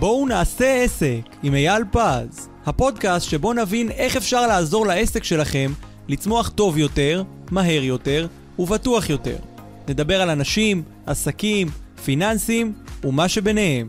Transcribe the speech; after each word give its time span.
בואו 0.00 0.26
נעשה 0.26 0.82
עסק 0.82 1.20
עם 1.42 1.54
אייל 1.54 1.82
פז, 1.90 2.48
הפודקאסט 2.66 3.30
שבו 3.30 3.52
נבין 3.52 3.90
איך 3.90 4.16
אפשר 4.16 4.46
לעזור 4.46 4.86
לעסק 4.86 5.24
שלכם 5.24 5.72
לצמוח 6.08 6.48
טוב 6.48 6.78
יותר, 6.78 7.22
מהר 7.50 7.82
יותר 7.82 8.26
ובטוח 8.58 9.10
יותר. 9.10 9.36
נדבר 9.88 10.22
על 10.22 10.30
אנשים, 10.30 10.82
עסקים, 11.06 11.68
פיננסים 12.04 12.72
ומה 13.04 13.28
שביניהם. 13.28 13.88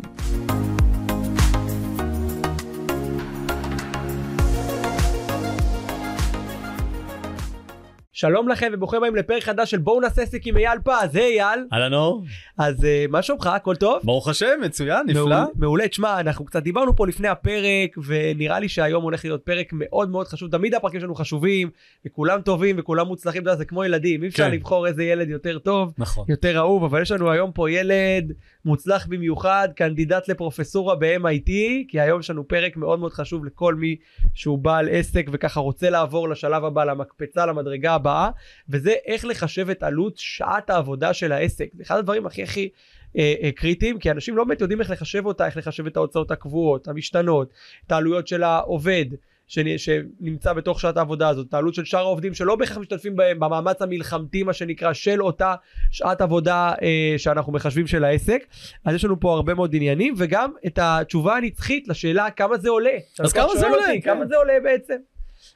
שלום 8.21 8.47
לכם 8.47 8.71
וברוכים 8.73 8.97
הבאים 8.97 9.15
לפרק 9.15 9.43
חדש 9.43 9.71
של 9.71 9.77
בואו 9.77 10.01
נעשה 10.01 10.21
עסק 10.21 10.47
עם 10.47 10.57
אייל 10.57 10.79
פז, 10.83 11.15
היי 11.15 11.41
אייל. 11.41 11.59
אהלן 11.73 11.93
אור, 11.93 12.23
אז 12.57 12.85
אה, 12.85 13.05
מה 13.09 13.21
שלומך? 13.21 13.47
הכל 13.47 13.75
טוב? 13.75 13.99
ברוך 14.03 14.27
השם, 14.27 14.59
מצוין, 14.61 15.07
נפלא. 15.07 15.20
מעולה, 15.20 15.45
מעולה, 15.55 15.88
תשמע, 15.88 16.20
אנחנו 16.20 16.45
קצת 16.45 16.63
דיברנו 16.63 16.95
פה 16.95 17.07
לפני 17.07 17.27
הפרק, 17.27 17.98
ונראה 18.05 18.59
לי 18.59 18.70
שהיום 18.70 19.03
הולך 19.03 19.26
להיות 19.26 19.41
פרק 19.41 19.70
מאוד 19.73 20.09
מאוד 20.09 20.27
חשוב. 20.27 20.52
תמיד 20.52 20.76
הפרקים 20.76 20.99
שלנו 20.99 21.15
חשובים, 21.15 21.70
וכולם 22.05 22.41
טובים 22.41 22.76
וכולם 22.79 23.07
מוצלחים, 23.07 23.43
זה 23.57 23.65
כמו 23.65 23.84
ילדים, 23.84 24.23
אי 24.23 24.27
אפשר 24.27 24.43
כן. 24.43 24.51
לבחור 24.51 24.88
איזה 24.88 25.03
ילד 25.03 25.29
יותר 25.29 25.59
טוב, 25.59 25.93
נכון. 25.98 26.26
יותר 26.29 26.57
אהוב, 26.57 26.84
אבל 26.84 27.01
יש 27.01 27.12
לנו 27.12 27.31
היום 27.31 27.51
פה 27.51 27.71
ילד 27.71 28.34
מוצלח 28.65 29.07
במיוחד, 29.07 29.70
קנדידט 29.75 30.27
לפרופסורה 30.27 30.95
ב-MIT, 30.95 31.51
כי 31.88 31.99
היום 31.99 32.20
יש 32.20 32.29
לנו 32.29 32.47
פרק 32.47 32.77
מאוד 32.77 32.99
מאוד 32.99 33.13
חשוב 33.13 33.45
לכל 33.45 33.75
מי 33.75 33.95
שהוא 34.34 34.59
בעל 34.59 34.89
עסק 34.91 35.25
וככה 35.31 35.59
רוצה 35.59 35.89
לעבור 35.89 36.29
לשלב 36.29 36.65
הבא, 36.65 36.84
למקפצה, 36.84 37.45
למדרגה 37.45 37.93
הבאה, 37.93 38.29
וזה 38.70 38.93
איך 39.05 39.25
לחשב 39.25 39.70
את 39.70 39.84
עלות 39.84 40.17
שעת 40.17 40.70
העבודה 40.70 41.13
של 41.13 41.31
העסק. 41.31 41.70
זה 41.73 41.84
אחד 41.84 41.97
הדברים 41.97 42.25
הכי 42.25 42.43
הכי 42.43 42.70
אה, 43.17 43.34
אה, 43.43 43.51
קריטיים, 43.51 43.99
כי 43.99 44.11
אנשים 44.11 44.37
לא 44.37 44.43
באמת 44.43 44.62
יודעים 44.62 44.81
איך 44.81 44.89
לחשב 44.89 45.25
אותה, 45.25 45.45
איך 45.45 45.57
לחשב 45.57 45.85
את 45.87 45.98
ההוצאות 45.98 46.31
הקבועות, 46.31 46.87
המשתנות, 46.87 47.53
את 47.87 47.91
העלויות 47.91 48.27
של 48.27 48.43
העובד. 48.43 49.05
שנ- 49.52 49.77
שנמצא 49.77 50.54
בתוך 50.54 50.80
שעת 50.80 50.98
העבודה 50.98 51.30
הזאת, 51.30 51.48
את 51.49 51.54
העלות 51.54 51.74
של 51.74 51.85
שאר 51.85 51.99
העובדים 51.99 52.34
שלא 52.34 52.55
בהכרח 52.55 52.77
משתתפים 52.77 53.16
בהם 53.16 53.40
במאמץ 53.40 53.82
המלחמתי 53.82 54.43
מה 54.43 54.54
שנקרא 54.54 54.93
של 54.93 55.21
אותה 55.24 55.55
שעת 55.91 56.21
עבודה 56.21 56.71
אה, 56.82 57.13
שאנחנו 57.18 57.54
מחשבים 57.54 57.88
של 57.88 58.04
העסק. 58.04 58.43
אז 58.85 58.96
יש 58.96 59.05
לנו 59.05 59.20
פה 59.20 59.34
הרבה 59.34 59.54
מאוד 59.54 59.76
עניינים 59.76 60.13
וגם 60.18 60.52
את 60.68 60.80
התשובה 60.82 61.35
הנצחית 61.38 61.88
לשאלה 61.88 62.30
כמה 62.30 62.58
זה 62.58 62.70
עולה. 62.70 62.91
אז 63.20 63.34
כמה 63.34 63.55
זה 63.55 63.68
עולה, 63.68 63.82
אותי, 63.88 64.02
כן. 64.02 64.13
כמה 64.13 64.25
זה 64.25 64.38
עולה 64.38 64.53
בעצם. 64.63 64.96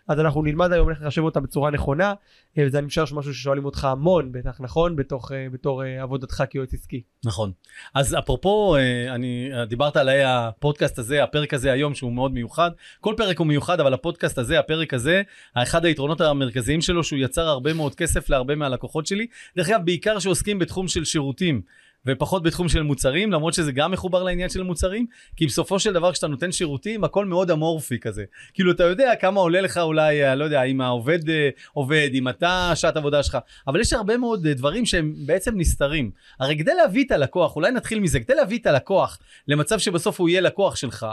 אז 0.07 0.19
אנחנו 0.19 0.41
נלמד 0.41 0.71
היום 0.71 0.89
איך 0.89 1.01
לחשב 1.01 1.21
אותה 1.21 1.39
בצורה 1.39 1.71
נכונה, 1.71 2.13
אה, 2.57 2.63
וזה 2.67 2.77
אני 2.77 2.85
משער 2.85 3.05
שמשהו 3.05 3.33
ששואלים 3.33 3.65
אותך 3.65 3.85
המון 3.85 4.31
בטח 4.31 4.61
נכון 4.61 4.95
בתוך, 4.95 5.31
אה, 5.31 5.47
בתור 5.51 5.83
אה, 5.83 6.01
עבודתך 6.01 6.43
כיועץ 6.49 6.73
עסקי. 6.73 7.01
נכון. 7.25 7.51
אז 7.93 8.15
אפרופו, 8.19 8.75
אני, 9.09 9.49
דיברת 9.67 9.97
על 9.97 10.09
הפודקאסט 10.09 10.99
הזה, 10.99 11.23
הפרק 11.23 11.53
הזה 11.53 11.71
היום 11.71 11.95
שהוא 11.95 12.11
מאוד 12.11 12.33
מיוחד. 12.33 12.71
כל 13.01 13.13
פרק 13.17 13.39
הוא 13.39 13.47
מיוחד, 13.47 13.79
אבל 13.79 13.93
הפודקאסט 13.93 14.37
הזה, 14.37 14.59
הפרק 14.59 14.93
הזה, 14.93 15.21
אחד 15.53 15.85
היתרונות 15.85 16.21
המרכזיים 16.21 16.81
שלו 16.81 17.03
שהוא 17.03 17.19
יצר 17.19 17.47
הרבה 17.47 17.73
מאוד 17.73 17.95
כסף 17.95 18.29
להרבה 18.29 18.55
מהלקוחות 18.55 19.05
שלי. 19.07 19.27
דרך 19.57 19.69
אגב, 19.69 19.85
בעיקר 19.85 20.19
שעוסקים 20.19 20.59
בתחום 20.59 20.87
של 20.87 21.05
שירותים. 21.05 21.61
ופחות 22.07 22.43
בתחום 22.43 22.69
של 22.69 22.83
מוצרים, 22.83 23.31
למרות 23.31 23.53
שזה 23.53 23.71
גם 23.71 23.91
מחובר 23.91 24.23
לעניין 24.23 24.49
של 24.49 24.63
מוצרים, 24.63 25.05
כי 25.35 25.45
בסופו 25.45 25.79
של 25.79 25.93
דבר 25.93 26.11
כשאתה 26.11 26.27
נותן 26.27 26.51
שירותים, 26.51 27.03
הכל 27.03 27.25
מאוד 27.25 27.51
אמורפי 27.51 27.99
כזה. 27.99 28.23
כאילו, 28.53 28.71
אתה 28.71 28.83
יודע 28.83 29.15
כמה 29.15 29.39
עולה 29.39 29.61
לך 29.61 29.77
אולי, 29.77 30.25
אה, 30.25 30.35
לא 30.35 30.43
יודע, 30.43 30.63
אם 30.63 30.81
העובד 30.81 31.29
אה, 31.29 31.49
עובד, 31.73 32.09
אם 32.13 32.27
אתה, 32.27 32.71
שעת 32.75 32.97
עבודה 32.97 33.23
שלך, 33.23 33.37
אבל 33.67 33.79
יש 33.79 33.93
הרבה 33.93 34.17
מאוד 34.17 34.45
אה, 34.45 34.53
דברים 34.53 34.85
שהם 34.85 35.13
בעצם 35.25 35.57
נסתרים. 35.57 36.11
הרי 36.39 36.57
כדי 36.57 36.73
להביא 36.73 37.05
את 37.05 37.11
הלקוח, 37.11 37.55
אולי 37.55 37.71
נתחיל 37.71 37.99
מזה, 37.99 38.19
כדי 38.19 38.35
להביא 38.35 38.59
את 38.59 38.67
הלקוח 38.67 39.19
למצב 39.47 39.79
שבסוף 39.79 40.19
הוא 40.19 40.29
יהיה 40.29 40.41
לקוח 40.41 40.75
שלך, 40.75 41.07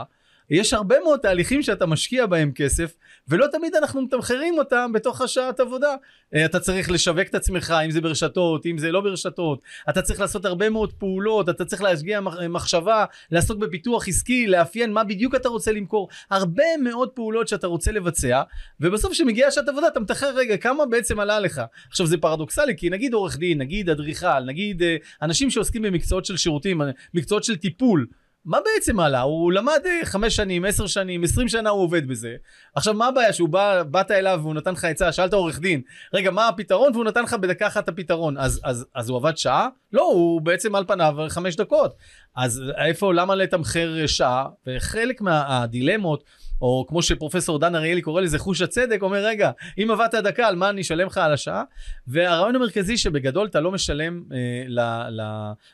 יש 0.49 0.73
הרבה 0.73 0.95
מאוד 1.03 1.19
תהליכים 1.19 1.61
שאתה 1.61 1.85
משקיע 1.85 2.25
בהם 2.25 2.51
כסף, 2.55 2.95
ולא 3.27 3.47
תמיד 3.51 3.75
אנחנו 3.75 4.01
מתמחרים 4.01 4.57
אותם 4.57 4.91
בתוך 4.93 5.21
השעת 5.21 5.59
עבודה. 5.59 5.95
אה, 6.35 6.45
אתה 6.45 6.59
צריך 6.59 6.91
לשווק 6.91 7.27
את 7.29 7.35
עצמך, 7.35 7.73
אם 7.85 7.91
זה 7.91 8.01
ברשתות, 8.01 8.65
אם 8.65 8.77
זה 8.77 8.91
לא 8.91 9.01
ברשתות, 9.01 9.61
אתה 9.89 10.01
צריך 10.01 10.19
לעשות 10.19 10.45
הרבה 10.45 10.69
מאוד 10.69 10.93
פעולות, 10.93 11.49
אתה 11.49 11.65
צריך 11.65 11.81
להשקיע 11.81 12.21
מח- 12.21 12.39
מחשבה, 12.49 13.05
לעסוק 13.31 13.57
בפיתוח 13.57 14.07
עסקי, 14.07 14.47
לאפיין 14.47 14.93
מה 14.93 15.03
בדיוק 15.03 15.35
אתה 15.35 15.49
רוצה 15.49 15.71
למכור, 15.71 16.09
הרבה 16.31 16.63
מאוד 16.83 17.09
פעולות 17.09 17.47
שאתה 17.47 17.67
רוצה 17.67 17.91
לבצע, 17.91 18.41
ובסוף 18.79 19.11
כשמגיעה 19.11 19.51
שעת 19.51 19.69
עבודה 19.69 19.87
אתה 19.87 19.99
מתחר 19.99 20.35
רגע 20.35 20.57
כמה 20.57 20.85
בעצם 20.85 21.19
עלה 21.19 21.39
לך. 21.39 21.61
עכשיו 21.89 22.05
זה 22.05 22.17
פרדוקסלי, 22.17 22.77
כי 22.77 22.89
נגיד 22.89 23.13
עורך 23.13 23.37
דין, 23.37 23.57
נגיד 23.61 23.89
אדריכל, 23.89 24.43
נגיד 24.45 24.83
אה, 24.83 24.95
אנשים 25.21 25.49
שעוסקים 25.49 25.81
במקצועות 25.81 26.25
של 26.25 26.37
שירותים, 26.37 26.81
מקצועות 27.13 27.43
של 27.43 27.55
טיפול, 27.55 28.05
מה 28.45 28.57
בעצם 28.65 28.99
עלה? 28.99 29.21
הוא 29.21 29.51
למד 29.51 29.79
אה, 29.85 30.05
חמש 30.05 30.35
שנים, 30.35 30.65
עשר 30.65 30.87
שנים, 30.87 31.23
עשרים 31.23 31.47
שנה 31.47 31.69
הוא 31.69 31.81
עובד 31.81 32.07
בזה. 32.07 32.35
עכשיו 32.75 32.93
מה 32.93 33.07
הבעיה 33.07 33.33
שהוא 33.33 33.49
בא, 33.49 33.83
באת 33.83 34.11
אליו 34.11 34.39
והוא 34.41 34.53
נתן 34.53 34.71
לך 34.71 34.85
עצה, 34.85 35.11
שאלת 35.11 35.33
עורך 35.33 35.59
דין, 35.59 35.81
רגע 36.13 36.31
מה 36.31 36.47
הפתרון? 36.47 36.91
והוא 36.93 37.05
נתן 37.05 37.23
לך 37.23 37.33
בדקה 37.33 37.67
אחת 37.67 37.87
הפתרון. 37.87 38.37
אז, 38.37 38.61
אז, 38.63 38.85
אז 38.95 39.09
הוא 39.09 39.17
עבד 39.17 39.37
שעה? 39.37 39.67
לא, 39.93 40.01
הוא 40.01 40.41
בעצם 40.41 40.75
על 40.75 40.85
פניו 40.87 41.15
חמש 41.29 41.55
דקות. 41.55 41.95
אז 42.35 42.61
איפה, 42.77 43.13
למה 43.13 43.35
לתמחר 43.35 44.07
שעה? 44.07 44.45
וחלק 44.67 45.21
מהדילמות, 45.21 46.23
או 46.61 46.85
כמו 46.87 47.01
שפרופסור 47.01 47.59
דן 47.59 47.75
אריאלי 47.75 48.01
קורא 48.01 48.21
לזה 48.21 48.39
חוש 48.39 48.61
הצדק, 48.61 49.01
אומר 49.01 49.25
רגע, 49.25 49.51
אם 49.77 49.91
עבדת 49.91 50.15
דקה, 50.15 50.47
על 50.47 50.55
מה 50.55 50.69
אני 50.69 50.81
אשלם 50.81 51.07
לך 51.07 51.17
על 51.17 51.33
השעה? 51.33 51.63
והרעיון 52.07 52.55
המרכזי 52.55 52.97
שבגדול 52.97 53.47
אתה 53.47 53.59
לא 53.59 53.71
משלם, 53.71 54.23
אה, 54.31 54.37
ל, 54.67 54.79
ל, 55.09 55.21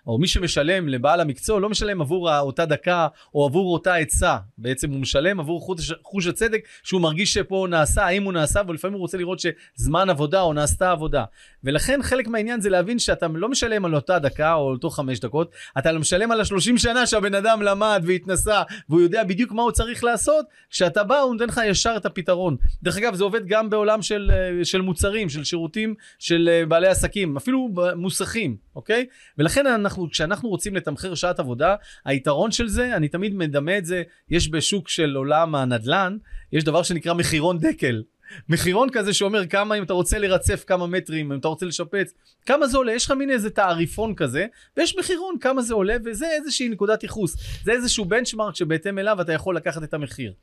או 0.08 0.18
מי 0.18 0.28
שמשלם 0.28 0.88
לבעל 0.88 1.20
המקצוע, 1.22 1.60
לא 1.60 1.70
משלם 1.70 2.02
עבור 2.02 2.40
אותה 2.40 2.66
דקה 2.66 3.08
או 3.34 3.46
עבור 3.46 3.74
אותה 3.74 3.96
עצה. 3.96 4.38
בעצם 4.58 4.92
הוא 4.92 5.00
משלם 5.00 5.40
עבור 5.40 5.62
חוש, 5.62 5.92
חוש 6.04 6.28
הצדק 6.28 6.62
שהוא 6.84 7.02
מרגיש 7.02 7.34
שפה 7.34 7.68
נעשה, 7.70 8.06
האם 8.06 8.24
הוא 8.24 8.34
נעשה, 8.34 8.62
ולפעמים 8.68 8.94
הוא 8.94 9.02
רוצה 9.02 9.18
לראות 9.18 9.40
שזמן 9.40 10.10
עבודה 10.10 10.42
או 10.42 10.54
נעשתה 10.54 10.92
עבודה. 10.92 11.24
ולכן 11.64 12.00
חלק 12.04 12.28
מהעניין 12.28 12.62
זה 12.62 12.70
להבין 12.70 13.00
שאתה 13.00 13.28
לא 13.28 13.50
משלם 13.50 13.86
על 13.86 13.92
אותה 14.10 14.30
דקה 14.30 14.54
או 14.54 14.72
אותו 14.72 14.90
חמש 14.90 15.20
דקות, 15.20 15.52
אתה 15.78 15.92
משלם 15.94 16.32
על 16.32 16.42
השלושים 16.42 16.78
שנה 16.78 17.08
שהבן 17.08 17.34
אדם 17.34 17.62
למד 17.62 18.04
והתנסה 18.06 18.62
והוא 18.90 19.02
יודע 19.02 19.24
בדיוק 19.24 19.52
מה 19.52 19.62
הוא 19.62 19.72
צריך 19.72 20.04
לעשות, 20.04 20.46
כשאתה 20.70 21.04
בא 21.04 21.20
הוא 21.20 21.34
נותן 21.34 21.46
לך 21.46 21.62
ישר 21.66 21.94
את 21.98 22.06
הפתרון. 22.06 22.58
דרך 22.84 22.98
אגב 22.98 23.16
זה 23.16 23.24
עובד 23.24 23.46
גם 23.48 23.70
בעולם 23.70 24.02
של, 24.02 24.32
אה, 24.34 24.66
של 24.66 24.82
מוצרים, 24.82 25.30
של 25.30 25.44
שירותים, 25.44 25.96
של 26.20 26.50
אה, 26.52 26.66
בעלי 26.66 26.88
עסקים, 26.88 27.38
אפילו 27.38 27.70
במוסכים, 27.74 28.58
אוקיי? 28.76 29.06
ולכן 29.38 29.68
אנחנו, 29.68 30.10
כשאנחנו 30.10 30.50
רוצים 30.50 30.76
לתמחר 30.76 31.16
שעת 31.16 31.40
עבודה, 31.40 31.76
היתרון 32.06 32.52
של 32.52 32.68
זה, 32.68 32.96
אני 32.96 33.08
תמיד 33.08 33.36
מדמה 33.36 33.78
את 33.78 33.86
זה, 33.86 34.04
יש 34.30 34.50
בשוק 34.52 34.90
של 34.90 35.16
עולם 35.16 35.56
הנדל"ן, 35.56 36.18
יש 36.52 36.64
דבר 36.64 36.84
שנקרא 36.84 37.14
מחירון 37.14 37.58
דקל. 37.58 38.02
מחירון 38.50 38.90
כזה 38.92 39.14
שאומר 39.14 39.48
כמה 39.48 39.76
אם 39.76 39.84
אתה 39.84 39.94
רוצה 39.94 40.20
לרצף 40.20 40.64
כמה 40.68 40.88
מטרים, 40.88 41.32
אם 41.32 41.40
אתה 41.40 41.48
רוצה 41.48 41.66
לשפץ, 41.66 42.14
כמה 42.46 42.68
זה 42.68 42.78
עולה, 42.78 42.94
יש 42.94 43.06
לך 43.06 43.12
מין 43.12 43.30
איזה 43.30 43.50
תעריפון 43.50 44.16
כזה, 44.16 44.46
ויש 44.78 44.98
מחירון 44.98 45.40
כמה 45.42 45.62
זה 45.62 45.74
עולה, 45.74 45.96
וזה 46.06 46.28
איזושהי 46.32 46.70
נקודת 46.70 47.04
ייחוס, 47.04 47.38
זה 47.64 47.72
איזשהו 47.72 48.06
בנצ'מארק 48.06 48.56
שבהתאם 48.56 49.00
אליו 49.00 49.22
אתה 49.22 49.34
יכול 49.34 49.56
לקחת 49.56 49.84
את 49.84 49.94
המחיר. 49.94 50.34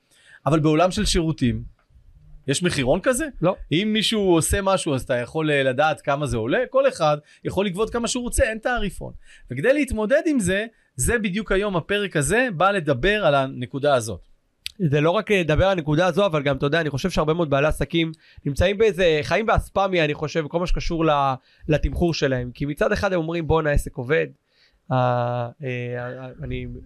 אבל 0.46 0.60
בעולם 0.60 0.90
של 0.90 1.04
שירותים, 1.04 1.76
יש 2.46 2.62
מחירון 2.62 3.00
כזה? 3.00 3.26
לא. 3.42 3.56
אם 3.72 3.90
מישהו 3.92 4.20
עושה 4.20 4.62
משהו 4.62 4.94
אז 4.94 5.02
אתה 5.02 5.14
יכול 5.14 5.50
אה, 5.50 5.62
לדעת 5.62 6.00
כמה 6.00 6.26
זה 6.26 6.36
עולה, 6.36 6.58
כל 6.70 6.88
אחד 6.88 7.16
יכול 7.44 7.66
לגבות 7.66 7.90
כמה 7.90 8.08
שהוא 8.08 8.22
רוצה, 8.22 8.44
אין 8.44 8.58
תעריפון. 8.58 9.12
וכדי 9.50 9.72
להתמודד 9.72 10.22
עם 10.26 10.40
זה, 10.40 10.66
זה 10.96 11.18
בדיוק 11.18 11.52
היום 11.52 11.76
הפרק 11.76 12.16
הזה 12.16 12.48
בא 12.56 12.70
לדבר 12.70 13.26
על 13.26 13.34
הנקודה 13.34 13.94
הזאת. 13.94 14.35
זה 14.78 15.00
לא 15.00 15.10
רק 15.10 15.30
לדבר 15.30 15.64
על 15.64 15.78
הנקודה 15.78 16.06
הזו, 16.06 16.26
אבל 16.26 16.42
גם, 16.42 16.56
אתה 16.56 16.66
יודע, 16.66 16.80
אני 16.80 16.90
חושב 16.90 17.10
שהרבה 17.10 17.34
מאוד 17.34 17.50
בעלי 17.50 17.66
עסקים 17.66 18.12
נמצאים 18.44 18.78
באיזה, 18.78 19.20
חיים 19.22 19.46
באספמיה, 19.46 20.04
אני 20.04 20.14
חושב, 20.14 20.46
כל 20.48 20.58
מה 20.60 20.66
שקשור 20.66 21.04
לתמחור 21.68 22.14
שלהם. 22.14 22.50
כי 22.54 22.66
מצד 22.66 22.92
אחד 22.92 23.12
הם 23.12 23.18
אומרים, 23.18 23.46
בואנה, 23.46 23.70
העסק 23.70 23.96
עובד, 23.96 24.26
אה, 24.92 25.48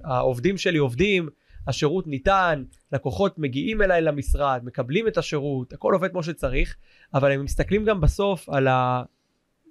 העובדים 0.04 0.58
שלי 0.58 0.78
עובדים, 0.78 1.28
השירות 1.66 2.06
ניתן, 2.06 2.64
לקוחות 2.92 3.38
מגיעים 3.38 3.82
אליי 3.82 4.02
למשרד, 4.02 4.60
מקבלים 4.64 5.08
את 5.08 5.18
השירות, 5.18 5.72
הכל 5.72 5.94
עובד 5.94 6.10
כמו 6.10 6.22
שצריך, 6.22 6.76
אבל 7.14 7.32
הם 7.32 7.44
מסתכלים 7.44 7.84
גם 7.84 8.00
בסוף 8.00 8.48
על. 8.48 8.68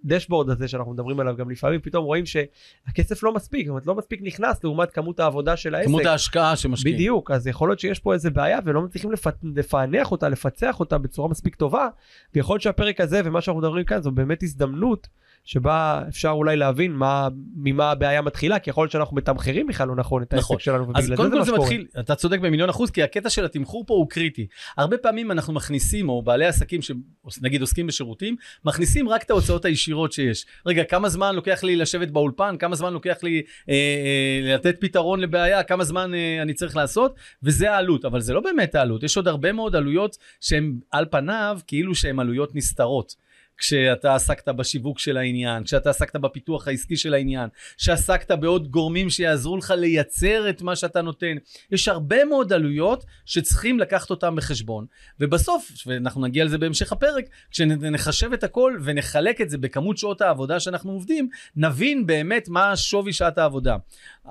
דשבורד 0.06 0.50
הזה 0.50 0.68
שאנחנו 0.68 0.94
מדברים 0.94 1.20
עליו 1.20 1.36
גם 1.36 1.50
לפעמים 1.50 1.82
פתאום 1.82 2.06
רואים 2.06 2.24
שהכסף 2.26 3.24
לא 3.24 3.34
מספיק, 3.34 3.66
זאת 3.66 3.70
אומרת 3.70 3.88
לא 3.88 3.96
מספיק 3.96 4.20
נכנס 4.24 4.64
לעומת 4.64 4.92
כמות 4.92 5.20
העבודה 5.20 5.58
של 5.58 5.76
העסק. 5.76 5.88
כמות 5.88 6.06
ההשקעה 6.06 6.56
שמשקיעים. 6.56 6.96
בדיוק, 6.96 7.32
אז 7.32 7.48
יכול 7.48 7.70
להיות 7.70 7.80
שיש 7.80 8.00
פה 8.00 8.14
איזה 8.14 8.30
בעיה 8.30 8.60
ולא 8.66 8.82
מצליחים 8.82 9.12
לפ... 9.12 9.28
לפענח 9.56 10.12
אותה, 10.12 10.30
לפצח 10.30 10.80
אותה 10.80 10.98
בצורה 10.98 11.30
מספיק 11.30 11.56
טובה, 11.56 11.88
ויכול 12.36 12.54
להיות 12.54 12.62
שהפרק 12.62 13.02
הזה 13.02 13.22
ומה 13.26 13.42
שאנחנו 13.42 13.62
מדברים 13.62 13.86
כאן 13.86 14.02
זו 14.02 14.12
באמת 14.12 14.44
הזדמנות 14.44 15.08
שבה 15.50 16.02
אפשר 16.08 16.30
אולי 16.30 16.56
להבין 16.56 16.92
מה, 16.92 17.28
ממה 17.56 17.92
הבעיה 17.92 18.22
מתחילה, 18.22 18.60
כי 18.60 18.70
יכול 18.70 18.84
להיות 18.84 18.92
שאנחנו 18.92 19.16
מתמחרים 19.16 19.68
בכלל 19.68 19.88
לא 19.88 19.96
נכון 19.96 20.24
את 20.24 20.34
נכון. 20.34 20.56
העסק 20.56 20.64
שלנו, 20.64 20.92
אז 20.96 21.04
ובגלל 21.04 21.16
קודם 21.16 21.30
זה 21.30 21.34
כל 21.34 21.40
מה 21.40 21.46
זה 21.46 21.52
שקורה. 21.52 21.64
מתחיל, 21.64 21.86
אתה 22.00 22.16
צודק 22.16 22.40
במיליון 22.40 22.70
אחוז, 22.70 22.92
כי 22.92 23.04
הקטע 23.04 23.30
של 23.30 23.46
התמחור 23.46 23.84
פה 23.88 23.94
הוא 23.94 24.10
קריטי. 24.10 24.48
הרבה 24.78 24.98
פעמים 24.98 25.32
אנחנו 25.32 25.54
מכניסים, 25.54 26.10
או 26.10 26.22
בעלי 26.22 26.46
עסקים 26.46 26.80
שנגיד 26.82 27.62
עוסקים 27.62 27.88
בשירותים, 27.88 28.36
מכניסים 28.66 29.10
רק 29.10 29.24
את 29.24 29.30
ההוצאות 29.30 29.66
הישירות 29.66 30.12
שיש. 30.12 30.46
רגע, 30.66 30.84
כמה 30.84 31.10
זמן 31.10 31.36
לוקח 31.36 31.64
לי 31.64 31.76
לשבת 31.76 32.08
באולפן, 32.08 32.56
כמה 32.60 32.76
זמן 32.76 32.94
לוקח 32.94 33.18
לי 33.24 33.42
אה, 33.70 33.74
אה, 33.74 34.56
לתת 34.56 34.76
פתרון 34.80 35.20
לבעיה, 35.20 35.64
כמה 35.64 35.84
זמן 35.84 36.14
אה, 36.14 36.42
אני 36.42 36.54
צריך 36.54 36.76
לעשות, 36.76 37.16
וזה 37.44 37.72
העלות. 37.72 38.06
אבל 38.06 38.22
זה 38.22 38.34
לא 38.34 38.40
באמת 38.40 38.76
העלות, 38.76 39.04
יש 39.04 39.18
עוד 39.18 39.28
הרבה 39.28 39.52
מאוד 39.52 39.76
עלויות 39.76 40.18
שהן 40.42 40.80
על 40.92 41.06
פניו 41.12 41.60
כאילו 41.68 41.96
שהן 41.96 42.20
עלויות 42.20 42.56
נסתרות. 42.56 43.29
כשאתה 43.60 44.16
עסקת 44.16 44.50
בשיווק 44.50 45.00
של 45.00 45.18
העניין, 45.18 45.64
כשאתה 45.64 45.90
עסקת 45.90 46.16
בפיתוח 46.16 46.68
העסקי 46.68 46.98
של 46.98 47.14
העניין, 47.14 47.50
שעסקת 47.78 48.32
בעוד 48.32 48.72
גורמים 48.72 49.10
שיעזרו 49.10 49.58
לך 49.58 49.74
לייצר 49.78 50.50
את 50.50 50.62
מה 50.62 50.76
שאתה 50.76 51.02
נותן. 51.02 51.36
יש 51.72 51.88
הרבה 51.88 52.26
מאוד 52.26 52.54
עלויות 52.54 53.06
שצריכים 53.26 53.80
לקחת 53.80 54.10
אותם 54.10 54.36
בחשבון. 54.36 54.86
ובסוף, 55.20 55.72
ואנחנו 55.86 56.22
נגיע 56.22 56.46
לזה 56.46 56.58
בהמשך 56.58 56.92
הפרק, 56.92 57.26
כשנחשב 57.52 58.34
את 58.34 58.44
הכל 58.44 58.78
ונחלק 58.84 59.42
את 59.42 59.50
זה 59.50 59.58
בכמות 59.58 59.98
שעות 59.98 60.22
העבודה 60.22 60.60
שאנחנו 60.60 60.92
עובדים, 60.92 61.30
נבין 61.56 62.06
באמת 62.06 62.50
מה 62.50 62.78
שווי 62.78 63.14
שעת 63.14 63.38
העבודה. 63.38 63.78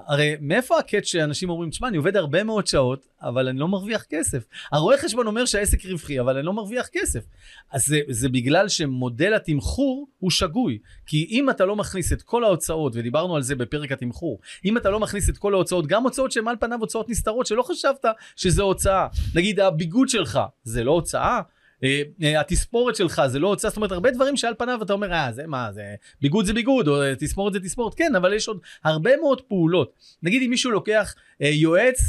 הרי 0.07 0.37
מאיפה 0.41 0.79
הקאץ' 0.79 1.05
שאנשים 1.05 1.51
אומרים, 1.51 1.71
תשמע, 1.71 1.89
אני 1.89 1.97
עובד 1.97 2.17
הרבה 2.17 2.45
מאוד 2.45 2.67
שעות, 2.67 3.07
אבל 3.23 3.49
אני 3.49 3.59
לא 3.59 3.69
מרוויח 3.69 4.05
כסף. 4.09 4.45
הרואה 4.73 4.99
חשבון 4.99 5.27
אומר 5.27 5.45
שהעסק 5.45 5.87
רווחי, 5.87 6.21
אבל 6.21 6.37
אני 6.37 6.47
לא 6.47 6.53
מרוויח 6.53 6.89
כסף. 6.93 7.25
אז 7.73 7.87
זה, 7.87 8.01
זה 8.09 8.29
בגלל 8.29 8.69
שמודל 8.69 9.35
התמחור 9.35 10.09
הוא 10.19 10.31
שגוי. 10.31 10.79
כי 11.07 11.27
אם 11.31 11.51
אתה 11.51 11.65
לא 11.65 11.77
מכניס 11.77 12.13
את 12.13 12.23
כל 12.23 12.45
ההוצאות, 12.45 12.93
ודיברנו 12.97 13.37
על 13.37 13.43
זה 13.43 13.55
בפרק 13.55 13.93
התמחור, 13.93 14.41
אם 14.65 14.77
אתה 14.77 14.91
לא 14.91 15.01
מכניס 15.01 15.31
את 15.31 15.39
כל 15.39 15.55
ההוצאות, 15.55 15.87
גם 15.87 16.03
הוצאות 16.03 16.33
שהן 16.33 16.49
על 16.49 16.57
פניו 16.61 16.81
הוצאות 16.81 17.09
נסתרות, 17.09 17.47
שלא 17.47 17.63
חשבת 17.63 18.05
שזה 18.37 18.63
הוצאה. 18.63 19.07
נגיד 19.35 19.61
הביגוד 19.61 20.09
שלך, 20.09 20.41
זה 20.65 20.85
לא 20.85 20.91
הוצאה? 20.91 21.41
אה, 21.85 22.03
אה, 22.23 22.41
התספורת 22.41 22.97
שלך 22.97 23.23
זה 23.27 23.39
לא 23.39 23.49
הוצאה, 23.49 23.71
זאת 23.71 23.77
אומרת 23.77 23.93
הרבה 23.93 24.11
דברים 24.11 24.37
שעל 24.37 24.55
פניו 24.59 24.79
אתה 24.83 24.93
אומר, 24.93 25.13
אה, 25.13 25.33
זה 25.33 25.47
מה, 25.47 25.73
זה 25.73 25.95
ביגוד 26.21 26.45
זה 26.45 26.53
ביגוד, 26.53 26.89
או 26.89 27.03
אה, 27.03 27.15
תספורת 27.15 27.53
זה 27.53 27.61
תספורת, 27.61 27.95
כן, 27.95 28.15
אבל 28.15 28.33
יש 28.33 28.49
עוד 28.49 28.59
הרבה 28.85 29.11
מאוד 29.17 29.41
פעולות. 29.41 29.93
נגיד 30.23 30.43
אם 30.43 30.51
מישהו 30.51 30.71
לוקח 30.71 31.15
יועץ 31.41 32.01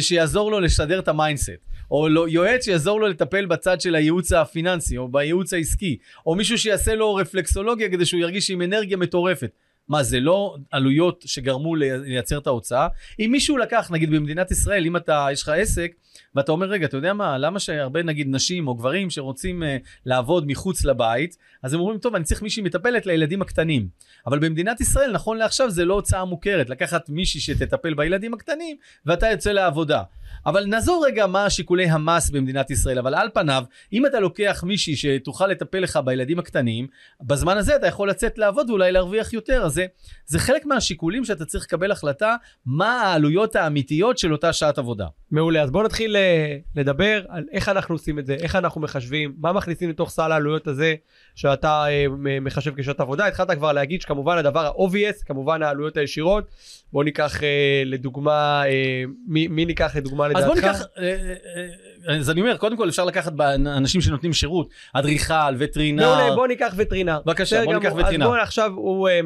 שיעזור 0.00 0.50
לו 0.50 0.60
לשדרג 0.60 0.98
את 0.98 1.08
ה 1.08 1.13
mindset, 1.13 1.50
או 1.90 2.08
לא, 2.08 2.28
יועץ 2.28 2.64
שיעזור 2.64 3.00
לו 3.00 3.08
לטפל 3.08 3.46
בצד 3.46 3.80
של 3.80 3.94
הייעוץ 3.94 4.32
הפיננסי, 4.32 4.96
או 4.98 5.08
בייעוץ 5.08 5.52
העסקי, 5.52 5.98
או 6.26 6.34
מישהו 6.34 6.58
שיעשה 6.58 6.94
לו 6.94 7.14
רפלקסולוגיה 7.14 7.88
כדי 7.88 8.06
שהוא 8.06 8.20
ירגיש 8.20 8.50
עם 8.50 8.62
אנרגיה 8.62 8.96
מטורפת. 8.96 9.50
מה, 9.90 10.02
זה 10.02 10.20
לא 10.20 10.56
עלויות 10.70 11.24
שגרמו 11.26 11.76
לי- 11.76 11.98
לייצר 11.98 12.38
את 12.38 12.46
ההוצאה? 12.46 12.88
אם 13.20 13.28
מישהו 13.32 13.56
לקח, 13.56 13.90
נגיד 13.90 14.10
במדינת 14.10 14.50
ישראל, 14.50 14.86
אם 14.86 14.96
אתה, 14.96 15.26
יש 15.32 15.42
לך 15.42 15.48
עסק, 15.48 15.92
ואתה 16.34 16.52
אומר, 16.52 16.66
רגע, 16.66 16.86
אתה 16.86 16.96
יודע 16.96 17.12
מה, 17.12 17.38
למה 17.38 17.58
שהרבה 17.58 18.02
נגיד 18.02 18.26
נשים 18.30 18.68
או 18.68 18.74
גברים 18.74 19.10
שרוצים 19.10 19.62
uh, 19.62 19.66
לעבוד 20.06 20.46
מחוץ 20.46 20.84
לבית, 20.84 21.36
אז 21.62 21.74
הם 21.74 21.80
אומרים, 21.80 21.98
טוב, 21.98 22.14
אני 22.14 22.24
צריך 22.24 22.42
מישהי 22.42 22.62
מטפלת 22.62 23.06
לילדים 23.06 23.42
הקטנים. 23.42 23.88
אבל 24.26 24.38
במדינת 24.38 24.80
ישראל, 24.80 25.12
נכון 25.12 25.36
לעכשיו, 25.36 25.70
זה 25.70 25.84
לא 25.84 25.94
הוצאה 25.94 26.24
מוכרת, 26.24 26.70
לקחת 26.70 27.08
מישהי 27.08 27.40
שתטפל 27.40 27.94
בילדים 27.94 28.34
הקטנים, 28.34 28.76
ואתה 29.06 29.30
יוצא 29.30 29.52
לעבודה. 29.52 30.02
אבל 30.46 30.64
נעזור 30.64 31.04
רגע 31.06 31.26
מה 31.26 31.50
שיקולי 31.50 31.90
המס 31.90 32.30
במדינת 32.30 32.70
ישראל, 32.70 32.98
אבל 32.98 33.14
על 33.14 33.28
פניו, 33.34 33.64
אם 33.92 34.06
אתה 34.06 34.20
לוקח 34.20 34.64
מישהי 34.66 34.96
שתוכל 34.96 35.46
לטפל 35.46 35.78
לך 35.78 35.98
בילדים 36.04 36.38
הקטנים, 36.38 36.86
בזמן 37.20 37.56
הזה 37.56 37.76
אתה 37.76 37.86
יכול 37.86 38.10
לצאת 38.10 38.38
לעבוד 38.38 38.70
ואולי 38.70 38.92
להרוויח 38.92 39.32
יותר, 39.32 39.62
אז 39.62 39.72
זה, 39.72 39.86
זה 40.26 40.38
חלק 40.38 40.66
מהשיקולים 40.66 41.24
שאתה 41.24 41.44
צריך 41.44 41.64
לקבל 41.64 41.90
החלטה, 41.90 42.36
מה 42.66 43.02
העלויות 43.02 43.56
האמיתיות 43.56 44.18
של 44.18 44.32
אותה 44.32 44.52
שעת 44.52 44.78
עבודה. 44.78 45.06
מעולה, 45.30 45.62
אז 45.62 45.70
בואו 45.70 45.84
נתחיל 45.84 46.16
אה, 46.16 46.56
לדבר 46.76 47.22
על 47.28 47.44
איך 47.52 47.68
אנחנו 47.68 47.94
עושים 47.94 48.18
את 48.18 48.26
זה, 48.26 48.34
איך 48.34 48.56
אנחנו 48.56 48.80
מחשבים, 48.80 49.34
מה 49.38 49.52
מכניסים 49.52 49.90
לתוך 49.90 50.10
סל 50.10 50.32
העלויות 50.32 50.66
הזה 50.66 50.94
שאתה 51.34 51.84
אה, 51.88 52.06
מחשב 52.40 52.72
כשעת 52.76 53.00
עבודה. 53.00 53.26
התחלת 53.26 53.50
כבר 53.50 53.72
להגיד 53.72 54.00
שכמובן 54.10 54.38
הדבר 54.38 54.66
ה-obvious, 54.66 55.24
כמובן 55.26 55.62
העלויות 55.62 55.96
הישירות. 55.96 56.44
בואו 56.92 57.04
ניקח 57.04 57.42
אה, 57.42 57.82
לדוגמה, 57.86 58.62
אה, 58.66 59.04
מי, 59.26 59.48
מי 59.48 59.64
ניקח 59.64 59.96
לדוגמה 59.96 60.28
לדעתך? 60.28 60.44
אז 60.44 60.48
בוא 60.48 60.54
ניקח, 60.54 60.82
אה, 60.98 62.18
אז 62.18 62.30
אני 62.30 62.40
אומר, 62.40 62.56
קודם 62.56 62.76
כל 62.76 62.88
אפשר 62.88 63.04
לקחת 63.04 63.32
אנשים 63.66 64.00
שנותנים 64.00 64.32
שירות, 64.32 64.68
אדריכל, 64.92 65.54
וטרינר. 65.58 66.16
מעולה, 66.16 66.34
בוא 66.34 66.46
ניקח 66.46 66.74
וטרינר. 66.76 67.20
בבקשה, 67.26 67.64
בוא 67.64 67.74
ניקח. 67.74 67.92
וטרינר. 67.96 68.26
אז 68.26 68.30
בוא 68.30 68.38
עכשיו 68.38 68.72
הוא 68.74 69.08
אה, 69.08 69.20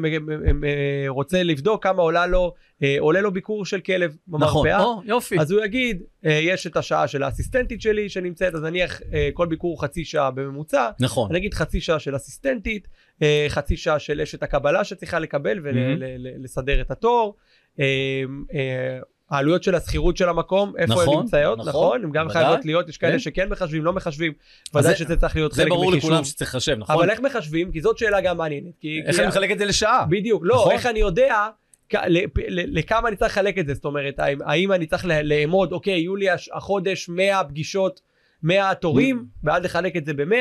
אה, 0.63 1.05
רוצה 1.07 1.43
לבדוק 1.43 1.83
כמה 1.83 2.01
עולה 2.01 2.27
לו, 2.27 2.53
אה, 2.83 2.95
עולה 2.99 3.21
לו 3.21 3.31
ביקור 3.31 3.65
של 3.65 3.79
כלב 3.79 4.15
נכון, 4.27 4.63
במרפאה. 4.63 4.83
או, 4.83 5.01
יופי. 5.05 5.39
אז 5.39 5.51
הוא 5.51 5.65
יגיד, 5.65 6.03
אה, 6.25 6.39
יש 6.43 6.67
את 6.67 6.77
השעה 6.77 7.07
של 7.07 7.23
האסיסטנטית 7.23 7.81
שלי 7.81 8.09
שנמצאת, 8.09 8.55
אז 8.55 8.61
נניח 8.61 9.01
אה, 9.13 9.29
כל 9.33 9.47
ביקור 9.47 9.81
חצי 9.81 10.05
שעה 10.05 10.31
בממוצע, 10.31 10.89
נכון. 10.99 11.29
אני 11.29 11.39
אגיד 11.39 11.53
חצי 11.53 11.81
שעה 11.81 11.99
של 11.99 12.15
אסיסטנטית, 12.15 12.87
חצי 13.49 13.77
שעה 13.77 13.99
של 13.99 14.21
אשת 14.21 14.43
הקבלה 14.43 14.83
שצריכה 14.83 15.19
לקבל. 15.19 15.59
ולסדר 15.63 16.81
את 16.81 16.91
התור. 16.91 17.35
אה, 17.79 17.85
אה, 18.53 18.99
העלויות 19.29 19.63
של 19.63 19.75
השכירות 19.75 20.17
של 20.17 20.29
המקום, 20.29 20.73
איפה 20.77 20.93
הן 20.93 20.99
נכון, 20.99 21.19
נמצאות, 21.23 21.57
נכון, 21.59 21.69
נכון, 21.69 22.03
הן 22.03 22.11
גם. 22.11 22.29
חייבות 22.29 22.65
להיות, 22.65 22.89
יש 22.89 22.97
כאלה 22.97 23.11
כן. 23.11 23.19
שכן 23.19 23.49
מחשבים, 23.49 23.83
לא 23.85 23.93
מחשבים, 23.93 24.33
ודאי 24.75 24.83
זה- 24.83 24.95
שזה 24.95 25.15
צריך 25.17 25.35
להיות 25.35 25.51
זה 25.51 25.61
חלק 25.61 25.69
ברור 25.71 25.91
מחישוב. 25.91 26.09
לכולם 26.09 26.23
שצריך 26.23 26.55
לחשב, 26.55 26.75
נכון? 26.79 26.95
אבל 26.95 27.09
איך 27.09 27.19
מחשבים? 27.19 27.71
כי 27.71 27.81
זאת 27.81 27.97
שאלה 27.97 28.21
גם 28.21 28.37
מעניינת. 28.37 28.73
כי- 28.81 29.01
איך 29.05 29.15
כי- 29.15 29.21
אני 29.21 29.27
מחלק 29.29 29.51
את 29.51 29.57
זה 29.59 29.65
לשעה? 29.65 30.05
בדיוק, 30.09 30.41
לא, 30.45 30.55
נכון. 30.55 30.71
איך 30.71 30.85
אני 30.85 30.99
יודע 30.99 31.47
לכמה 32.53 33.07
אני 33.07 33.15
צריך 33.15 33.31
לחלק 33.31 33.57
את 33.57 33.67
זה, 33.67 33.73
זאת 33.73 33.85
אומרת, 33.85 34.19
האם- 34.45 34.71
אני 34.71 34.85
צריך 34.85 35.05
לאמוד, 35.23 35.71
אוקיי, 35.71 35.93
יהיו 35.99 36.15
לי 36.15 36.27
החודש 36.53 37.09
100 37.09 37.43
פגישות, 37.43 38.01
100 38.43 38.75
תורים, 38.75 39.25
ואז 39.43 39.63
לחלק 39.63 39.95
את 39.95 40.05
זה 40.05 40.13
ב-100, 40.13 40.35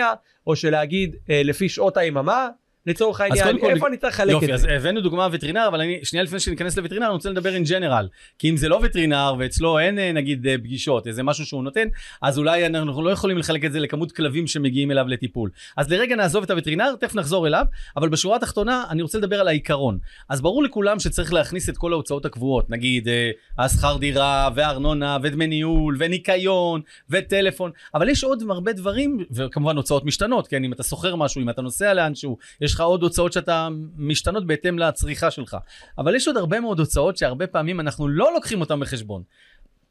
או 0.47 0.57
שלהגיד 0.57 1.17
אה, 1.31 1.41
לפי 1.45 1.69
שעות 1.69 1.97
היממה, 1.97 2.49
לצורך 2.87 3.21
העניין, 3.21 3.45
קודם 3.47 3.61
כל, 3.61 3.71
איפה 3.71 3.89
אני 3.89 3.97
צריך 3.97 4.15
לחלק 4.15 4.33
יופי, 4.33 4.47
את 4.47 4.51
אז 4.51 4.61
זה? 4.61 4.77
הבאנו 4.77 5.01
דוגמה 5.01 5.29
וטרינר, 5.33 5.69
אבל 5.69 5.81
אני, 5.81 6.01
שנייה 6.03 6.25
לפני 6.25 6.41
שניכנס 6.41 6.77
לווטרינר, 6.77 7.07
אני 7.07 7.13
רוצה 7.13 7.31
לדבר 7.31 7.57
in 7.57 7.69
general. 7.69 8.07
כי 8.39 8.51
אם 8.51 8.57
זה 8.57 8.69
לא 8.69 8.81
וטרינר 8.83 9.35
ואצלו 9.39 9.79
אין 9.79 9.99
אה, 9.99 10.13
נגיד 10.13 10.47
אה, 10.47 10.59
פגישות, 10.59 11.07
איזה 11.07 11.23
משהו 11.23 11.47
שהוא 11.47 11.65
נותן, 11.65 11.89
אז 12.23 12.39
אולי 12.39 12.67
אנחנו 12.67 13.03
לא 13.03 13.11
יכולים 13.11 13.39
לחלק 13.39 13.65
את 13.65 13.73
זה 13.73 13.81
לכמות 13.81 14.13
כלבים 14.13 14.47
שמגיעים 14.47 14.91
אליו 14.91 15.09
לטיפול. 15.09 15.51
אז 15.77 15.91
לרגע 15.91 16.17
נעזוב 16.17 16.43
את 16.43 16.51
הווטרינר, 16.51 16.95
תכף 17.01 17.15
נחזור 17.15 17.47
אליו, 17.47 17.65
אבל 17.97 18.09
בשורה 18.09 18.37
התחתונה 18.37 18.85
אני 18.91 19.03
רוצה 19.03 19.19
לדבר 19.19 19.41
על 19.41 19.49
העיקרון. 19.49 19.99
אז 20.29 20.41
ברור 20.41 20.63
לכולם 20.63 20.99
שצריך 20.99 21.33
להכניס 21.33 21.69
את 21.69 21.77
כל 21.77 21.93
ההוצאות 21.93 22.25
הקבועות, 22.25 22.71
נגיד 22.71 23.09
אה, 23.09 23.31
השכר 23.59 23.97
דירה 23.97 24.51
וארנונה 24.55 25.19
ודמי 25.23 25.47
ניהול 25.47 25.97
וניקיון 25.99 26.81
וטלפון, 27.11 27.71
אבל 27.95 28.09
יש 28.09 28.25
עוד 28.25 28.43
הרבה 28.51 28.73
דברים, 28.73 29.25
וכמובן 29.31 29.77
הוצאות 29.77 30.05
משתנות, 30.05 30.49
כן, 30.49 30.65
אם 30.65 30.73
אתה 30.73 30.83
שוכר 30.83 31.17
משהו, 31.17 31.43
אם 31.43 31.51
אתה 31.51 31.63
נוסע 31.63 31.95
לאנשהו, 31.95 32.37
יש 32.61 32.74
לך 32.75 32.81
עוד 32.81 33.03
הוצאות 33.03 33.33
שאתה 33.33 33.69
משתנות 33.97 34.47
בהתאם 34.47 34.79
לצריכה 34.79 35.31
שלך. 35.31 35.57
אבל 35.99 36.15
יש 36.15 36.29
עוד 36.29 36.37
הרבה 36.37 36.61
מאוד 36.61 36.79
הוצאות 36.79 37.17
שהרבה 37.17 37.47
פעמים 37.47 37.81
אנחנו 37.81 38.09
לא 38.09 38.35
לוקחים 38.35 38.61
אותן 38.61 38.81
בחשבון. 38.81 39.23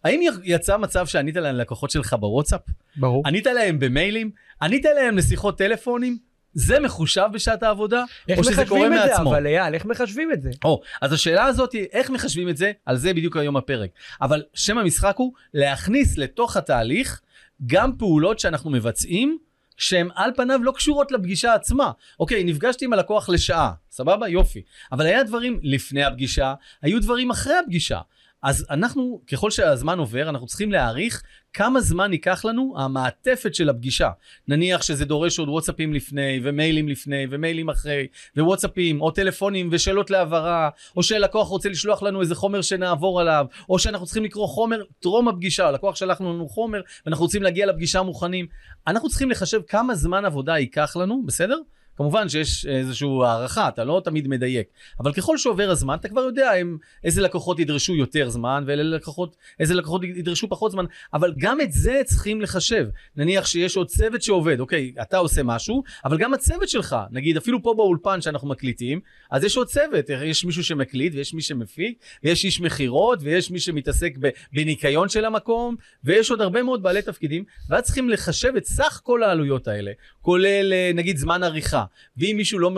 האם 0.04 0.22
יצא 0.44 0.78
מצב 0.78 1.08
שענית 1.08 1.36
ללקוחות 1.36 1.92
שלך 1.92 2.14
בוואטסאפ? 2.14 2.62
ברור. 2.96 3.24
ענית 3.26 3.46
להם 3.48 3.80
במיילים? 3.80 4.32
ענית 4.62 4.86
להם 4.86 5.18
לשיחות 5.18 5.58
טלפונים? 5.58 6.18
זה 6.54 6.80
מחושב 6.80 7.28
בשעת 7.34 7.64
העבודה? 7.64 8.04
איך 8.30 8.40
או 8.40 8.44
שזה 8.44 8.66
קורה 8.66 8.90
מחשבים 8.90 8.94
את 8.94 9.04
זה, 9.04 9.12
מעצמו? 9.12 9.30
אבל 9.30 9.48
אייל, 9.48 9.74
איך 9.74 9.86
מחשבים 9.86 10.32
את 10.32 10.42
זה? 10.42 10.50
או, 10.66 10.82
אז 11.02 11.14
השאלה 11.14 11.46
הזאת 11.46 11.72
היא, 11.72 11.86
איך 11.92 12.10
מחשבים 12.10 12.50
את 12.50 12.58
זה? 12.58 12.72
על 12.86 12.98
זה 12.98 13.14
בדיוק 13.14 13.38
היום 13.38 13.58
הפרק. 13.58 13.90
אבל 14.22 14.44
שם 14.54 14.78
המשחק 14.78 15.16
הוא 15.18 15.34
להכניס 15.54 16.18
לתוך 16.18 16.58
התהליך 16.58 17.22
גם 17.66 17.98
פעולות 17.98 18.40
שאנחנו 18.40 18.70
מבצעים, 18.70 19.38
שהן 19.78 20.10
על 20.16 20.32
פניו 20.36 20.64
לא 20.64 20.72
קשורות 20.72 21.12
לפגישה 21.12 21.54
עצמה. 21.54 21.92
אוקיי, 22.20 22.44
נפגשתי 22.44 22.86
עם 22.86 22.94
הלקוח 22.94 23.30
לשעה, 23.30 23.72
סבבה? 23.92 24.28
יופי. 24.28 24.62
אבל 24.92 25.06
היה 25.06 25.24
דברים 25.24 25.60
לפני 25.64 26.04
הפגישה, 26.04 26.54
היו 26.82 27.02
דברים 27.02 27.32
אחרי 27.32 27.58
הפגישה. 27.58 28.00
אז 28.44 28.66
אנחנו, 28.70 29.22
ככל 29.32 29.52
שהזמן 29.52 30.00
עובר, 30.00 30.30
אנחנו 30.30 30.48
צריכים 30.48 30.72
להעריך 30.72 31.24
כמה 31.54 31.82
זמן 31.82 32.14
ייקח 32.14 32.46
לנו 32.46 32.74
המעטפת 32.78 33.56
של 33.56 33.70
הפגישה. 33.70 34.10
נניח 34.48 34.82
שזה 34.82 35.06
דורש 35.06 35.40
עוד 35.40 35.50
וואטסאפים 35.50 35.94
לפני, 35.94 36.40
ומיילים 36.44 36.90
לפני, 36.90 37.28
ומיילים 37.30 37.70
אחרי, 37.70 38.08
ווואטסאפים, 38.38 39.02
או 39.02 39.12
טלפונים, 39.12 39.70
ושאלות 39.72 40.10
להבהרה, 40.10 40.70
או 40.96 41.04
שלקוח 41.04 41.48
רוצה 41.48 41.70
לשלוח 41.70 42.04
לנו 42.04 42.22
איזה 42.22 42.36
חומר 42.36 42.62
שנעבור 42.62 43.22
עליו, 43.22 43.46
או 43.70 43.80
שאנחנו 43.80 44.06
צריכים 44.06 44.24
לקרוא 44.24 44.48
חומר 44.48 44.84
טרום 45.00 45.28
הפגישה, 45.28 45.68
הלקוח 45.68 45.96
שלח 45.96 46.22
לנו 46.22 46.48
חומר, 46.50 46.82
ואנחנו 47.06 47.26
רוצים 47.26 47.44
להגיע 47.44 47.66
לפגישה 47.66 48.02
מוכנים. 48.02 48.48
אנחנו 48.88 49.10
צריכים 49.10 49.32
לחשב 49.32 49.62
כמה 49.68 49.96
זמן 49.96 50.26
עבודה 50.26 50.58
ייקח 50.58 50.96
לנו, 50.96 51.24
בסדר? 51.26 51.58
כמובן 51.98 52.30
שיש 52.30 52.66
איזושהי 52.66 53.08
הערכה, 53.24 53.68
אתה 53.68 53.84
לא 53.84 54.02
תמיד 54.04 54.28
מדייק, 54.28 54.68
אבל 55.00 55.14
ככל 55.14 55.38
שעובר 55.38 55.70
הזמן, 55.70 55.96
אתה 55.96 56.10
כבר 56.10 56.22
יודע 56.22 56.52
הם, 56.52 56.78
איזה 57.04 57.22
לקוחות 57.22 57.60
ידרשו 57.60 57.96
יותר 57.96 58.30
זמן, 58.30 58.64
ואיזה 58.68 58.84
לקוחות, 58.84 59.36
לקוחות 59.60 60.04
ידרשו 60.04 60.50
פחות 60.50 60.72
זמן, 60.72 60.86
אבל 61.14 61.34
גם 61.38 61.62
את 61.62 61.72
זה 61.72 62.02
צריכים 62.06 62.42
לחשב. 62.42 62.88
נניח 63.16 63.46
שיש 63.46 63.78
עוד 63.78 63.88
צוות 63.88 64.22
שעובד, 64.22 64.60
אוקיי, 64.60 64.94
אתה 65.02 65.18
עושה 65.18 65.44
משהו, 65.44 65.84
אבל 66.06 66.18
גם 66.18 66.34
הצוות 66.34 66.70
שלך, 66.70 66.96
נגיד 67.12 67.38
אפילו 67.38 67.64
פה 67.64 67.74
באולפן 67.78 68.22
שאנחנו 68.22 68.48
מקליטים, 68.48 69.00
אז 69.32 69.44
יש 69.44 69.58
עוד 69.58 69.68
צוות, 69.68 70.10
יש 70.10 70.46
מישהו 70.46 70.64
שמקליט, 70.64 71.14
ויש 71.16 71.34
מי 71.34 71.42
שמפיק, 71.42 71.98
ויש 72.24 72.46
איש 72.46 72.62
מכירות, 72.62 73.20
ויש 73.22 73.52
מי 73.52 73.60
שמתעסק 73.60 74.14
בניקיון 74.54 75.10
של 75.10 75.26
המקום, 75.26 75.76
ויש 76.04 76.32
עוד 76.32 76.42
הרבה 76.42 76.64
מאוד 76.64 76.84
בעלי 76.84 77.02
תפקידים, 77.02 77.44
ואז 77.70 77.84
צריכים 77.84 78.10
לחשב 78.10 78.54
את 78.58 78.66
סך 78.66 79.02
כל 79.04 79.24
העלויות 79.24 79.68
האלה, 79.68 79.92
כולל 80.22 80.74
אה, 80.74 80.92
נגיד 80.94 81.18
זמן 81.18 81.44
עריכה, 81.44 81.83
ואם 82.18 82.34
מישהו 82.38 82.60
לא, 82.60 82.72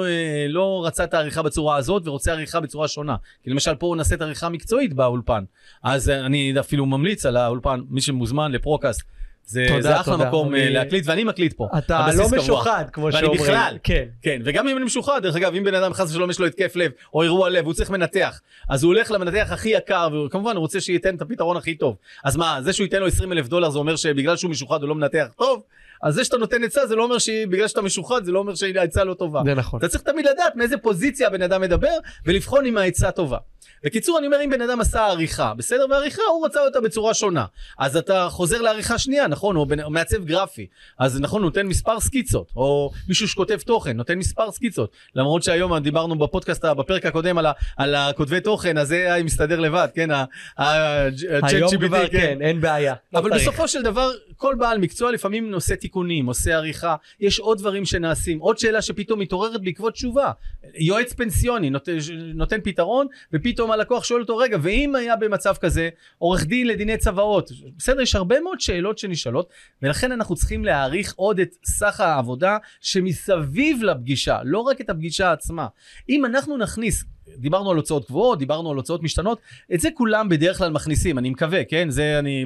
לא 0.50 0.84
רצה 0.86 1.04
את 1.04 1.14
העריכה 1.14 1.42
בצורה 1.42 1.76
הזאת 1.76 2.08
ורוצה 2.08 2.32
עריכה 2.32 2.60
בצורה 2.60 2.88
שונה, 2.88 3.16
כי 3.44 3.50
למשל 3.50 3.76
פה 3.76 3.94
נעשית 3.98 4.22
עריכה 4.22 4.50
מקצועית 4.50 4.94
באולפן, 4.94 5.44
אז 5.84 6.10
אני 6.10 6.54
אפילו 6.60 6.86
ממליץ 6.86 7.26
על 7.26 7.38
האולפן, 7.38 7.82
מי 7.90 8.02
שמוזמן 8.02 8.52
לפרוקאסט. 8.52 9.02
זה, 9.48 9.66
תודה, 9.68 9.82
זה 9.82 10.00
אחלה 10.00 10.14
תודה. 10.14 10.28
מקום 10.28 10.56
אני... 10.56 10.70
להקליט, 10.70 11.04
ואני 11.08 11.24
מקליט 11.24 11.54
פה. 11.54 11.68
אתה 11.78 12.08
לא. 12.18 12.26
משוחד, 12.38 12.86
כמו 12.94 13.12
שאומרים. 13.12 13.32
ואני 13.32 13.44
בכלל, 13.44 13.78
כן. 13.84 14.06
כן. 14.22 14.42
וגם 14.46 14.68
אם 14.68 14.78
אני 14.78 14.86
משוחד, 14.86 15.24
דרך 15.24 15.36
אגב, 15.36 15.56
אם 15.56 15.64
בן 15.64 15.76
אדם 15.76 15.94
חס 15.94 16.12
ושלום 16.12 16.30
יש 16.30 16.40
לו 16.40 16.46
התקף 16.46 16.76
לב, 16.76 16.92
או 17.14 17.24
אירוע 17.24 17.50
לב, 17.50 17.66
הוא 17.66 17.74
צריך 17.74 17.90
מנתח, 17.90 18.42
אז 18.70 18.84
הוא 18.84 18.94
הולך 18.94 19.12
למנתח 19.12 19.48
הכי 19.52 19.70
יקר, 19.70 20.08
וכמובן 20.26 20.56
הוא 20.56 20.62
רוצה 20.62 20.82
שייתן 20.82 21.16
את 21.16 21.22
הפתרון 21.22 21.58
הכי 21.58 21.76
טוב. 21.76 21.96
אז 22.24 22.36
מה, 22.36 22.62
זה 22.62 22.74
שהוא 22.74 22.84
ייתן 22.84 23.00
לו 23.00 23.08
20 23.08 23.32
אלף 23.32 23.48
דולר, 23.48 23.70
זה 23.70 23.80
אומר 23.80 23.96
שבגלל 23.96 24.38
שהוא 24.38 24.52
משוחד 24.52 24.82
הוא 24.82 24.90
לא 24.90 24.96
מנתח 24.96 25.28
טוב? 25.38 25.62
אז 26.04 26.16
זה 26.16 26.24
שאתה 26.24 26.38
נותן 26.38 26.64
עצה 26.64 26.88
זה 26.88 26.96
לא 26.96 27.04
אומר 27.04 27.18
שבגלל 27.18 27.68
שאתה 27.68 27.82
משוחד 27.82 28.24
זה 28.24 28.32
לא 28.32 28.40
אומר 28.40 28.56
שהעצה 28.56 29.04
לא 29.04 29.14
טובה. 29.14 29.42
זה 29.46 29.54
נכון. 29.54 29.80
אתה 29.80 29.88
צריך 29.88 30.04
תמיד 30.04 30.26
לדעת 30.26 30.56
מאיזה 30.56 30.78
פוזיציה 30.78 31.28
הבן 31.28 31.42
אדם 31.42 31.62
מדבר 31.62 31.98
ולבחון 32.26 32.66
אם 32.66 32.78
העצה 32.78 33.12
טובה. 33.12 33.38
בקיצור 33.86 34.20
אני 34.20 34.26
אומר 34.26 34.44
אם 34.44 34.50
בן 34.50 34.62
אדם 34.62 34.80
עשה 34.80 35.06
עריכה 35.06 35.54
בסדר 35.54 35.86
ועריכה 35.90 36.22
הוא 36.32 36.46
רצה 36.46 36.62
אותה 36.62 36.82
בצורה 36.82 37.14
שונה 37.14 37.46
אז 37.80 37.98
אתה 37.98 38.28
חוזר 38.30 38.62
לעריכה 38.62 38.98
שנייה 38.98 39.28
נכון 39.28 39.56
או, 39.56 39.66
בנ... 39.66 39.82
או 39.82 39.90
מעצב 39.90 40.26
גרפי 40.26 40.68
אז 41.00 41.20
נכון 41.20 41.42
הוא 41.42 41.46
נותן 41.46 41.68
מספר 41.68 42.00
סקיצות 42.00 42.52
או 42.56 42.92
מישהו 43.08 43.28
שכותב 43.28 43.58
תוכן 43.58 43.98
נותן 43.98 44.18
מספר 44.18 44.52
סקיצות 44.52 44.92
למרות 45.16 45.44
שהיום 45.44 45.78
דיברנו 45.78 46.20
בפודקאסט 46.20 46.66
בפרק 46.66 47.06
הקודם 47.06 47.38
על, 47.38 47.46
ה... 47.46 47.52
על 47.78 47.96
הכותבי 47.96 48.42
תוכן 48.42 48.78
אז 48.78 48.88
זה 48.88 49.18
מסתדר 49.24 49.60
לבד 49.60 49.88
כן 49.96 50.12
ה... 50.12 50.26
היום 51.44 51.72
כבר 51.88 52.08
כן. 52.08 52.18
כן 52.18 52.42
אין 52.42 52.62
בעיה 52.62 52.94
לא 53.14 53.20
אבל 53.20 53.34
בסופו 53.34 53.68
של 53.68 53.82
דבר 53.82 54.12
כל 54.38 54.56
בעל 54.60 54.78
מקצוע 54.78 55.12
לפעמים 55.12 55.54
עושה 55.54 55.76
תיקונים 55.86 56.26
עושה 56.26 56.56
עריכה 56.56 56.96
יש 57.20 57.40
עוד 57.40 57.58
דברים 57.58 57.86
שנעשים. 57.86 58.40
עוד 58.40 58.58
שאלה 58.58 58.82
שפתאום 58.82 59.20
מתעוררת 59.20 59.62
בעקבות 59.62 59.94
תשובה. 59.94 60.32
יועץ 60.76 61.14
פנסיוני 61.14 61.70
נותן, 61.70 61.98
נותן 62.34 62.62
פתרון 62.64 63.08
ופתאום 63.34 63.72
הלקוח 63.72 64.04
שואל 64.04 64.22
אותו, 64.22 64.38
רגע, 64.38 64.58
ואם 64.62 64.96
היה 64.96 65.16
במצב 65.16 65.56
כזה, 65.62 65.90
עורך 66.18 66.46
דין 66.46 66.68
לדיני 66.68 66.98
צוואות, 66.98 67.52
בסדר, 67.78 68.02
יש 68.02 68.16
הרבה 68.16 68.40
מאוד 68.40 68.60
שאלות 68.60 68.98
שנשאלות, 68.98 69.50
ולכן 69.82 70.12
אנחנו 70.12 70.36
צריכים 70.36 70.66
להעריך 70.66 71.14
עוד 71.16 71.40
את 71.40 71.56
סך 71.66 72.00
העבודה 72.00 72.58
שמסביב 72.82 73.84
לפגישה, 73.84 74.40
לא 74.44 74.60
רק 74.60 74.82
את 74.82 74.90
הפגישה 74.90 75.32
עצמה. 75.32 75.68
אם 76.10 76.26
אנחנו 76.26 76.58
נכניס 76.58 77.06
דיברנו 77.38 77.72
על 77.72 77.76
הוצאות 77.78 78.08
קבועות, 78.08 78.40
דיברנו 78.40 78.72
על 78.72 78.78
הוצאות 78.78 79.04
משתנות, 79.04 79.40
את 79.74 79.80
זה 79.80 79.90
כולם 79.94 80.30
בדרך 80.30 80.58
כלל 80.58 80.72
מכניסים, 80.72 81.18
אני 81.18 81.30
מקווה, 81.30 81.64
כן? 81.64 81.90
זה 81.90 82.20
אני 82.20 82.46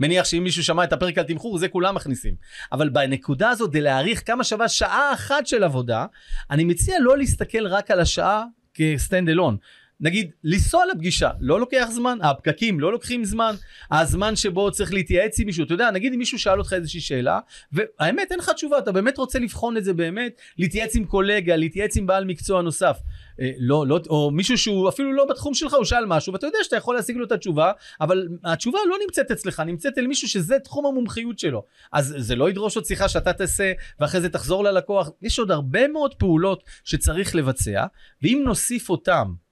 מניח 0.00 0.24
שאם 0.24 0.44
מישהו 0.44 0.64
שמע 0.64 0.84
את 0.84 0.92
הפרק 0.92 1.18
על 1.18 1.24
תמחור, 1.24 1.58
זה 1.58 1.68
כולם 1.68 1.94
מכניסים. 1.94 2.34
אבל 2.72 2.88
בנקודה 2.88 3.50
הזאת, 3.50 3.70
כדי 3.70 3.80
להעריך 3.80 4.22
כמה 4.26 4.44
שווה 4.44 4.68
שעה 4.68 5.12
אחת 5.12 5.46
של 5.46 5.64
עבודה, 5.64 6.06
אני 6.50 6.64
מציע 6.64 6.96
לא 7.00 7.18
להסתכל 7.18 7.66
רק 7.66 7.90
על 7.90 8.00
השעה 8.00 8.44
כסטנד 8.74 9.28
אלון. 9.28 9.56
נגיד 10.00 10.30
לנסוע 10.44 10.84
לפגישה 10.94 11.30
לא 11.40 11.60
לוקח 11.60 11.88
זמן 11.90 12.18
הפקקים 12.22 12.80
לא 12.80 12.92
לוקחים 12.92 13.24
זמן 13.24 13.54
הזמן 13.90 14.36
שבו 14.36 14.70
צריך 14.70 14.92
להתייעץ 14.92 15.40
עם 15.40 15.46
מישהו 15.46 15.64
אתה 15.64 15.74
יודע 15.74 15.90
נגיד 15.90 16.12
אם 16.12 16.18
מישהו 16.18 16.38
שאל 16.38 16.58
אותך 16.58 16.72
איזושהי 16.72 17.00
שאלה 17.00 17.40
והאמת 17.72 18.30
אין 18.30 18.38
לך 18.38 18.50
תשובה 18.50 18.78
אתה 18.78 18.92
באמת 18.92 19.18
רוצה 19.18 19.38
לבחון 19.38 19.76
את 19.76 19.84
זה 19.84 19.92
באמת 19.92 20.40
להתייעץ 20.58 20.96
עם 20.96 21.04
קולגה 21.04 21.56
להתייעץ 21.56 21.96
עם 21.96 22.06
בעל 22.06 22.24
מקצוע 22.24 22.62
נוסף. 22.62 22.98
אה, 23.40 23.50
לא 23.58 23.86
לא 23.86 24.00
או 24.08 24.30
מישהו 24.30 24.58
שהוא 24.58 24.88
אפילו 24.88 25.12
לא 25.12 25.24
בתחום 25.24 25.54
שלך 25.54 25.74
הוא 25.74 25.84
שאל 25.84 26.06
משהו 26.06 26.32
ואתה 26.32 26.46
יודע 26.46 26.58
שאתה 26.62 26.76
יכול 26.76 26.94
להשיג 26.94 27.16
לו 27.16 27.24
את 27.24 27.32
התשובה 27.32 27.72
אבל 28.00 28.28
התשובה 28.44 28.78
לא 28.88 28.96
נמצאת 29.06 29.30
אצלך 29.30 29.60
נמצאת 29.60 29.98
אל 29.98 30.06
מישהו 30.06 30.28
שזה 30.28 30.58
תחום 30.58 30.86
המומחיות 30.86 31.38
שלו. 31.38 31.64
אז 31.92 32.14
זה 32.18 32.36
לא 32.36 32.50
ידרוש 32.50 32.76
עוד 32.76 32.84
שיחה 32.84 33.08
שאתה 33.08 33.32
תעשה 33.32 33.72
ואחרי 34.00 34.20
זה 34.20 34.28
תחזור 34.28 34.64
ללקוח. 34.64 35.10
יש 35.22 35.38
עוד 35.38 35.50
הרבה 35.50 35.88
מאוד 35.88 36.14
פעולות 36.14 36.64
שצריך 36.84 37.34
לבצע 37.34 37.84
ואם 38.22 38.42
נוסיף 38.44 38.90
אותם 38.90 39.45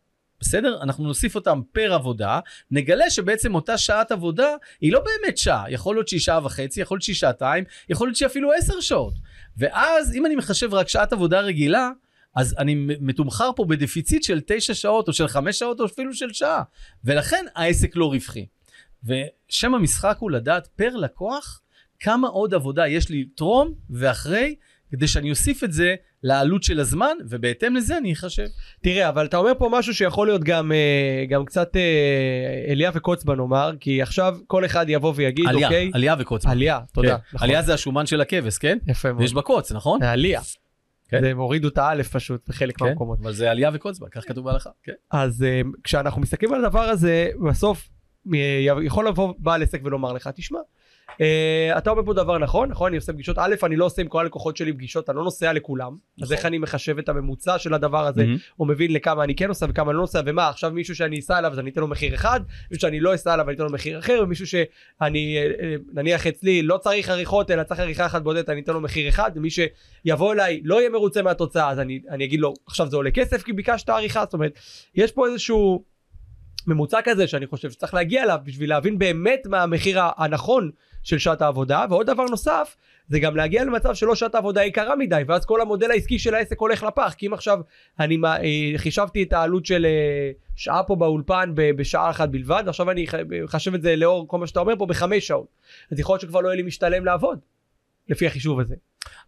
בסדר? 0.44 0.82
אנחנו 0.82 1.04
נוסיף 1.04 1.34
אותם 1.34 1.60
פר 1.72 1.94
עבודה, 1.94 2.40
נגלה 2.70 3.10
שבעצם 3.10 3.54
אותה 3.54 3.78
שעת 3.78 4.12
עבודה 4.12 4.48
היא 4.80 4.92
לא 4.92 5.00
באמת 5.00 5.38
שעה, 5.38 5.64
יכול 5.68 5.96
להיות 5.96 6.08
שהיא 6.08 6.20
שעה 6.20 6.46
וחצי, 6.46 6.80
יכול 6.80 6.94
להיות 6.94 7.02
שהיא 7.02 7.16
שעתיים, 7.16 7.64
יכול 7.88 8.06
להיות 8.08 8.16
שהיא 8.16 8.26
אפילו 8.26 8.52
עשר 8.52 8.80
שעות. 8.80 9.14
ואז 9.56 10.14
אם 10.14 10.26
אני 10.26 10.36
מחשב 10.36 10.74
רק 10.74 10.88
שעת 10.88 11.12
עבודה 11.12 11.40
רגילה, 11.40 11.90
אז 12.36 12.54
אני 12.58 12.74
מתומחר 13.00 13.50
פה 13.56 13.64
בדפיציט 13.64 14.22
של 14.22 14.40
תשע 14.46 14.74
שעות 14.74 15.08
או 15.08 15.12
של 15.12 15.28
חמש 15.28 15.58
שעות 15.58 15.80
או 15.80 15.84
אפילו 15.84 16.14
של 16.14 16.32
שעה, 16.32 16.62
ולכן 17.04 17.44
העסק 17.54 17.96
לא 17.96 18.06
רווחי. 18.06 18.46
ושם 19.04 19.74
המשחק 19.74 20.16
הוא 20.20 20.30
לדעת 20.30 20.66
פר 20.66 20.96
לקוח 20.96 21.60
כמה 22.00 22.28
עוד 22.28 22.54
עבודה 22.54 22.88
יש 22.88 23.08
לי 23.08 23.22
לתרום 23.22 23.74
ואחרי, 23.90 24.54
כדי 24.90 25.08
שאני 25.08 25.30
אוסיף 25.30 25.64
את 25.64 25.72
זה 25.72 25.94
לעלות 26.25 26.62
של 26.62 26.81
הזמן, 26.81 27.16
ובהתאם 27.28 27.76
לזה 27.76 27.97
אני 27.97 28.12
אחשב. 28.12 28.47
תראה, 28.83 29.09
אבל 29.09 29.26
אתה 29.26 29.37
אומר 29.37 29.52
פה 29.59 29.69
משהו 29.73 29.95
שיכול 29.95 30.26
להיות 30.26 30.45
גם, 30.45 30.73
אה, 30.73 31.25
גם 31.28 31.45
קצת 31.45 31.76
אה, 31.76 32.73
אליה 32.73 32.90
וקוצבה 32.95 33.35
נאמר, 33.35 33.73
כי 33.81 34.02
עכשיו 34.02 34.37
כל 34.47 34.64
אחד 34.64 34.87
יבוא 34.88 35.12
ויגיד, 35.16 35.49
עלייה, 35.49 35.69
אוקיי? 35.69 35.90
עלייה 35.95 36.14
וקוצבה. 36.19 36.50
עלייה, 36.50 36.81
תודה. 36.93 37.09
כן. 37.09 37.14
נכון. 37.33 37.45
עלייה 37.45 37.62
זה 37.62 37.75
השומן 37.75 38.07
של 38.07 38.21
הכבש, 38.21 38.59
כן? 38.59 38.78
יפה 38.87 39.09
מאוד. 39.09 39.21
ויש 39.21 39.35
בקוץ, 39.35 39.73
נכון? 39.73 40.02
עלייה. 40.02 40.40
כן. 41.09 41.21
זה 41.21 41.33
הורידו 41.33 41.69
את 41.69 41.78
האלף 41.78 42.09
פשוט 42.09 42.49
בחלק 42.49 42.78
כן, 42.78 42.85
מהמקומות. 42.85 43.19
אבל 43.23 43.33
זה 43.33 43.50
עלייה 43.50 43.71
וקוצבה, 43.75 44.09
כך 44.11 44.28
כתוב 44.28 44.45
בהלכה. 44.45 44.71
כן. 44.83 44.93
אז 45.11 45.45
uh, 45.45 45.69
כשאנחנו 45.85 46.21
מסתכלים 46.21 46.52
על 46.52 46.64
הדבר 46.64 46.81
הזה, 46.81 47.28
בסוף 47.49 47.88
יכול 48.83 49.09
לבוא 49.09 49.35
בעל 49.38 49.62
עסק 49.62 49.81
ולומר 49.85 50.12
לך, 50.12 50.31
תשמע, 50.35 50.59
Uh, 51.11 51.78
אתה 51.78 51.90
אומר 51.90 52.02
פה 52.04 52.14
דבר 52.14 52.38
נכון, 52.38 52.68
נכון? 52.68 52.88
אני 52.88 52.96
עושה 52.96 53.12
פגישות, 53.12 53.38
א', 53.38 53.54
אני 53.62 53.76
לא 53.76 53.84
עושה 53.84 54.02
עם 54.02 54.08
כל 54.08 54.20
הלקוחות 54.20 54.56
שלי 54.56 54.73
פגישות, 54.73 55.11
אני 55.11 55.16
לא 55.16 55.25
נוסע 55.25 55.52
לכולם, 55.52 55.87
נכון. 55.87 56.23
אז 56.23 56.32
איך 56.32 56.46
אני 56.46 56.58
מחשב 56.58 56.99
את 56.99 57.08
הממוצע 57.08 57.58
של 57.58 57.75
הדבר 57.75 58.06
הזה, 58.06 58.23
mm-hmm. 58.23 58.54
או 58.61 58.64
מבין 58.64 58.92
לכמה 58.92 59.25
אני 59.25 59.34
כן 59.34 59.46
נוסע 59.46 59.66
וכמה 59.68 59.90
אני 59.90 59.96
לא 59.96 60.00
נוסע, 60.00 60.20
ומה, 60.26 60.49
עכשיו 60.49 60.70
מישהו 60.70 60.96
שאני 60.96 61.18
אסע 61.18 61.38
אליו 61.38 61.52
אז 61.52 61.58
אני 61.58 61.70
אתן 61.70 61.80
לו 61.80 61.88
מחיר 61.88 62.14
אחד, 62.14 62.40
מישהו 62.70 62.80
שאני 62.80 63.00
לא 63.00 63.14
אסע 63.14 63.34
אליו 63.34 63.49
אני 63.49 63.54
אתן 63.54 63.64
לו 63.64 63.70
מחיר 63.70 63.99
אחר, 63.99 64.20
ומישהו 64.23 64.46
שאני, 64.46 65.37
אה, 65.37 65.50
אה, 65.62 65.75
נניח 65.92 66.26
אצלי, 66.26 66.62
לא 66.62 66.76
צריך 66.76 67.08
עריכות, 67.08 67.50
אלא 67.50 67.62
צריך 67.62 67.80
עריכה 67.80 68.06
אחת 68.06 68.23
בודדת, 68.23 68.49
אני 68.49 68.61
אתן 68.61 68.73
לו 68.73 68.80
מחיר 68.80 69.08
אחד, 69.08 69.30
ומי 69.34 69.49
שיבוא 69.50 70.32
אליי 70.32 70.61
לא 70.64 70.80
יהיה 70.80 70.90
מרוצה 70.90 71.23
מהתוצאה, 71.23 71.70
אז 71.70 71.78
אני, 71.78 72.00
אני 72.11 72.25
אגיד 72.25 72.40
לו, 72.40 72.54
עכשיו 72.66 72.87
זה 72.87 72.96
עולה 72.96 73.11
כסף 73.11 73.42
כי 73.42 73.52
ביקשת 73.52 73.88
עריכה, 73.88 74.25
זאת 74.25 74.34
אומרת, 74.34 74.52
יש 74.94 75.12
פה 75.12 75.26
איזשהו... 75.26 75.93
ממוצע 76.66 76.99
כזה 77.04 77.26
שאני 77.26 77.47
חושב 77.47 77.71
שצריך 77.71 77.94
להגיע 77.94 78.23
אליו 78.23 78.38
בשביל 78.44 78.71
להבין 78.71 78.99
באמת 78.99 79.47
מה 79.47 79.62
המחיר 79.62 80.00
הנכון 80.16 80.71
של 81.02 81.18
שעת 81.18 81.42
העבודה 81.42 81.85
ועוד 81.90 82.06
דבר 82.06 82.25
נוסף 82.25 82.76
זה 83.09 83.18
גם 83.18 83.37
להגיע 83.37 83.64
למצב 83.64 83.94
שלא 83.94 84.14
שעת 84.14 84.35
העבודה 84.35 84.64
יקרה 84.64 84.97
מדי 84.97 85.23
ואז 85.26 85.44
כל 85.44 85.61
המודל 85.61 85.90
העסקי 85.90 86.18
של 86.18 86.35
העסק 86.35 86.59
הולך 86.59 86.83
לפח 86.83 87.14
כי 87.18 87.26
אם 87.26 87.35
עכשיו 87.35 87.59
אני 88.00 88.18
אה, 88.25 88.40
חישבתי 88.76 89.23
את 89.23 89.33
העלות 89.33 89.66
של 89.66 89.87
אה, 89.87 90.30
שעה 90.56 90.83
פה 90.83 90.97
באולפן 90.97 91.52
בשעה 91.54 92.11
אחת 92.11 92.28
בלבד 92.28 92.64
עכשיו 92.66 92.90
אני 92.90 93.06
חשב 93.47 93.75
את 93.75 93.83
זה 93.83 93.97
לאור 93.97 94.28
כל 94.28 94.38
מה 94.38 94.47
שאתה 94.47 94.61
אומר 94.61 94.76
פה 94.78 94.87
בחמש 94.87 95.26
שעות 95.26 95.47
אז 95.92 95.99
יכול 95.99 96.12
להיות 96.12 96.21
שכבר 96.21 96.40
לא 96.40 96.49
יהיה 96.49 96.56
לי 96.56 96.62
משתלם 96.62 97.04
לעבוד 97.04 97.38
לפי 98.09 98.26
החישוב 98.26 98.61
הזה. 98.61 98.75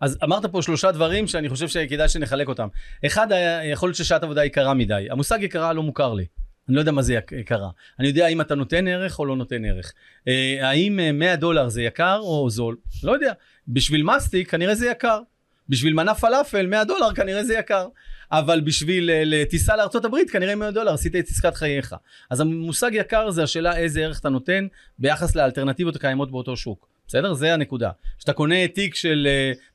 אז 0.00 0.18
אמרת 0.24 0.46
פה 0.46 0.62
שלושה 0.62 0.92
דברים 0.92 1.26
שאני 1.26 1.48
חושב 1.48 1.68
שכדאי 1.68 2.08
שנחלק 2.08 2.48
אותם. 2.48 2.68
אחד, 3.06 3.26
יכול 3.72 3.88
להיות 3.88 3.96
ששעת 3.96 4.22
עבודה 4.22 4.44
יקרה 4.44 4.74
מדי. 4.74 5.06
המושג 5.10 5.38
יקרה 5.42 5.72
לא 5.72 5.82
מוכר 5.82 6.14
לי. 6.14 6.26
אני 6.68 6.74
לא 6.74 6.80
יודע 6.80 6.92
מה 6.92 7.02
זה 7.02 7.14
יקרה. 7.14 7.68
אני 7.98 8.08
יודע 8.08 8.26
האם 8.26 8.40
אתה 8.40 8.54
נותן 8.54 8.88
ערך 8.88 9.18
או 9.18 9.24
לא 9.24 9.36
נותן 9.36 9.64
ערך. 9.64 9.92
אה, 10.28 10.58
האם 10.68 11.18
100 11.18 11.30
אה, 11.30 11.36
דולר 11.36 11.68
זה 11.68 11.82
יקר 11.82 12.18
או 12.18 12.50
זול? 12.50 12.76
לא 13.02 13.12
יודע. 13.12 13.32
בשביל 13.68 14.02
מסטיק 14.02 14.50
כנראה 14.50 14.74
זה 14.74 14.86
יקר. 14.86 15.20
בשביל 15.68 15.94
מנה 15.94 16.14
פלאפל 16.14 16.66
100 16.66 16.84
דולר 16.84 17.14
כנראה 17.14 17.44
זה 17.44 17.54
יקר. 17.54 17.86
אבל 18.32 18.60
בשביל 18.60 19.10
אה, 19.10 19.44
טיסה 19.50 19.74
הברית 20.04 20.30
כנראה 20.30 20.54
100 20.54 20.70
דולר 20.70 20.94
עשית 20.94 21.16
את 21.16 21.24
עסקת 21.28 21.54
חייך. 21.54 21.94
אז 22.30 22.40
המושג 22.40 22.90
יקר 22.94 23.30
זה 23.30 23.42
השאלה 23.42 23.76
איזה 23.76 24.04
ערך 24.04 24.20
אתה 24.20 24.28
נותן 24.28 24.66
ביחס 24.98 25.36
לאלטרנטיבות 25.36 25.96
הקיימות 25.96 26.30
באותו 26.30 26.56
שוק. 26.56 26.88
בסדר? 27.08 27.34
זה 27.34 27.54
הנקודה. 27.54 27.90
כשאתה 28.18 28.32
קונה 28.32 28.68
תיק 28.68 28.94
של 28.94 29.28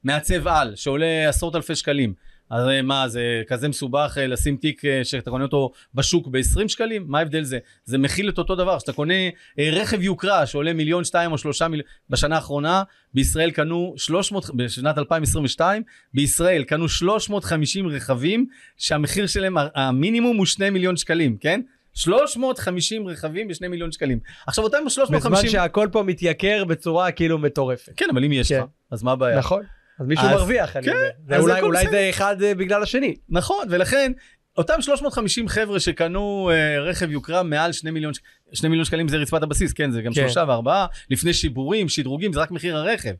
מעצב 0.03 0.47
על 0.47 0.75
שעולה 0.75 1.29
עשרות 1.29 1.55
אלפי 1.55 1.75
שקלים 1.75 2.13
אז 2.51 2.67
אה, 2.67 2.81
מה, 2.81 3.07
זה 3.07 3.41
כזה 3.47 3.67
מסובך 3.67 4.17
אה, 4.17 4.27
לשים 4.27 4.57
תיק 4.57 4.85
אה, 4.85 5.03
שאתה 5.03 5.29
קונה 5.29 5.43
אותו 5.43 5.71
בשוק 5.93 6.27
ב-20 6.27 6.67
שקלים? 6.67 7.05
מה 7.07 7.19
ההבדל 7.19 7.43
זה? 7.43 7.59
זה 7.85 7.97
מכיל 7.97 8.29
את 8.29 8.37
אותו 8.37 8.55
דבר. 8.55 8.77
כשאתה 8.77 8.93
קונה 8.93 9.13
רכב 9.59 10.01
יוקרה 10.01 10.45
שעולה 10.45 10.73
מיליון, 10.73 11.03
שתיים 11.03 11.31
או 11.31 11.37
שלושה 11.37 11.67
מיליון, 11.67 11.87
בשנה 12.09 12.35
האחרונה, 12.35 12.83
בישראל 13.13 13.51
קנו 13.51 13.93
300, 13.97 14.55
בשנת 14.55 14.97
2022, 14.97 15.83
בישראל 16.13 16.63
קנו 16.63 16.89
350 16.89 17.87
רכבים 17.87 18.45
שהמחיר 18.77 19.27
שלהם, 19.27 19.55
המינימום 19.75 20.37
הוא 20.37 20.45
2 20.45 20.73
מיליון 20.73 20.97
שקלים, 20.97 21.37
כן? 21.37 21.61
350 21.93 23.07
רכבים 23.07 23.47
ב-2 23.47 23.67
מיליון 23.67 23.91
שקלים. 23.91 24.19
עכשיו 24.47 24.63
אותם 24.63 24.77
350... 24.87 25.31
בזמן 25.31 25.49
שהכל 25.49 25.87
פה 25.91 26.03
מתייקר 26.03 26.63
בצורה 26.65 27.11
כאילו 27.11 27.37
מטורפת. 27.37 27.93
כן, 27.97 28.05
אבל 28.11 28.25
אם 28.25 28.31
יש 28.31 28.51
כן. 28.51 28.59
לך, 28.59 28.63
אז 28.91 29.03
מה 29.03 29.11
הבעיה? 29.11 29.37
נכון. 29.37 29.63
אז 30.01 30.07
מישהו 30.07 30.25
אז- 30.25 30.31
מרוויח, 30.31 30.75
אני 30.77 30.85
כן, 30.85 30.91
אומר. 30.91 31.09
זה 31.27 31.37
אולי- 31.37 31.57
הכל 31.57 31.65
אולי. 31.65 31.87
זה 31.89 32.07
אחד 32.09 32.41
אה, 32.41 32.55
בגלל 32.55 32.83
השני. 32.83 33.15
נכון, 33.29 33.67
ולכן 33.69 34.11
אותם 34.57 34.81
350 34.81 35.47
חבר'ה 35.47 35.79
שקנו 35.79 36.49
אה, 36.53 36.79
רכב 36.79 37.11
יוקרה 37.11 37.43
מעל 37.43 37.71
2 37.71 37.93
מיליון, 37.93 38.13
ש- 38.13 38.19
2 38.53 38.71
מיליון 38.71 38.85
שקלים 38.85 39.07
זה 39.07 39.17
רצפת 39.17 39.43
הבסיס, 39.43 39.73
כן, 39.73 39.91
זה 39.91 40.01
גם 40.01 40.13
כן. 40.13 40.21
שלושה 40.21 40.43
וארבעה, 40.47 40.85
לפני 41.09 41.33
שיבורים, 41.33 41.89
שדרוגים, 41.89 42.33
זה 42.33 42.39
רק 42.39 42.51
מחיר 42.51 42.77
הרכב. 42.77 43.13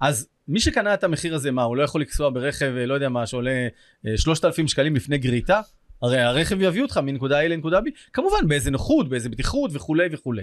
אז 0.00 0.28
מי 0.48 0.60
שקנה 0.60 0.94
את 0.94 1.04
המחיר 1.04 1.34
הזה, 1.34 1.50
מה, 1.50 1.62
הוא 1.62 1.76
לא 1.76 1.82
יכול 1.82 2.00
לנסוע 2.00 2.30
ברכב, 2.30 2.72
אה, 2.76 2.86
לא 2.86 2.94
יודע 2.94 3.08
מה, 3.08 3.26
שעולה 3.26 3.68
אה, 4.06 4.16
3,000 4.16 4.68
שקלים 4.68 4.96
לפני 4.96 5.18
גריטה? 5.18 5.60
הרי 6.02 6.18
הרכב 6.18 6.62
יביא 6.62 6.82
אותך 6.82 6.98
מנקודה 6.98 7.40
A 7.40 7.48
לנקודה 7.48 7.78
B, 7.78 7.82
כמובן 8.12 8.48
באיזה 8.48 8.70
נוחות, 8.70 9.08
באיזה 9.08 9.28
בטיחות 9.28 9.70
וכולי 9.74 10.08
וכולי. 10.12 10.42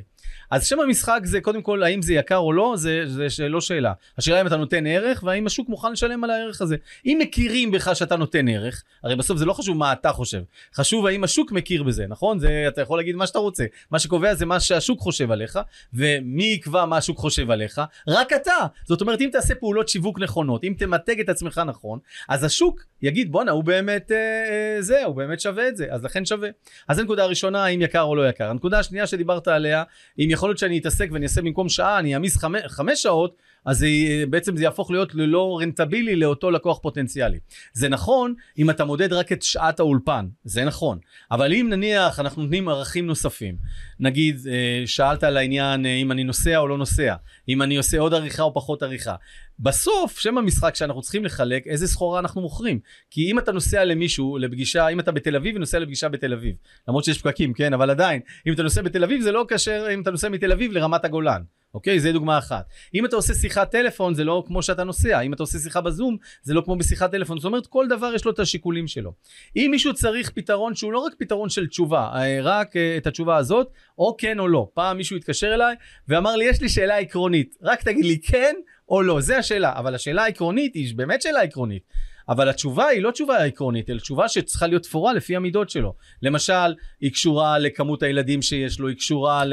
אז 0.52 0.68
שם 0.68 0.80
המשחק 0.80 1.20
זה 1.24 1.42
קודם 1.42 1.62
כל 1.62 1.84
האם 1.84 2.02
זה 2.02 2.14
יקר 2.14 2.38
או 2.38 2.54
לא, 2.54 2.74
זה, 2.78 3.04
זה 3.28 3.50
לא 3.50 3.62
שאלה. 3.62 3.94
השאלה 4.18 4.42
אם 4.42 4.48
אתה 4.48 4.58
נותן 4.58 4.88
ערך 4.88 5.24
והאם 5.24 5.48
השוק 5.48 5.70
מוכן 5.70 5.92
לשלם 5.92 6.24
על 6.24 6.30
הערך 6.30 6.62
הזה. 6.62 6.76
אם 7.06 7.18
מכירים 7.22 7.72
בך 7.72 7.90
שאתה 7.94 8.16
נותן 8.16 8.48
ערך, 8.48 8.84
הרי 9.04 9.16
בסוף 9.16 9.38
זה 9.38 9.46
לא 9.46 9.54
חשוב 9.54 9.78
מה 9.78 9.94
אתה 9.94 10.12
חושב, 10.12 10.42
חשוב 10.76 11.06
האם 11.06 11.24
השוק 11.24 11.52
מכיר 11.52 11.84
בזה, 11.84 12.06
נכון? 12.08 12.40
זה, 12.40 12.66
אתה 12.68 12.82
יכול 12.82 13.00
להגיד 13.00 13.16
מה 13.16 13.28
שאתה 13.28 13.40
רוצה. 13.40 13.66
מה 13.92 14.00
שקובע 14.00 14.36
זה 14.36 14.46
מה 14.46 14.60
שהשוק 14.60 15.00
חושב 15.00 15.32
עליך, 15.32 15.60
ומי 15.94 16.44
יקבע 16.44 16.86
מה 16.86 16.98
השוק 16.98 17.18
חושב 17.18 17.52
עליך? 17.52 17.82
רק 18.08 18.34
אתה. 18.34 18.66
זאת 18.86 19.02
אומרת, 19.02 19.22
אם 19.22 19.30
תעשה 19.32 19.56
פעולות 19.56 19.90
שיווק 19.90 20.20
נכונות, 20.20 20.64
אם 20.64 20.74
תמתג 20.78 21.20
את 21.20 21.30
עצמך 21.30 21.62
נכון, 21.66 22.00
אז 22.30 22.44
השוק 22.44 22.84
יגיד, 23.02 23.32
בואנה, 23.32 23.52
הוא 23.52 23.64
באמת 23.64 24.12
אה, 24.12 24.18
אה, 24.18 24.82
זה, 24.82 25.04
הוא 25.04 25.16
באמת 25.16 25.40
שווה 25.40 25.68
את 25.68 25.78
זה, 25.78 25.88
אז 25.90 26.04
לכן 26.04 26.26
שווה. 26.26 26.50
אז 26.88 27.00
הנקודה 27.00 27.24
הראשונה, 27.24 27.66
האם 27.66 27.82
יקר 27.82 28.02
או 28.02 28.16
לא 28.16 28.30
יקר. 28.30 28.50
הנקודה 28.50 28.80
השנייה 28.80 29.08
שדיברת 29.08 29.48
עליה, 29.48 29.84
אם 30.20 30.28
יכול 30.30 30.50
להיות 30.50 30.58
שאני 30.58 30.80
אתעסק 30.80 31.10
ואני 31.12 31.26
אעשה 31.26 31.42
במקום 31.42 31.70
שעה, 31.70 32.00
אני 32.00 32.14
אעמיס 32.14 32.38
חמש, 32.38 32.62
חמש 32.68 33.04
שעות, 33.04 33.36
אז 33.66 33.78
זה, 33.78 33.88
בעצם 34.30 34.58
זה 34.58 34.64
יהפוך 34.64 34.92
להיות 34.92 35.16
ללא 35.16 35.60
רנטבילי 35.62 36.16
לאותו 36.16 36.52
לקוח 36.52 36.80
פוטנציאלי. 36.80 37.40
זה 37.74 37.90
נכון 37.90 38.34
אם 38.58 38.70
אתה 38.70 38.86
מודד 38.86 39.14
רק 39.14 39.32
את 39.32 39.44
שעת 39.44 39.80
האולפן, 39.80 40.28
זה 40.44 40.66
נכון. 40.66 41.00
אבל 41.32 41.54
אם 41.54 41.68
נניח 41.70 42.20
אנחנו 42.20 42.42
נותנים 42.42 42.70
ערכים 42.70 43.08
נוספים, 43.08 43.56
נגיד 44.00 44.40
אה, 44.50 44.84
שאלת 44.86 45.24
על 45.24 45.38
העניין 45.38 45.86
אה, 45.86 45.96
אם 45.96 46.12
אני 46.12 46.24
נוסע 46.24 46.58
או 46.58 46.68
לא 46.68 46.78
נוסע, 46.78 47.16
אם 47.50 47.62
אני 47.62 47.78
עושה 47.78 48.00
עוד 48.00 48.14
עריכה 48.14 48.44
או 48.44 48.54
פחות 48.54 48.84
עריכה. 48.84 49.16
בסוף, 49.60 50.20
שם 50.20 50.38
המשחק 50.38 50.76
שאנחנו 50.76 51.02
צריכים 51.02 51.26
לחלק, 51.26 51.68
איזה 51.68 51.88
סחורה 51.88 52.20
אנחנו 52.20 52.42
מוכרים. 52.42 52.80
כי 53.12 53.32
אם 53.32 53.40
אתה 53.40 53.52
נוסע 53.52 53.86
למישהו, 53.86 54.38
לפגישה, 54.38 54.88
אם 54.88 55.00
אתה 55.00 55.12
בתל 55.12 55.36
אביב 55.36 55.56
ונוסע 55.56 55.80
לפגישה 55.80 56.10
בתל 56.10 56.34
אביב, 56.34 56.56
למרות 56.88 57.04
שיש 57.04 57.22
פקקים, 57.22 57.54
כן, 57.54 57.74
אבל 57.74 57.90
עדיין, 57.90 58.22
אם 58.48 58.54
אתה 58.54 58.64
נוסע 58.64 58.82
בתל 58.82 59.04
אביב 59.04 59.22
זה 59.22 59.32
לא 59.32 59.46
כאשר 59.48 59.88
אם 59.94 60.02
אתה 60.02 60.12
נוסע 60.12 60.30
מתל 60.30 60.52
אביב 60.52 60.72
לרמת 60.72 61.06
הגולן. 61.06 61.42
אוקיי? 61.74 62.00
זה 62.00 62.12
דוגמה 62.12 62.38
אחת. 62.38 62.70
אם 62.96 63.06
אתה 63.06 63.16
עושה 63.16 63.34
שיחת 63.34 63.72
טלפון 63.72 64.14
זה 64.14 64.24
לא 64.24 64.44
כמו 64.48 64.64
שאתה 64.64 64.84
נוסע, 64.84 65.22
אם 65.22 65.34
אתה 65.34 65.44
עושה 65.44 65.60
שיחה 65.60 65.82
בזום 65.82 66.18
זה 66.42 66.54
לא 66.54 66.62
כמו 66.66 66.76
בשיחת 66.76 67.12
טלפון, 67.12 67.38
זאת 67.38 67.46
אומרת 67.46 67.68
כל 67.68 67.88
דבר 67.88 68.12
יש 68.16 68.26
לו 68.26 68.32
את 68.32 68.40
השיקולים 68.40 68.88
שלו. 68.88 69.14
אם 69.56 69.68
מישהו 69.72 69.94
צריך 69.94 70.30
פתרון 70.30 70.76
שהוא 70.76 70.94
לא 70.94 71.00
רק 71.00 71.14
פתרון 71.20 71.50
של 71.50 71.68
תשובה, 71.68 72.12
אה, 72.16 72.40
רק 72.42 72.76
אה, 72.76 72.98
את 72.98 73.08
התשובה 73.08 73.38
הזאת, 73.38 73.68
או 73.98 74.16
כן 74.18 74.40
או 74.40 74.48
לא. 74.48 74.68
פעם 74.74 74.98
מישהו 74.98 75.18
התקשר 75.18 75.54
אליי 75.54 75.76
ואמר 76.08 76.36
לי 76.36 76.46
יש 76.46 76.62
לי 76.62 76.70
שאלה 76.70 76.98
עקרונית, 76.98 77.56
רק 77.62 77.84
תגיד 77.84 78.06
לי 78.06 78.20
כן 78.22 78.56
או 78.90 79.02
לא, 79.02 79.22
זה 79.22 79.38
השאלה, 79.38 79.74
אבל 79.76 79.96
השאלה 79.96 80.24
העקרונית 80.24 80.76
היא 80.76 80.96
באמת 80.96 81.22
שאלה 81.22 81.42
עקרונית. 81.42 81.84
אבל 82.30 82.50
התשובה 82.50 82.88
היא 82.88 83.02
לא 83.02 83.12
תשובה 83.12 83.44
עקרונית, 83.44 83.90
אלא 83.90 84.00
תשובה 84.00 84.28
שצריכה 84.28 84.68
להיות 84.68 84.84
תפורה 84.84 85.14
לפי 85.14 85.36
המידות 85.36 85.70
שלו. 85.70 85.94
למשל, 86.22 86.74
היא 87.02 87.12
קשורה 87.12 87.60
לכמות 87.60 88.04
הילדים 88.04 88.42
שיש 88.42 88.80
לו, 88.80 88.88
היא 88.88 88.98
קשורה 88.98 89.44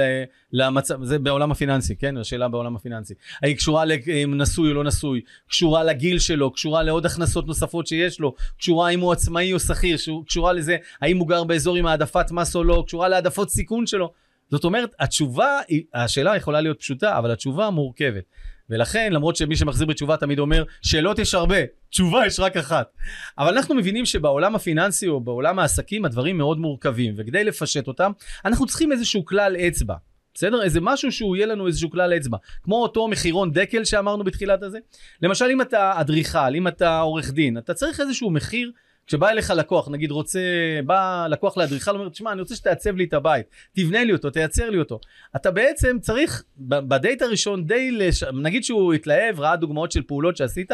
למצב, 0.52 1.04
זה 1.04 1.18
בעולם 1.18 1.50
הפיננסי, 1.50 1.96
כן? 1.96 2.16
השאלה 2.16 2.48
בעולם 2.48 2.76
הפיננסי. 2.76 3.14
היא 3.42 3.56
קשורה 3.56 3.84
לאם 3.84 4.34
נשוי 4.40 4.68
או 4.68 4.74
לא 4.74 4.84
נשוי, 4.84 5.20
קשורה 5.48 5.84
לגיל 5.84 6.18
שלו, 6.18 6.50
קשורה 6.50 6.82
לעוד 6.82 7.06
הכנסות 7.06 7.46
נוספות 7.46 7.86
שיש 7.86 8.20
לו, 8.20 8.34
קשורה 8.58 8.88
אם 8.88 9.00
הוא 9.00 9.12
עצמאי 9.12 9.52
או 9.52 9.60
שכיר, 9.60 9.96
קשורה 10.26 10.52
לזה 10.52 10.76
האם 11.00 11.16
הוא 11.16 11.28
גר 11.28 11.44
באזור 11.44 11.76
עם 11.76 11.86
העדפת 11.86 12.30
מס 12.30 12.56
או 12.56 12.64
לא, 12.64 12.84
קשורה 12.86 13.08
להעדפות 13.08 13.50
סיכון 13.50 13.86
שלו. 13.86 14.12
זאת 14.50 14.64
אומרת, 14.64 14.94
התשובה, 15.00 15.58
השאלה 15.94 16.36
יכולה 16.36 16.60
להיות 16.60 16.78
פשוטה, 16.78 17.18
אבל 17.18 17.30
התשובה 17.30 17.70
מורכבת. 17.70 18.24
ולכן, 18.70 19.12
למרות 19.12 19.36
שמי 19.36 19.56
שמחזיר 19.56 19.86
בתשובה 19.86 20.16
תמיד 20.16 20.38
אומר, 20.38 20.64
שאלות 20.82 21.18
יש 21.18 21.34
הרבה, 21.34 21.56
תשובה 21.90 22.26
יש 22.26 22.40
רק 22.40 22.56
אחת. 22.56 22.92
אבל 23.38 23.54
אנחנו 23.56 23.74
מבינים 23.74 24.06
שבעולם 24.06 24.54
הפיננסי 24.54 25.08
או 25.08 25.20
בעולם 25.20 25.58
העסקים 25.58 26.04
הדברים 26.04 26.38
מאוד 26.38 26.58
מורכבים, 26.58 27.14
וכדי 27.16 27.44
לפשט 27.44 27.88
אותם, 27.88 28.12
אנחנו 28.44 28.66
צריכים 28.66 28.92
איזשהו 28.92 29.24
כלל 29.24 29.56
אצבע. 29.56 29.94
בסדר? 30.34 30.62
איזה 30.62 30.80
משהו 30.80 31.12
שהוא 31.12 31.36
יהיה 31.36 31.46
לנו 31.46 31.66
איזשהו 31.66 31.90
כלל 31.90 32.16
אצבע. 32.16 32.36
כמו 32.62 32.82
אותו 32.82 33.08
מחירון 33.08 33.52
דקל 33.52 33.84
שאמרנו 33.84 34.24
בתחילת 34.24 34.62
הזה. 34.62 34.78
למשל, 35.22 35.44
אם 35.52 35.60
אתה 35.60 36.00
אדריכל, 36.00 36.54
אם 36.54 36.68
אתה 36.68 37.00
עורך 37.00 37.30
דין, 37.30 37.58
אתה 37.58 37.74
צריך 37.74 38.00
איזשהו 38.00 38.30
מחיר 38.30 38.72
כשבא 39.06 39.28
אליך 39.28 39.50
לקוח, 39.50 39.88
נגיד 39.88 40.10
רוצה, 40.10 40.40
בא 40.86 41.26
לקוח 41.30 41.56
לאדריכל, 41.56 41.90
אומר, 41.90 42.08
תשמע, 42.08 42.32
אני 42.32 42.40
רוצה 42.40 42.56
שתעצב 42.56 42.96
לי 42.96 43.04
את 43.04 43.12
הבית, 43.12 43.46
תבנה 43.74 44.04
לי 44.04 44.12
אותו, 44.12 44.30
תייצר 44.30 44.70
לי 44.70 44.78
אותו. 44.78 45.00
אתה 45.36 45.50
בעצם 45.50 45.96
צריך, 46.00 46.44
בדייט 46.58 47.22
הראשון 47.22 47.66
די, 47.66 47.90
לש... 47.90 48.22
נגיד 48.22 48.64
שהוא 48.64 48.92
התלהב, 48.92 49.40
ראה 49.40 49.56
דוגמאות 49.56 49.92
של 49.92 50.02
פעולות 50.02 50.36
שעשית, 50.36 50.70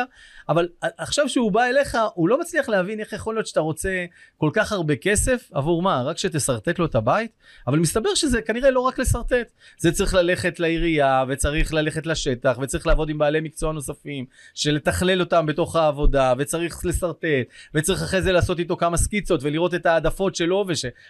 אבל 0.49 0.69
עכשיו 0.83 1.29
שהוא 1.29 1.53
בא 1.53 1.65
אליך, 1.65 1.99
הוא 2.15 2.29
לא 2.29 2.41
מצליח 2.41 2.69
להבין 2.69 3.01
איך 3.01 3.13
יכול 3.13 3.35
להיות 3.35 3.47
שאתה 3.47 3.61
רוצה 3.61 4.05
כל 4.37 4.51
כך 4.53 4.73
הרבה 4.73 4.97
כסף, 4.97 5.49
עבור 5.53 5.83
מה? 5.83 6.03
רק 6.03 6.19
שתשרטט 6.19 6.79
לו 6.79 6.85
את 6.85 6.95
הבית? 6.95 7.31
אבל 7.67 7.79
מסתבר 7.79 8.15
שזה 8.15 8.43
כנראה 8.43 8.71
לא 8.71 8.81
רק 8.81 8.99
לשרטט, 8.99 9.53
זה 9.79 9.93
צריך 9.93 10.15
ללכת 10.15 10.61
לעירייה, 10.61 11.25
וצריך 11.29 11.75
ללכת 11.75 12.07
לשטח, 12.07 12.59
וצריך 12.63 12.87
לעבוד 12.87 13.11
עם 13.11 13.19
בעלי 13.19 13.41
מקצוע 13.41 13.73
נוספים, 13.73 14.25
שלתכלל 14.55 15.21
אותם 15.21 15.47
בתוך 15.47 15.77
העבודה, 15.77 16.35
וצריך 16.39 16.87
לשרטט, 16.87 17.47
וצריך 17.75 18.03
אחרי 18.03 18.22
זה 18.23 18.33
לעשות 18.33 18.59
איתו 18.59 18.77
כמה 18.77 18.97
סקיצות, 18.97 19.43
ולראות 19.43 19.75
את 19.75 19.87
העדפות 19.87 20.35
שלו, 20.35 20.67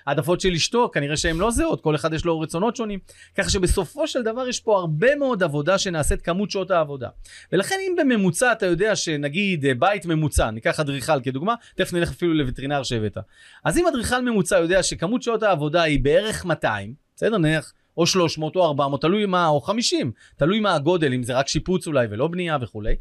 והעדפות 0.06 0.40
של 0.40 0.52
אשתו, 0.52 0.90
כנראה 0.92 1.16
שהן 1.16 1.36
לא 1.36 1.50
זהות, 1.50 1.80
כל 1.80 1.94
אחד 1.94 2.12
יש 2.12 2.24
לו 2.24 2.40
רצונות 2.40 2.76
שונים. 2.76 2.98
ככה 3.38 3.50
שבסופו 3.50 4.06
של 4.06 4.22
דבר 4.22 4.48
יש 4.48 4.60
פה 4.60 4.78
הרבה 4.78 5.16
מאוד 5.16 5.42
עבודה 5.42 5.78
שנעשית 5.78 6.22
כמות 6.22 6.50
שעות 6.50 6.70
העבודה. 6.70 7.08
ולכן 7.52 7.76
אם 7.88 7.96
בממוצע 7.98 8.52
אתה 8.52 8.66
יודע 8.66 8.96
שנגיד 8.96 9.66
אה, 9.66 9.74
בית 9.74 10.06
ממוצע, 10.06 10.50
ניקח 10.50 10.80
אדריכל 10.80 11.20
כדוגמה, 11.20 11.54
תכף 11.74 11.92
נלך 11.92 12.10
אפילו 12.10 12.34
לווטרינר 12.34 12.82
שהבאת. 12.82 13.18
אז 13.64 13.78
אם 13.78 13.86
אדריכל 13.86 14.22
ממוצע 14.22 14.58
יודע 14.58 14.82
שכמות 14.82 15.22
שעות 15.22 15.42
העבודה 15.42 15.82
היא 15.82 16.00
בערך 16.00 16.44
200, 16.44 16.94
בסדר 17.16 17.38
נניח, 17.38 17.72
או 17.96 18.06
300 18.06 18.56
או 18.56 18.66
400, 18.66 19.00
תלוי 19.00 19.26
מה, 19.26 19.46
או 19.46 19.60
50, 19.60 20.12
תלוי 20.36 20.60
מה 20.60 20.74
הגודל, 20.74 21.12
אם 21.14 21.22
זה 21.22 21.34
רק 21.34 21.48
שיפוץ 21.48 21.86
אולי 21.86 22.06
ולא 22.10 22.28
בנייה 22.28 22.58
וכולי. 22.60 22.94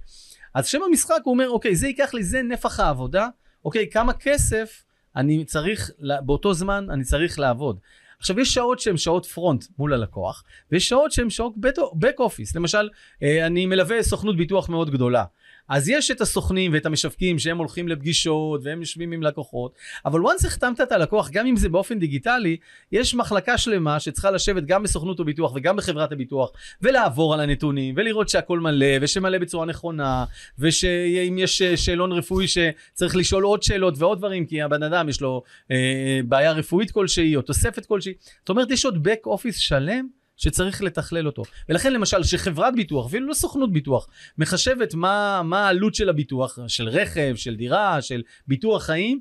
אז 0.53 0.67
שם 0.67 0.79
המשחק 0.89 1.19
הוא 1.23 1.33
אומר, 1.33 1.49
אוקיי, 1.49 1.75
זה 1.75 1.87
ייקח 1.87 2.13
לי, 2.13 2.23
זה 2.23 2.41
נפח 2.41 2.79
העבודה, 2.79 3.27
אוקיי, 3.65 3.89
כמה 3.89 4.13
כסף 4.13 4.83
אני 5.15 5.45
צריך, 5.45 5.91
באותו 6.25 6.53
זמן 6.53 6.87
אני 6.89 7.03
צריך 7.03 7.39
לעבוד. 7.39 7.79
עכשיו 8.19 8.39
יש 8.39 8.53
שעות 8.53 8.79
שהן 8.79 8.97
שעות 8.97 9.25
פרונט 9.25 9.65
מול 9.77 9.93
הלקוח, 9.93 10.43
ויש 10.71 10.89
שעות 10.89 11.11
שהן 11.11 11.29
שעות 11.29 11.53
בק 11.93 12.19
אופיס. 12.19 12.55
למשל, 12.55 12.89
אה, 13.23 13.45
אני 13.45 13.65
מלווה 13.65 14.03
סוכנות 14.03 14.37
ביטוח 14.37 14.69
מאוד 14.69 14.91
גדולה. 14.91 15.23
אז 15.71 15.89
יש 15.89 16.11
את 16.11 16.21
הסוכנים 16.21 16.73
ואת 16.73 16.85
המשווקים 16.85 17.39
שהם 17.39 17.57
הולכים 17.57 17.87
לפגישות 17.87 18.61
והם 18.63 18.79
יושבים 18.79 19.11
עם 19.11 19.23
לקוחות, 19.23 19.75
אבל 20.05 20.19
once 20.19 20.47
החתמת 20.47 20.81
את 20.81 20.91
הלקוח, 20.91 21.29
גם 21.29 21.45
אם 21.45 21.55
זה 21.55 21.69
באופן 21.69 21.99
דיגיטלי, 21.99 22.57
יש 22.91 23.15
מחלקה 23.15 23.57
שלמה 23.57 23.99
שצריכה 23.99 24.31
לשבת 24.31 24.63
גם 24.63 24.83
בסוכנות 24.83 25.19
הביטוח 25.19 25.51
וגם 25.55 25.75
בחברת 25.75 26.11
הביטוח, 26.11 26.51
ולעבור 26.81 27.33
על 27.33 27.39
הנתונים, 27.39 27.95
ולראות 27.97 28.29
שהכל 28.29 28.59
מלא, 28.59 28.95
ושמלא 29.01 29.37
בצורה 29.37 29.65
נכונה, 29.65 30.25
ושאם 30.59 31.37
יש 31.39 31.61
שאלון 31.61 32.11
רפואי 32.11 32.45
שצריך 32.47 33.15
לשאול 33.15 33.43
עוד 33.43 33.63
שאלות 33.63 33.93
ועוד 33.97 34.17
דברים, 34.17 34.45
כי 34.45 34.61
הבן 34.61 34.83
אדם 34.83 35.09
יש 35.09 35.21
לו 35.21 35.43
אה, 35.71 36.19
בעיה 36.25 36.51
רפואית 36.51 36.91
כלשהי 36.91 37.35
או 37.35 37.41
תוספת 37.41 37.85
כלשהי, 37.85 38.13
זאת 38.39 38.49
אומרת 38.49 38.71
יש 38.71 38.85
עוד 38.85 39.07
back 39.07 39.27
office 39.27 39.57
שלם 39.57 40.20
שצריך 40.41 40.81
לתכלל 40.81 41.27
אותו. 41.27 41.43
ולכן 41.69 41.93
למשל 41.93 42.23
שחברת 42.23 42.75
ביטוח, 42.75 43.05
ואפילו 43.05 43.27
לא 43.27 43.33
סוכנות 43.33 43.73
ביטוח, 43.73 44.07
מחשבת 44.37 44.93
מה, 44.93 45.41
מה 45.43 45.65
העלות 45.65 45.95
של 45.95 46.09
הביטוח, 46.09 46.59
של 46.67 46.89
רכב, 46.89 47.35
של 47.35 47.55
דירה, 47.55 48.01
של 48.01 48.21
ביטוח 48.47 48.83
חיים, 48.83 49.19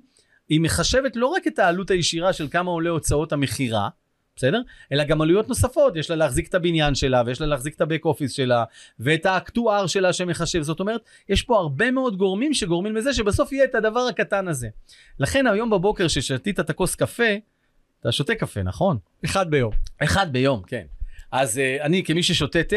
היא 0.48 0.60
מחשבת 0.60 1.16
לא 1.16 1.26
רק 1.26 1.46
את 1.46 1.58
העלות 1.58 1.90
הישירה 1.90 2.32
של 2.32 2.48
כמה 2.48 2.70
עולה 2.70 2.90
הוצאות 2.90 3.32
המכירה, 3.32 3.88
בסדר? 4.36 4.60
אלא 4.92 5.04
גם 5.04 5.20
עלויות 5.20 5.48
נוספות, 5.48 5.96
יש 5.96 6.10
לה 6.10 6.16
להחזיק 6.16 6.48
את 6.48 6.54
הבניין 6.54 6.94
שלה, 6.94 7.22
ויש 7.26 7.40
לה 7.40 7.46
להחזיק 7.46 7.74
את 7.74 7.80
הבק 7.80 8.04
אופיס 8.04 8.32
שלה, 8.32 8.64
ואת 9.00 9.26
האקטואר 9.26 9.86
שלה 9.86 10.12
שמחשב. 10.12 10.62
זאת 10.62 10.80
אומרת, 10.80 11.00
יש 11.28 11.42
פה 11.42 11.58
הרבה 11.58 11.90
מאוד 11.90 12.16
גורמים 12.16 12.54
שגורמים 12.54 12.96
לזה 12.96 13.14
שבסוף 13.14 13.52
יהיה 13.52 13.64
את 13.64 13.74
הדבר 13.74 14.00
הקטן 14.00 14.48
הזה. 14.48 14.68
לכן 15.18 15.46
היום 15.46 15.70
בבוקר 15.70 16.08
ששתית 16.08 16.60
את 16.60 16.70
הכוס 16.70 16.94
קפה, 16.94 17.32
אתה 18.00 18.12
שותה 18.12 18.34
קפה, 18.34 18.62
נכון? 18.62 18.98
אחד 19.24 19.50
ביום. 19.50 19.72
אחד 19.98 20.32
ביום, 20.32 20.62
כן. 20.66 20.84
אז 21.32 21.56
uh, 21.56 21.84
אני 21.84 22.04
כמי 22.04 22.22
ששותה 22.22 22.62
תה, 22.62 22.76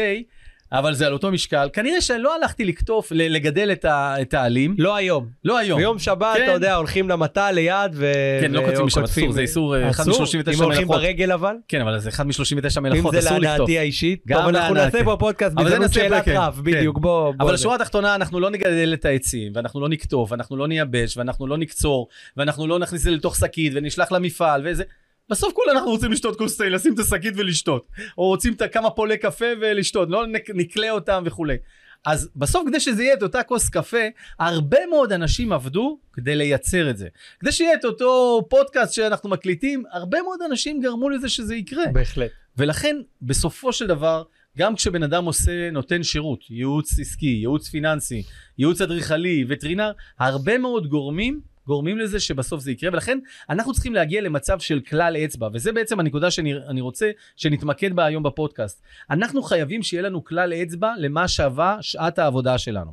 אבל 0.72 0.94
זה 0.94 1.06
על 1.06 1.12
אותו 1.12 1.30
משקל, 1.30 1.68
כנראה 1.72 2.00
שלא 2.00 2.36
הלכתי 2.36 2.64
לקטוף, 2.64 3.12
לגדל 3.12 3.72
את, 3.72 3.84
ה- 3.84 4.14
את 4.22 4.34
העלים. 4.34 4.74
לא 4.78 4.96
היום. 4.96 5.26
לא 5.44 5.58
היום. 5.58 5.78
ביום 5.78 5.98
שבת, 5.98 6.36
כן. 6.36 6.44
אתה 6.44 6.52
יודע, 6.52 6.74
הולכים 6.74 7.08
למטע 7.08 7.52
ליד 7.52 7.90
ו... 7.94 8.12
כן, 8.40 8.50
לא 8.52 8.60
קוצים 8.60 8.86
בשבת, 8.86 9.02
וקוטפים. 9.04 9.24
אסור, 9.24 9.32
זה 9.32 9.40
איסור, 9.40 9.76
אה, 9.76 9.90
אחד 9.90 10.08
אסור? 10.08 10.22
מ-39 10.22 10.54
אם 10.54 10.62
הולכים 10.62 10.88
מלאכות. 10.88 10.96
ברגל 10.96 11.32
אבל? 11.32 11.54
כן, 11.68 11.80
אבל 11.80 11.98
זה 11.98 12.08
אחד 12.08 12.26
מ-39 12.26 12.32
אם 12.78 12.82
מלאכות, 12.82 13.12
זה 13.12 13.18
אסור 13.18 13.38
לקטוף. 13.38 13.42
להנאתי 13.44 13.78
האישית. 13.78 14.24
טוב, 14.28 14.38
אנחנו. 14.38 14.74
נעשה 14.74 14.98
זה 14.98 15.04
בהזדמנות 15.04 15.80
נעשה 15.80 15.94
שאלת 15.94 16.22
בפרק, 16.22 16.36
רב, 16.36 16.54
כן. 16.54 16.62
בדיוק, 16.62 16.98
בוא... 16.98 17.32
אבל 17.40 17.48
זה. 17.48 17.54
השורה 17.54 17.74
התחתונה, 17.74 18.14
אנחנו 18.14 18.40
לא 18.40 18.50
נגדל 18.50 18.94
את 18.94 19.04
העצים, 19.04 19.52
ואנחנו 19.54 19.80
לא 19.80 19.88
נקטוף, 19.88 20.32
ואנחנו 20.32 20.56
לא 20.56 20.68
נייבש, 20.68 21.16
ואנחנו 21.16 21.46
לא 21.46 21.58
נקצור, 21.58 22.08
ואנחנו 22.36 22.66
לא 22.66 22.78
נכניס 22.78 23.00
את 23.00 23.04
זה 23.04 23.10
לתוך 23.10 23.36
שקית, 23.36 23.72
ונשלח 23.76 24.12
למפעל, 24.12 24.62
וזה... 24.64 24.82
בסוף 25.30 25.52
כולה 25.52 25.72
אנחנו 25.72 25.90
רוצים 25.90 26.12
לשתות 26.12 26.38
כוס 26.38 26.56
תה, 26.56 26.68
לשים 26.68 26.94
את 26.94 26.98
השקית 26.98 27.34
ולשתות. 27.36 27.86
או 28.18 28.24
רוצים 28.26 28.52
את 28.52 28.62
כמה 28.72 28.90
פולי 28.90 29.18
קפה 29.18 29.44
ולשתות, 29.60 30.08
לא 30.10 30.26
נק- 30.26 30.50
נקלה 30.54 30.90
אותם 30.90 31.22
וכולי. 31.26 31.56
אז 32.06 32.30
בסוף 32.36 32.62
כדי 32.68 32.80
שזה 32.80 33.02
יהיה 33.02 33.14
את 33.14 33.22
אותה 33.22 33.42
כוס 33.42 33.68
קפה, 33.68 33.98
הרבה 34.38 34.78
מאוד 34.90 35.12
אנשים 35.12 35.52
עבדו 35.52 35.98
כדי 36.12 36.36
לייצר 36.36 36.90
את 36.90 36.96
זה. 36.96 37.08
כדי 37.40 37.52
שיהיה 37.52 37.74
את 37.74 37.84
אותו 37.84 38.42
פודקאסט 38.50 38.94
שאנחנו 38.94 39.28
מקליטים, 39.30 39.84
הרבה 39.92 40.22
מאוד 40.22 40.38
אנשים 40.42 40.80
גרמו 40.80 41.10
לזה 41.10 41.28
שזה 41.28 41.54
יקרה. 41.54 41.84
בהחלט. 41.92 42.30
ולכן 42.58 42.96
בסופו 43.22 43.72
של 43.72 43.86
דבר 43.86 44.22
גם 44.58 44.74
כשבן 44.76 45.02
אדם 45.02 45.24
עושה 45.24 45.70
נותן 45.70 46.02
שירות 46.02 46.40
ייעוץ 46.50 46.98
עסקי 47.00 47.26
ייעוץ 47.26 47.68
פיננסי 47.68 48.22
ייעוץ 48.58 48.80
אדריכלי 48.80 49.44
וטרינר 49.48 49.92
הרבה 50.18 50.58
מאוד 50.58 50.86
גורמים 50.86 51.40
גורמים 51.66 51.98
לזה 51.98 52.20
שבסוף 52.20 52.60
זה 52.60 52.70
יקרה 52.70 52.90
ולכן 52.92 53.18
אנחנו 53.50 53.72
צריכים 53.72 53.94
להגיע 53.94 54.20
למצב 54.20 54.58
של 54.58 54.80
כלל 54.80 55.16
אצבע 55.16 55.48
וזה 55.52 55.72
בעצם 55.72 56.00
הנקודה 56.00 56.30
שאני 56.30 56.54
אני 56.68 56.80
רוצה 56.80 57.10
שנתמקד 57.36 57.96
בה 57.96 58.04
היום 58.04 58.22
בפודקאסט. 58.22 58.82
אנחנו 59.10 59.42
חייבים 59.42 59.82
שיהיה 59.82 60.02
לנו 60.02 60.24
כלל 60.24 60.52
אצבע 60.52 60.92
למה 60.98 61.28
שווה 61.28 61.76
שעת 61.80 62.18
העבודה 62.18 62.58
שלנו. 62.58 62.92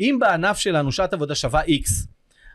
אם 0.00 0.16
בענף 0.20 0.58
שלנו 0.58 0.92
שעת 0.92 1.12
עבודה 1.12 1.34
שווה 1.34 1.62
x 1.64 2.10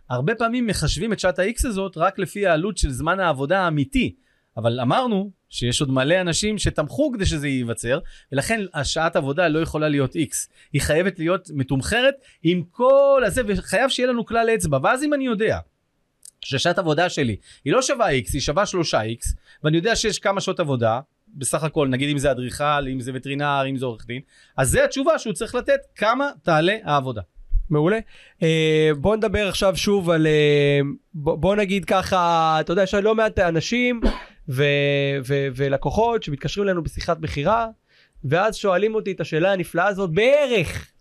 הרבה 0.09 0.35
פעמים 0.35 0.67
מחשבים 0.67 1.13
את 1.13 1.19
שעת 1.19 1.39
ה-x 1.39 1.67
הזאת 1.67 1.97
רק 1.97 2.19
לפי 2.19 2.47
העלות 2.47 2.77
של 2.77 2.91
זמן 2.91 3.19
העבודה 3.19 3.61
האמיתי 3.61 4.15
אבל 4.57 4.79
אמרנו 4.79 5.31
שיש 5.55 5.81
עוד 5.81 5.91
מלא 5.91 6.21
אנשים 6.21 6.57
שתמכו 6.57 7.11
כדי 7.13 7.25
שזה 7.25 7.47
ייווצר, 7.47 7.99
ולכן 8.31 8.61
השעת 8.73 9.15
עבודה 9.15 9.47
לא 9.47 9.59
יכולה 9.59 9.89
להיות 9.89 10.15
X. 10.15 10.35
היא 10.73 10.81
חייבת 10.81 11.19
להיות 11.19 11.49
מתומחרת 11.53 12.13
עם 12.43 12.63
כל 12.71 13.23
הזה, 13.25 13.41
וחייב 13.47 13.89
שיהיה 13.89 14.09
לנו 14.09 14.25
כלל 14.25 14.49
אצבע. 14.55 14.79
ואז 14.83 15.03
אם 15.03 15.13
אני 15.13 15.25
יודע 15.25 15.59
ששעת 16.41 16.79
עבודה 16.79 17.09
שלי 17.09 17.35
היא 17.65 17.73
לא 17.73 17.81
שווה 17.81 18.09
X, 18.09 18.29
היא 18.33 18.41
שווה 18.41 18.63
3X, 18.63 19.35
ואני 19.63 19.77
יודע 19.77 19.95
שיש 19.95 20.19
כמה 20.19 20.41
שעות 20.41 20.59
עבודה, 20.59 20.99
בסך 21.27 21.63
הכל, 21.63 21.87
נגיד 21.87 22.09
אם 22.09 22.17
זה 22.17 22.31
אדריכל, 22.31 22.87
אם 22.91 22.99
זה 22.99 23.11
וטרינר, 23.15 23.63
אם 23.69 23.77
זה 23.77 23.85
עורך 23.85 24.05
דין, 24.07 24.21
אז 24.57 24.69
זה 24.69 24.85
התשובה 24.85 25.19
שהוא 25.19 25.33
צריך 25.33 25.55
לתת, 25.55 25.79
כמה 25.95 26.29
תעלה 26.43 26.77
העבודה. 26.83 27.21
מעולה. 27.69 27.99
אה, 28.43 28.89
בוא 28.97 29.15
נדבר 29.15 29.47
עכשיו 29.47 29.77
שוב 29.77 30.09
על... 30.09 30.27
בוא, 31.13 31.35
בוא 31.35 31.55
נגיד 31.55 31.85
ככה, 31.85 32.57
אתה 32.59 32.71
יודע, 32.71 32.83
יש 32.83 32.93
לא 32.93 33.15
מעט 33.15 33.39
אנשים 33.39 34.01
ו, 34.49 34.63
ו, 35.27 35.47
ולקוחות 35.55 36.23
שמתקשרים 36.23 36.67
אלינו 36.67 36.83
בשיחת 36.83 37.19
מכירה, 37.19 37.67
ואז 38.23 38.55
שואלים 38.55 38.95
אותי 38.95 39.11
את 39.11 39.21
השאלה 39.21 39.51
הנפלאה 39.53 39.87
הזאת, 39.87 40.09
בערך, 40.09 40.91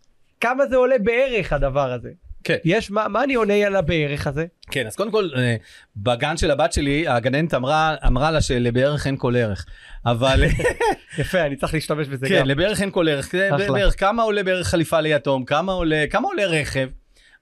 כמה 0.40 0.66
זה 0.66 0.76
עולה 0.76 0.98
בערך 0.98 1.52
הדבר 1.52 1.92
הזה? 1.92 2.10
כן. 2.44 2.56
יש, 2.64 2.90
מה, 2.90 3.08
מה 3.08 3.24
אני 3.24 3.34
עונה 3.34 3.54
על 3.54 3.76
הבערך 3.76 4.26
הזה? 4.26 4.46
כן, 4.70 4.86
אז 4.86 4.96
קודם 4.96 5.10
כל, 5.10 5.28
אה, 5.36 5.56
בגן 5.96 6.36
של 6.36 6.50
הבת 6.50 6.72
שלי, 6.72 7.08
הגננת 7.08 7.54
אמרה, 7.54 7.94
אמרה 8.06 8.30
לה 8.30 8.40
שלבערך 8.40 9.06
אין 9.06 9.16
כל 9.16 9.36
ערך. 9.36 9.66
אבל 10.06 10.44
יפה, 11.18 11.40
אני 11.40 11.56
צריך 11.56 11.74
להשתמש 11.74 12.08
בזה 12.08 12.28
כן, 12.28 12.40
גם. 12.40 12.46
לבערך 12.46 12.80
אין 12.80 12.90
כל 12.90 13.08
ערך. 13.08 13.34
אחלה. 13.34 13.72
בערך, 13.72 14.00
כמה 14.00 14.22
עולה 14.22 14.42
בערך 14.42 14.66
חליפה 14.66 15.00
ליתום? 15.00 15.44
כמה 15.44 15.72
עולה, 15.72 16.04
כמה 16.10 16.28
עולה 16.28 16.46
רכב? 16.46 16.88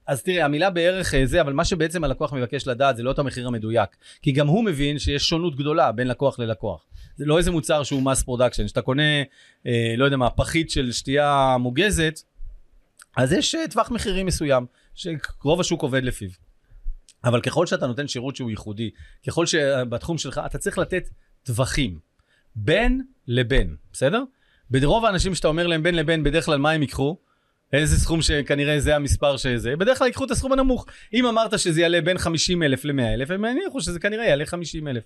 אז 0.06 0.22
תראה, 0.22 0.44
המילה 0.44 0.70
בערך 0.70 1.14
אה, 1.14 1.26
זה, 1.26 1.40
אבל 1.40 1.52
מה 1.52 1.64
שבעצם 1.64 2.04
הלקוח 2.04 2.32
מבקש 2.32 2.66
לדעת 2.66 2.96
זה 2.96 3.02
לא 3.02 3.10
את 3.10 3.18
המחיר 3.18 3.46
המדויק. 3.46 3.96
כי 4.22 4.32
גם 4.32 4.46
הוא 4.46 4.64
מבין 4.64 4.98
שיש 4.98 5.28
שונות 5.28 5.56
גדולה 5.56 5.92
בין 5.92 6.08
לקוח 6.08 6.38
ללקוח. 6.38 6.86
זה 7.16 7.24
לא 7.24 7.38
איזה 7.38 7.50
מוצר 7.50 7.82
שהוא 7.82 8.02
mass 8.02 8.22
production, 8.22 8.68
שאתה 8.68 8.82
קונה, 8.82 9.22
אה, 9.66 9.94
לא 9.96 10.04
יודע 10.04 10.16
מה, 10.16 10.30
פחית 10.30 10.70
של 10.70 10.92
שתייה 10.92 11.56
מוגזת, 11.60 12.20
אז 13.16 13.32
יש 13.32 13.54
אה, 13.54 13.68
טווח 13.70 13.90
מחירים 13.90 14.26
מסוים, 14.26 14.66
שרוב 14.94 15.60
השוק 15.60 15.82
עובד 15.82 16.04
לפיו. 16.04 16.28
אבל 17.24 17.40
ככל 17.40 17.66
שאתה 17.66 17.86
נותן 17.86 18.08
שירות 18.08 18.36
שהוא 18.36 18.50
ייחודי, 18.50 18.90
ככל 19.26 19.46
שבתחום 19.46 20.18
שלך, 20.18 20.40
אתה 20.46 20.58
צריך 20.58 20.78
לתת 20.78 21.08
טווחים. 21.42 21.98
בין 22.56 23.02
לבין, 23.26 23.76
בסדר? 23.92 24.22
ברוב 24.70 25.04
האנשים 25.04 25.34
שאתה 25.34 25.48
אומר 25.48 25.66
להם 25.66 25.82
בין 25.82 25.94
לבין, 25.94 26.22
בדרך 26.22 26.44
כלל 26.44 26.58
מה 26.58 26.70
הם 26.70 26.82
ייקחו? 26.82 27.16
איזה 27.72 27.96
סכום 27.96 28.22
שכנראה 28.22 28.80
זה 28.80 28.96
המספר 28.96 29.36
שזה, 29.36 29.76
בדרך 29.76 29.98
כלל 29.98 30.06
ייקחו 30.06 30.24
את 30.24 30.30
הסכום 30.30 30.52
הנמוך. 30.52 30.86
אם 31.14 31.26
אמרת 31.26 31.58
שזה 31.58 31.80
יעלה 31.80 32.00
בין 32.00 32.18
50 32.18 32.62
אלף 32.62 32.84
ל-100 32.84 33.02
אלף, 33.02 33.30
הם 33.30 33.44
יניחו 33.44 33.80
שזה 33.80 34.00
כנראה 34.00 34.24
יעלה 34.24 34.46
50 34.46 34.88
אלף. 34.88 35.04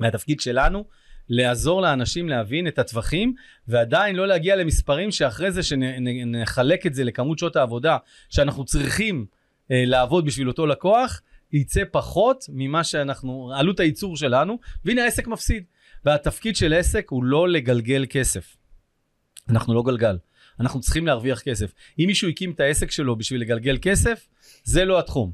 והתפקיד 0.00 0.40
שלנו, 0.40 0.84
לעזור 1.28 1.82
לאנשים 1.82 2.28
להבין 2.28 2.66
את 2.66 2.78
הטווחים, 2.78 3.34
ועדיין 3.68 4.16
לא 4.16 4.28
להגיע 4.28 4.56
למספרים 4.56 5.10
שאחרי 5.10 5.52
זה 5.52 5.62
שנחלק 5.62 6.86
את 6.86 6.94
זה 6.94 7.04
לכמות 7.04 7.38
שעות 7.38 7.56
העבודה 7.56 7.96
שאנחנו 8.30 8.64
צריכים 8.64 9.26
אה, 9.70 9.84
לעבוד 9.86 10.24
בשביל 10.24 10.48
אותו 10.48 10.66
לקוח, 10.66 11.22
יצא 11.52 11.82
פחות 11.90 12.44
ממה 12.48 12.84
שאנחנו, 12.84 13.52
עלות 13.54 13.80
הייצור 13.80 14.16
שלנו, 14.16 14.58
והנה 14.84 15.04
העסק 15.04 15.26
מפסיד. 15.26 15.64
והתפקיד 16.04 16.56
של 16.56 16.72
עסק 16.72 17.06
הוא 17.10 17.24
לא 17.24 17.48
לגלגל 17.48 18.06
כסף. 18.10 18.56
אנחנו 19.48 19.74
לא 19.74 19.82
גלגל. 19.82 20.16
אנחנו 20.60 20.80
צריכים 20.80 21.06
להרוויח 21.06 21.40
כסף. 21.40 21.72
אם 21.98 22.04
מישהו 22.06 22.28
הקים 22.28 22.50
את 22.50 22.60
העסק 22.60 22.90
שלו 22.90 23.16
בשביל 23.16 23.40
לגלגל 23.40 23.78
כסף, 23.82 24.28
זה 24.64 24.84
לא 24.84 24.98
התחום. 24.98 25.32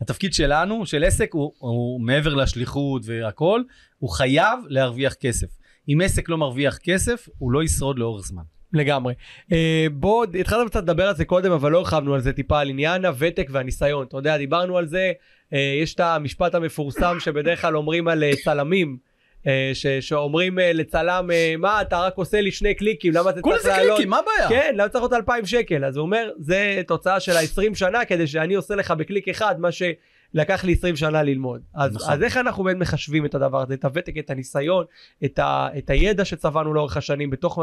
התפקיד 0.00 0.34
שלנו, 0.34 0.86
של 0.86 1.04
עסק, 1.04 1.32
הוא, 1.32 1.52
הוא 1.58 2.00
מעבר 2.00 2.34
לשליחות 2.34 3.02
והכל, 3.04 3.62
הוא 3.98 4.10
חייב 4.10 4.58
להרוויח 4.68 5.14
כסף. 5.14 5.46
אם 5.88 6.00
עסק 6.04 6.28
לא 6.28 6.38
מרוויח 6.38 6.78
כסף, 6.78 7.28
הוא 7.38 7.52
לא 7.52 7.62
ישרוד 7.62 7.98
לאורך 7.98 8.26
זמן. 8.26 8.42
לגמרי. 8.72 9.14
אה, 9.52 9.86
בוא, 9.92 10.26
התחלנו 10.40 10.66
קצת 10.66 10.82
לדבר 10.82 11.08
על 11.08 11.14
זה 11.14 11.24
קודם, 11.24 11.52
אבל 11.52 11.70
לא 11.70 11.78
הרחבנו 11.78 12.14
על 12.14 12.20
זה 12.20 12.32
טיפה, 12.32 12.60
על 12.60 12.68
עניין 12.68 13.04
הוותק 13.04 13.48
והניסיון. 13.50 14.06
אתה 14.06 14.16
יודע, 14.16 14.38
דיברנו 14.38 14.78
על 14.78 14.86
זה, 14.86 15.12
אה, 15.52 15.78
יש 15.82 15.94
את 15.94 16.00
המשפט 16.00 16.54
המפורסם 16.54 17.16
שבדרך 17.20 17.60
כלל 17.60 17.76
אומרים 17.76 18.08
על 18.08 18.22
אה, 18.22 18.30
צלמים. 18.44 18.96
אה, 19.46 19.70
ש- 19.74 19.86
שאומרים 19.86 20.58
אה, 20.58 20.72
לצלם, 20.72 21.30
אה, 21.32 21.54
מה 21.58 21.82
אתה 21.82 22.00
רק 22.00 22.14
עושה 22.16 22.40
לי 22.40 22.50
שני 22.52 22.74
קליקים, 22.74 23.12
למה 23.14 23.32
זה 23.32 23.40
כולה 23.42 23.56
צריך 23.58 23.74
זה 23.74 23.80
לעלות? 23.80 23.96
קליקים, 23.96 24.10
מה 24.10 24.18
הבעיה? 24.18 24.48
כן, 24.48 24.74
למה 24.76 24.88
צריך 24.88 25.02
עוד 25.02 25.14
2,000 25.14 25.46
שקל? 25.46 25.84
אז 25.84 25.96
הוא 25.96 26.02
אומר, 26.04 26.30
זה 26.38 26.82
תוצאה 26.86 27.20
של 27.20 27.32
ה-20 27.36 27.74
שנה 27.74 28.04
כדי 28.04 28.26
שאני 28.26 28.54
עושה 28.54 28.74
לך 28.74 28.90
בקליק 28.90 29.28
אחד 29.28 29.60
מה 29.60 29.68
שלקח 29.72 30.64
לי 30.64 30.72
20 30.72 30.96
שנה 30.96 31.22
ללמוד. 31.22 31.60
אז, 31.74 31.94
נכון. 31.94 32.12
אז 32.12 32.22
איך 32.22 32.36
אנחנו 32.36 32.64
באמת 32.64 32.76
מחשבים 32.80 33.26
את 33.26 33.34
הדבר 33.34 33.62
הזה, 33.62 33.74
את 33.74 33.84
הוותק, 33.84 34.12
את 34.18 34.30
הניסיון, 34.30 34.84
את, 35.24 35.38
ה, 35.38 35.68
את 35.78 35.90
הידע 35.90 36.24
שצברנו 36.24 36.74
לאורך 36.74 36.96
השנים 36.96 37.30
בתוך 37.30 37.58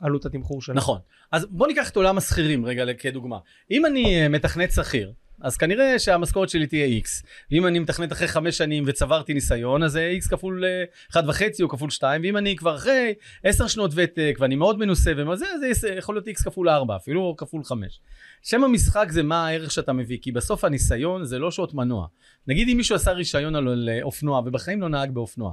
עלות 0.00 0.26
התמחור 0.26 0.62
שלנו? 0.62 0.78
נכון. 0.78 0.98
אז 1.32 1.46
בוא 1.50 1.66
ניקח 1.66 1.90
את 1.90 1.96
עולם 1.96 2.18
השכירים 2.18 2.66
רגע 2.66 2.84
כדוגמה. 2.98 3.36
אם 3.70 3.86
אני 3.86 4.28
מתכנת 4.28 4.72
שכיר, 4.72 5.12
אז 5.40 5.56
כנראה 5.56 5.98
שהמשכורת 5.98 6.48
שלי 6.48 6.66
תהיה 6.66 7.00
X. 7.00 7.26
ואם 7.50 7.66
אני 7.66 7.78
מתכנת 7.78 8.12
אחרי 8.12 8.28
חמש 8.28 8.58
שנים 8.58 8.84
וצברתי 8.86 9.34
ניסיון, 9.34 9.82
אז 9.82 9.92
זה 9.92 10.12
X 10.22 10.28
כפול 10.28 10.64
אה, 10.64 10.84
אחד 11.10 11.28
וחצי 11.28 11.62
או 11.62 11.68
כפול 11.68 11.90
שתיים, 11.90 12.22
ואם 12.22 12.36
אני 12.36 12.56
כבר 12.56 12.76
אחרי 12.76 13.14
עשר 13.44 13.66
שנות 13.66 13.90
ותק 13.94 14.36
ואני 14.40 14.56
מאוד 14.56 14.78
מנוסה 14.78 15.12
וזה, 15.32 15.46
זה 15.72 15.88
יכול 15.88 16.14
להיות 16.14 16.28
X 16.28 16.44
כפול 16.44 16.68
ארבע, 16.68 16.96
אפילו 16.96 17.20
או 17.20 17.36
כפול 17.36 17.64
חמש. 17.64 18.00
שם 18.42 18.64
המשחק 18.64 19.06
זה 19.10 19.22
מה 19.22 19.46
הערך 19.46 19.70
שאתה 19.70 19.92
מביא, 19.92 20.18
כי 20.22 20.32
בסוף 20.32 20.64
הניסיון 20.64 21.24
זה 21.24 21.38
לא 21.38 21.50
שעות 21.50 21.74
מנוע. 21.74 22.06
נגיד 22.46 22.68
אם 22.68 22.76
מישהו 22.76 22.96
עשה 22.96 23.12
רישיון 23.12 23.56
על 23.56 23.68
על 23.68 23.88
אופנוע 24.02 24.42
ובחיים 24.46 24.80
לא 24.80 24.88
נהג 24.88 25.10
באופנוע, 25.10 25.52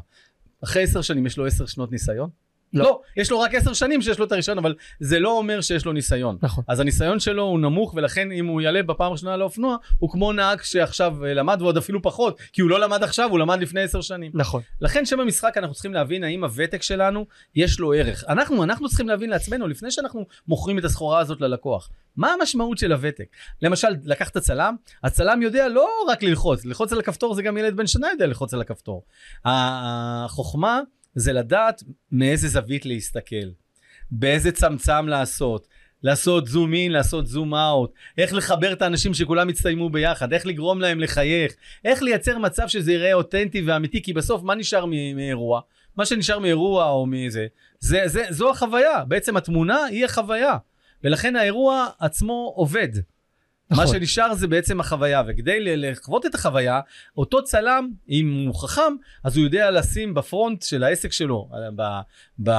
אחרי 0.63 0.83
עשר 0.83 1.01
שנים 1.01 1.25
יש 1.25 1.37
לו 1.37 1.45
עשר 1.45 1.65
שנות 1.65 1.91
ניסיון? 1.91 2.46
לא. 2.73 2.83
לא, 2.83 3.01
יש 3.17 3.31
לו 3.31 3.39
רק 3.39 3.55
עשר 3.55 3.73
שנים 3.73 4.01
שיש 4.01 4.19
לו 4.19 4.25
את 4.25 4.31
הרישיון, 4.31 4.57
אבל 4.57 4.75
זה 4.99 5.19
לא 5.19 5.31
אומר 5.31 5.61
שיש 5.61 5.85
לו 5.85 5.93
ניסיון. 5.93 6.37
נכון. 6.41 6.63
אז 6.67 6.79
הניסיון 6.79 7.19
שלו 7.19 7.43
הוא 7.43 7.59
נמוך, 7.59 7.93
ולכן 7.93 8.31
אם 8.31 8.45
הוא 8.45 8.61
יעלה 8.61 8.83
בפעם 8.83 9.07
הראשונה 9.07 9.37
לאופנוע, 9.37 9.77
הוא 9.99 10.09
כמו 10.09 10.33
נהג 10.33 10.61
שעכשיו 10.61 11.25
אה, 11.25 11.33
למד, 11.33 11.61
ועוד 11.61 11.77
אפילו 11.77 12.01
פחות, 12.01 12.39
כי 12.53 12.61
הוא 12.61 12.69
לא 12.69 12.79
למד 12.79 13.03
עכשיו, 13.03 13.29
הוא 13.29 13.39
למד 13.39 13.61
לפני 13.61 13.81
עשר 13.81 14.01
שנים. 14.01 14.31
נכון. 14.33 14.61
לכן 14.81 15.05
שם 15.05 15.19
המשחק 15.19 15.57
אנחנו 15.57 15.73
צריכים 15.73 15.93
להבין 15.93 16.23
האם 16.23 16.43
הוותק 16.43 16.81
שלנו 16.81 17.25
יש 17.55 17.79
לו 17.79 17.93
ערך. 17.93 18.23
אנחנו, 18.29 18.63
אנחנו 18.63 18.87
צריכים 18.87 19.07
להבין 19.07 19.29
לעצמנו 19.29 19.67
לפני 19.67 19.91
שאנחנו 19.91 20.25
מוכרים 20.47 20.79
את 20.79 20.85
הסחורה 20.85 21.19
הזאת 21.19 21.41
ללקוח. 21.41 21.89
מה 22.17 22.33
המשמעות 22.33 22.77
של 22.77 22.91
הוותק? 22.91 23.25
למשל, 23.61 23.87
לקחת 24.03 24.37
צלם, 24.37 24.75
הצלם 25.03 25.41
יודע 25.41 25.67
לא 25.67 25.89
רק 26.07 26.23
ללחוץ, 26.23 26.65
ללחוץ 26.65 26.93
על 26.93 26.99
הכפתור 26.99 27.35
זה 27.35 27.41
גם 27.41 27.57
ילד 27.57 27.75
בן 27.75 27.87
שנה 27.87 28.07
יודע 28.11 28.25
ללחוץ 28.25 28.53
על 28.53 28.61
הכפתור. 28.61 29.03
החוכמה 29.45 30.81
זה 31.17 31.33
לדעת 31.33 31.83
מאיזה 32.11 32.47
זווית 32.47 32.85
להסתכל, 32.85 33.49
באיזה 34.11 34.51
צמצם 34.51 35.07
לעשות, 35.07 35.67
לעשות 36.03 36.47
זום 36.47 36.73
אין, 36.73 36.91
לעשות 36.91 37.27
זום 37.27 37.55
אאוט, 37.55 37.93
איך 38.17 38.33
לחבר 38.33 38.73
את 38.73 38.81
האנשים 38.81 39.13
שכולם 39.13 39.49
יצטיימו 39.49 39.89
ביחד, 39.89 40.33
איך 40.33 40.45
לגרום 40.45 40.81
להם 40.81 40.99
לחייך, 40.99 41.53
איך 41.85 42.03
לייצר 42.03 42.37
מצב 42.37 42.67
שזה 42.67 42.91
ייראה 42.91 43.13
אותנטי 43.13 43.61
ואמיתי, 43.61 44.03
כי 44.03 44.13
בסוף 44.13 44.43
מה 44.43 44.55
נשאר 44.55 44.85
מאירוע? 44.85 45.61
מה 45.95 46.05
שנשאר 46.05 46.39
מאירוע 46.39 46.89
או 46.89 47.05
מזה, 47.05 47.47
זה, 47.79 48.01
זה, 48.05 48.23
זו 48.29 48.49
החוויה, 48.49 49.05
בעצם 49.07 49.37
התמונה 49.37 49.83
היא 49.85 50.05
החוויה, 50.05 50.57
ולכן 51.03 51.35
האירוע 51.35 51.87
עצמו 51.99 52.53
עובד. 52.55 52.89
נכון. 53.69 53.85
מה 53.85 53.91
שנשאר 53.91 54.33
זה 54.33 54.47
בעצם 54.47 54.79
החוויה, 54.79 55.23
וכדי 55.27 55.77
לחוות 55.77 56.25
את 56.25 56.35
החוויה, 56.35 56.79
אותו 57.17 57.43
צלם, 57.43 57.89
אם 58.09 58.43
הוא 58.47 58.55
חכם, 58.55 58.93
אז 59.23 59.37
הוא 59.37 59.45
יודע 59.45 59.71
לשים 59.71 60.13
בפרונט 60.13 60.61
של 60.61 60.83
העסק 60.83 61.11
שלו, 61.11 61.49
ב, 61.75 61.81
ב, 62.43 62.51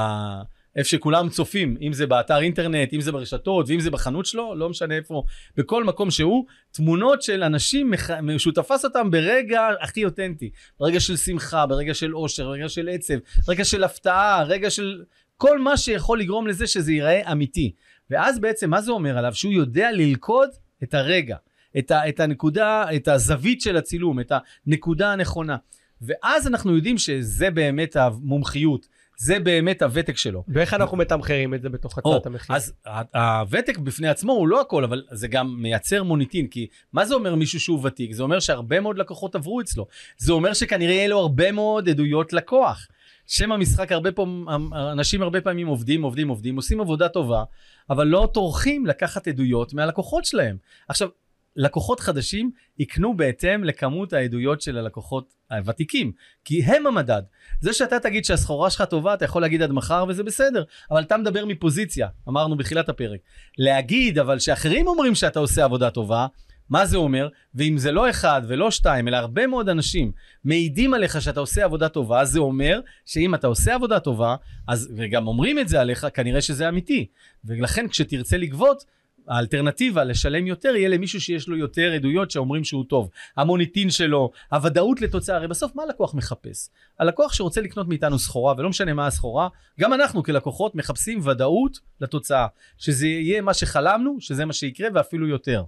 איפה 0.75 0.89
שכולם 0.89 1.29
צופים, 1.29 1.77
אם 1.81 1.93
זה 1.93 2.07
באתר 2.07 2.39
אינטרנט, 2.39 2.93
אם 2.93 3.01
זה 3.01 3.11
ברשתות, 3.11 3.65
ואם 3.69 3.79
זה 3.79 3.91
בחנות 3.91 4.25
שלו, 4.25 4.55
לא 4.55 4.69
משנה 4.69 4.95
איפה, 4.95 5.23
בכל 5.57 5.83
מקום 5.83 6.11
שהוא, 6.11 6.45
תמונות 6.71 7.21
של 7.21 7.43
אנשים 7.43 7.91
מח- 7.91 8.09
שהוא 8.37 8.53
תפס 8.53 8.85
אותם 8.85 9.11
ברגע 9.11 9.61
הכי 9.81 10.05
אותנטי, 10.05 10.49
ברגע 10.79 10.99
של 10.99 11.17
שמחה, 11.17 11.65
ברגע 11.65 11.93
של 11.93 12.15
אושר, 12.15 12.45
ברגע 12.47 12.69
של 12.69 12.89
עצב, 12.89 13.13
רגע 13.47 13.65
של 13.65 13.83
הפתעה, 13.83 14.43
רגע 14.43 14.69
של 14.69 15.03
כל 15.37 15.59
מה 15.59 15.77
שיכול 15.77 16.19
לגרום 16.19 16.47
לזה 16.47 16.67
שזה 16.67 16.91
ייראה 16.91 17.31
אמיתי. 17.31 17.71
ואז 18.09 18.39
בעצם 18.39 18.69
מה 18.69 18.81
זה 18.81 18.91
אומר 18.91 19.17
עליו? 19.17 19.33
שהוא 19.33 19.53
יודע 19.53 19.91
ללכוד 19.91 20.49
את 20.83 20.93
הרגע, 20.93 21.37
את, 21.77 21.91
ה, 21.91 22.09
את 22.09 22.19
הנקודה, 22.19 22.85
את 22.95 23.07
הזווית 23.07 23.61
של 23.61 23.77
הצילום, 23.77 24.19
את 24.19 24.31
הנקודה 24.65 25.13
הנכונה. 25.13 25.57
ואז 26.01 26.47
אנחנו 26.47 26.75
יודעים 26.75 26.97
שזה 26.97 27.49
באמת 27.51 27.95
המומחיות, 27.95 28.87
זה 29.17 29.39
באמת 29.39 29.81
הוותק 29.81 30.17
שלו. 30.17 30.43
ואיך 30.47 30.73
אנחנו 30.73 30.97
מתמחרים 30.97 31.53
את 31.53 31.61
זה 31.61 31.69
בתוך 31.69 31.97
הצעת 31.97 32.25
המחיר? 32.25 32.55
אז 32.55 32.73
הוותק 33.13 33.77
בפני 33.77 34.07
עצמו 34.07 34.33
הוא 34.33 34.47
לא 34.47 34.61
הכל, 34.61 34.83
אבל 34.83 35.03
זה 35.11 35.27
גם 35.27 35.55
מייצר 35.61 36.03
מוניטין, 36.03 36.47
כי 36.47 36.67
מה 36.93 37.05
זה 37.05 37.13
אומר 37.13 37.35
מישהו 37.35 37.59
שהוא 37.59 37.79
ותיק? 37.83 38.11
זה 38.11 38.23
אומר 38.23 38.39
שהרבה 38.39 38.79
מאוד 38.79 38.97
לקוחות 38.97 39.35
עברו 39.35 39.61
אצלו. 39.61 39.87
זה 40.17 40.31
אומר 40.31 40.53
שכנראה 40.53 40.93
יהיה 40.93 41.07
לו 41.07 41.19
הרבה 41.19 41.51
מאוד 41.51 41.89
עדויות 41.89 42.33
לקוח. 42.33 42.87
שם 43.29 43.51
המשחק, 43.51 43.91
הרבה 43.91 44.11
פעמים, 44.11 44.45
אנשים 44.73 45.21
הרבה 45.21 45.41
פעמים 45.41 45.67
עובדים, 45.67 46.03
עובדים, 46.03 46.27
עובדים, 46.29 46.55
עושים 46.55 46.81
עבודה 46.81 47.09
טובה, 47.09 47.43
אבל 47.89 48.07
לא 48.07 48.29
טורחים 48.33 48.85
לקחת 48.85 49.27
עדויות 49.27 49.73
מהלקוחות 49.73 50.25
שלהם. 50.25 50.57
עכשיו, 50.87 51.09
לקוחות 51.55 51.99
חדשים 51.99 52.51
יקנו 52.79 53.17
בהתאם 53.17 53.63
לכמות 53.63 54.13
העדויות 54.13 54.61
של 54.61 54.77
הלקוחות 54.77 55.33
הוותיקים, 55.51 56.11
כי 56.45 56.63
הם 56.63 56.87
המדד. 56.87 57.21
זה 57.61 57.73
שאתה 57.73 57.99
תגיד 57.99 58.25
שהסחורה 58.25 58.69
שלך 58.69 58.81
טובה, 58.81 59.13
אתה 59.13 59.25
יכול 59.25 59.41
להגיד 59.41 59.61
עד 59.61 59.71
מחר 59.71 60.05
וזה 60.07 60.23
בסדר, 60.23 60.63
אבל 60.91 61.01
אתה 61.01 61.17
מדבר 61.17 61.45
מפוזיציה, 61.45 62.07
אמרנו 62.29 62.57
בתחילת 62.57 62.89
הפרק. 62.89 63.19
להגיד 63.57 64.19
אבל 64.19 64.39
שאחרים 64.39 64.87
אומרים 64.87 65.15
שאתה 65.15 65.39
עושה 65.39 65.63
עבודה 65.63 65.89
טובה, 65.89 66.27
מה 66.69 66.85
זה 66.85 66.97
אומר? 66.97 67.27
ואם 67.55 67.77
זה 67.77 67.91
לא 67.91 68.09
אחד 68.09 68.41
ולא 68.47 68.71
שתיים, 68.71 69.07
אלא 69.07 69.17
הרבה 69.17 69.47
מאוד 69.47 69.69
אנשים 69.69 70.11
מעידים 70.43 70.93
עליך 70.93 71.21
שאתה 71.21 71.39
עושה 71.39 71.65
עבודה 71.65 71.89
טובה, 71.89 72.25
זה 72.25 72.39
אומר 72.39 72.79
שאם 73.05 73.35
אתה 73.35 73.47
עושה 73.47 73.75
עבודה 73.75 73.99
טובה, 73.99 74.35
אז, 74.67 74.93
וגם 74.97 75.27
אומרים 75.27 75.59
את 75.59 75.67
זה 75.69 75.81
עליך, 75.81 76.07
כנראה 76.13 76.41
שזה 76.41 76.69
אמיתי. 76.69 77.07
ולכן 77.45 77.87
כשתרצה 77.87 78.37
לגבות, 78.37 78.85
האלטרנטיבה 79.29 80.03
לשלם 80.03 80.47
יותר 80.47 80.75
יהיה 80.75 80.89
למישהו 80.89 81.21
שיש 81.21 81.47
לו 81.47 81.57
יותר 81.57 81.91
עדויות 81.93 82.31
שאומרים 82.31 82.63
שהוא 82.63 82.83
טוב. 82.89 83.09
המוניטין 83.37 83.89
שלו, 83.89 84.31
הוודאות 84.51 85.01
לתוצאה, 85.01 85.35
הרי 85.35 85.47
בסוף 85.47 85.75
מה 85.75 85.83
הלקוח 85.83 86.13
מחפש? 86.13 86.69
הלקוח 86.99 87.33
שרוצה 87.33 87.61
לקנות 87.61 87.87
מאיתנו 87.87 88.19
סחורה, 88.19 88.53
ולא 88.57 88.69
משנה 88.69 88.93
מה 88.93 89.07
הסחורה, 89.07 89.47
גם 89.79 89.93
אנחנו 89.93 90.23
כלקוחות 90.23 90.75
מחפשים 90.75 91.27
ודאות 91.27 91.79
לתוצאה. 92.01 92.47
שזה 92.77 93.07
יהיה 93.07 93.41
מה 93.41 93.53
שחלמנו, 93.53 94.17
שזה 94.19 94.45
מה 94.45 94.53
שיקרה 94.53 94.87
ואפילו 94.93 95.27
יותר. 95.27 95.63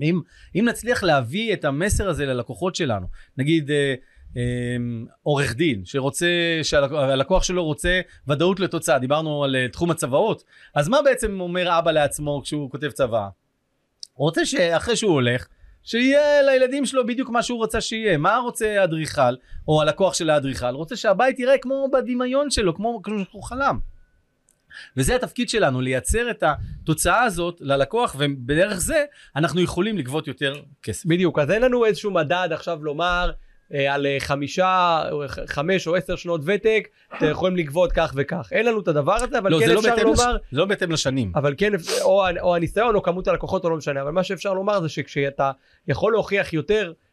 אם, 0.00 0.20
אם 0.54 0.64
נצליח 0.68 1.02
להביא 1.02 1.52
את 1.52 1.64
המסר 1.64 2.08
הזה 2.08 2.26
ללקוחות 2.26 2.74
שלנו, 2.74 3.06
נגיד 3.38 3.70
אה, 3.70 3.94
אה, 4.36 4.76
עורך 5.22 5.54
דין 5.54 5.84
שרוצה, 5.84 6.26
שהלקוח 6.62 7.42
שלו 7.42 7.64
רוצה 7.64 8.00
ודאות 8.28 8.60
לתוצאה, 8.60 8.98
דיברנו 8.98 9.44
על 9.44 9.56
אה, 9.56 9.68
תחום 9.68 9.90
הצוואות, 9.90 10.44
אז 10.74 10.88
מה 10.88 11.02
בעצם 11.04 11.40
אומר 11.40 11.78
אבא 11.78 11.90
לעצמו 11.90 12.40
כשהוא 12.44 12.70
כותב 12.70 12.90
צוואה? 12.90 13.28
הוא 14.14 14.24
רוצה 14.24 14.46
שאחרי 14.46 14.96
שהוא 14.96 15.12
הולך, 15.12 15.46
שיהיה 15.82 16.42
לילדים 16.42 16.86
שלו 16.86 17.06
בדיוק 17.06 17.30
מה 17.30 17.42
שהוא 17.42 17.64
רצה 17.64 17.80
שיהיה. 17.80 18.18
מה 18.18 18.36
רוצה 18.36 18.80
האדריכל, 18.80 19.36
או 19.68 19.82
הלקוח 19.82 20.14
של 20.14 20.30
האדריכל? 20.30 20.74
רוצה 20.74 20.96
שהבית 20.96 21.38
יראה 21.38 21.58
כמו 21.58 21.88
בדמיון 21.92 22.50
שלו, 22.50 22.74
כמו 22.74 23.00
שהוא 23.30 23.42
חלם. 23.42 23.78
וזה 24.96 25.16
התפקיד 25.16 25.48
שלנו, 25.48 25.80
לייצר 25.80 26.30
את 26.30 26.44
התוצאה 26.46 27.22
הזאת 27.22 27.58
ללקוח, 27.60 28.16
ובדרך 28.18 28.78
זה 28.78 29.04
אנחנו 29.36 29.60
יכולים 29.60 29.98
לגבות 29.98 30.28
יותר 30.28 30.54
כסף. 30.82 31.06
בדיוק, 31.06 31.38
אז 31.38 31.50
אין 31.50 31.62
לנו 31.62 31.84
איזשהו 31.84 32.10
מדד 32.10 32.48
עכשיו 32.52 32.84
לומר 32.84 33.30
אה, 33.74 33.94
על 33.94 34.06
אה, 34.06 34.16
חמישה, 34.20 35.02
ח- 35.28 35.38
חמש 35.46 35.86
או 35.86 35.96
עשר 35.96 36.16
שנות 36.16 36.40
ותק, 36.44 36.88
אתם 37.16 37.26
יכולים 37.30 37.56
לגבות 37.56 37.92
כך 37.92 38.12
וכך. 38.16 38.48
אין 38.52 38.66
לנו 38.66 38.80
את 38.80 38.88
הדבר 38.88 39.14
הזה, 39.14 39.38
אבל 39.38 39.50
לא, 39.50 39.60
כן 39.60 39.68
לא 39.70 39.78
אפשר 39.78 39.94
לש... 39.94 40.02
לומר, 40.02 40.36
זה 40.52 40.58
לא 40.58 40.64
בהתאם 40.64 40.92
לשנים. 40.92 41.32
אבל 41.34 41.54
כן, 41.58 41.72
או, 42.02 42.24
או 42.40 42.56
הניסיון 42.56 42.94
או 42.94 43.02
כמות 43.02 43.28
הלקוחות 43.28 43.64
או 43.64 43.70
לא 43.70 43.76
משנה, 43.76 44.02
אבל 44.02 44.10
מה 44.10 44.24
שאפשר 44.24 44.54
לומר 44.54 44.80
זה 44.80 44.88
שכשאתה 44.88 45.50
יכול 45.88 46.12
להוכיח 46.12 46.52
יותר 46.52 46.86
אה, 46.86 46.92
אה, 46.92 47.11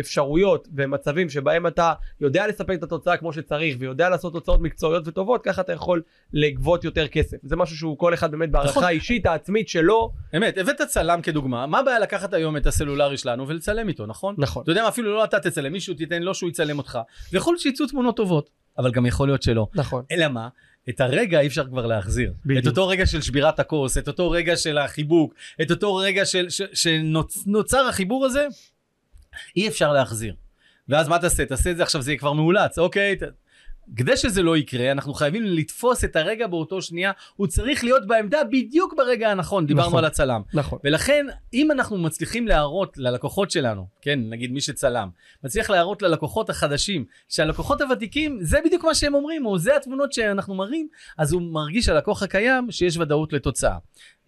אפשרויות 0.00 0.68
ומצבים 0.76 1.30
שבהם 1.30 1.66
אתה 1.66 1.92
יודע 2.20 2.46
לספק 2.46 2.74
את 2.78 2.82
התוצאה 2.82 3.16
כמו 3.16 3.32
שצריך 3.32 3.76
ויודע 3.78 4.08
לעשות 4.08 4.32
תוצאות 4.32 4.60
מקצועיות 4.60 5.08
וטובות, 5.08 5.44
ככה 5.44 5.60
אתה 5.60 5.72
יכול 5.72 6.02
לגבות 6.32 6.84
יותר 6.84 7.08
כסף. 7.08 7.36
זה 7.42 7.56
משהו 7.56 7.76
שהוא 7.76 7.98
כל 7.98 8.14
אחד 8.14 8.30
באמת 8.30 8.50
בהערכה 8.50 8.70
נכון. 8.70 8.84
האישית 8.84 9.26
העצמית 9.26 9.68
שלו. 9.68 10.12
אמת, 10.36 10.58
הבאת 10.58 10.80
צלם 10.88 11.22
כדוגמה, 11.22 11.66
מה 11.66 11.78
הבעיה 11.78 11.98
לקחת 11.98 12.34
היום 12.34 12.56
את 12.56 12.66
הסלולרי 12.66 13.16
שלנו 13.16 13.48
ולצלם 13.48 13.88
איתו, 13.88 14.06
נכון? 14.06 14.34
נכון. 14.38 14.62
אתה 14.62 14.70
יודע 14.70 14.82
מה, 14.82 14.88
אפילו 14.88 15.14
לא 15.14 15.24
אתה 15.24 15.40
תצלם, 15.40 15.72
מישהו 15.72 15.94
תיתן 15.94 16.22
לו 16.22 16.34
שהוא 16.34 16.50
יצלם 16.50 16.78
אותך. 16.78 16.98
ויכול 17.32 17.58
שיצאו 17.58 17.86
תמונות 17.86 18.16
טובות, 18.16 18.50
אבל 18.78 18.90
גם 18.90 19.06
יכול 19.06 19.28
להיות 19.28 19.42
שלא. 19.42 19.66
נכון. 19.74 20.04
אלא 20.10 20.28
מה? 20.28 20.48
את 20.88 21.00
הרגע 21.00 21.40
אי 21.40 21.46
אפשר 21.46 21.66
כבר 21.66 21.86
להחזיר. 21.86 22.32
בדיוק. 22.46 22.62
את 22.62 22.66
אותו 22.66 22.88
רגע 22.88 23.06
של 23.06 23.20
שבירת 23.20 23.60
הכוס, 23.60 23.98
את 23.98 24.08
אותו 24.08 24.30
רגע 24.30 24.56
של 24.56 24.78
החיבוק, 24.78 25.34
את 25.62 25.70
אותו 25.70 25.96
רגע 25.96 26.24
של, 26.24 26.50
ש, 26.50 26.62
שנוצר 26.72 27.86
החיבור 27.88 28.24
הזה, 28.24 28.46
אי 29.56 29.68
אפשר 29.68 29.92
להחזיר. 29.92 30.34
ואז 30.88 31.08
מה 31.08 31.18
תעשה? 31.18 31.46
תעשה 31.46 31.70
את 31.70 31.76
זה 31.76 31.82
עכשיו, 31.82 32.02
זה 32.02 32.10
יהיה 32.10 32.18
כבר 32.18 32.32
מאולץ, 32.32 32.78
אוקיי? 32.78 33.16
ת... 33.16 33.22
כדי 33.96 34.16
שזה 34.16 34.42
לא 34.42 34.56
יקרה, 34.56 34.92
אנחנו 34.92 35.14
חייבים 35.14 35.42
לתפוס 35.44 36.04
את 36.04 36.16
הרגע 36.16 36.46
באותו 36.46 36.82
שנייה, 36.82 37.12
הוא 37.36 37.46
צריך 37.46 37.84
להיות 37.84 38.06
בעמדה 38.06 38.44
בדיוק 38.44 38.94
ברגע 38.96 39.30
הנכון, 39.30 39.66
דיברנו 39.66 39.88
נכון. 39.88 39.98
על 39.98 40.04
הצלם. 40.04 40.42
נכון. 40.54 40.78
ולכן, 40.84 41.26
אם 41.54 41.70
אנחנו 41.70 41.98
מצליחים 41.98 42.48
להראות 42.48 42.98
ללקוחות 42.98 43.50
שלנו, 43.50 43.86
כן, 44.02 44.20
נגיד 44.28 44.52
מי 44.52 44.60
שצלם, 44.60 45.08
מצליח 45.44 45.70
להראות 45.70 46.02
ללקוחות 46.02 46.50
החדשים, 46.50 47.04
שהלקוחות 47.28 47.80
הוותיקים, 47.80 48.38
זה 48.42 48.58
בדיוק 48.64 48.84
מה 48.84 48.94
שהם 48.94 49.14
אומרים, 49.14 49.46
או 49.46 49.58
זה 49.58 49.76
התמונות 49.76 50.12
שאנחנו 50.12 50.54
מראים, 50.54 50.88
אז 51.18 51.32
הוא 51.32 51.42
מרגיש 51.42 51.88
הלקוח 51.88 52.22
הקיים 52.22 52.70
שיש 52.70 52.96
ודאות 52.96 53.32
לתוצאה. 53.32 53.76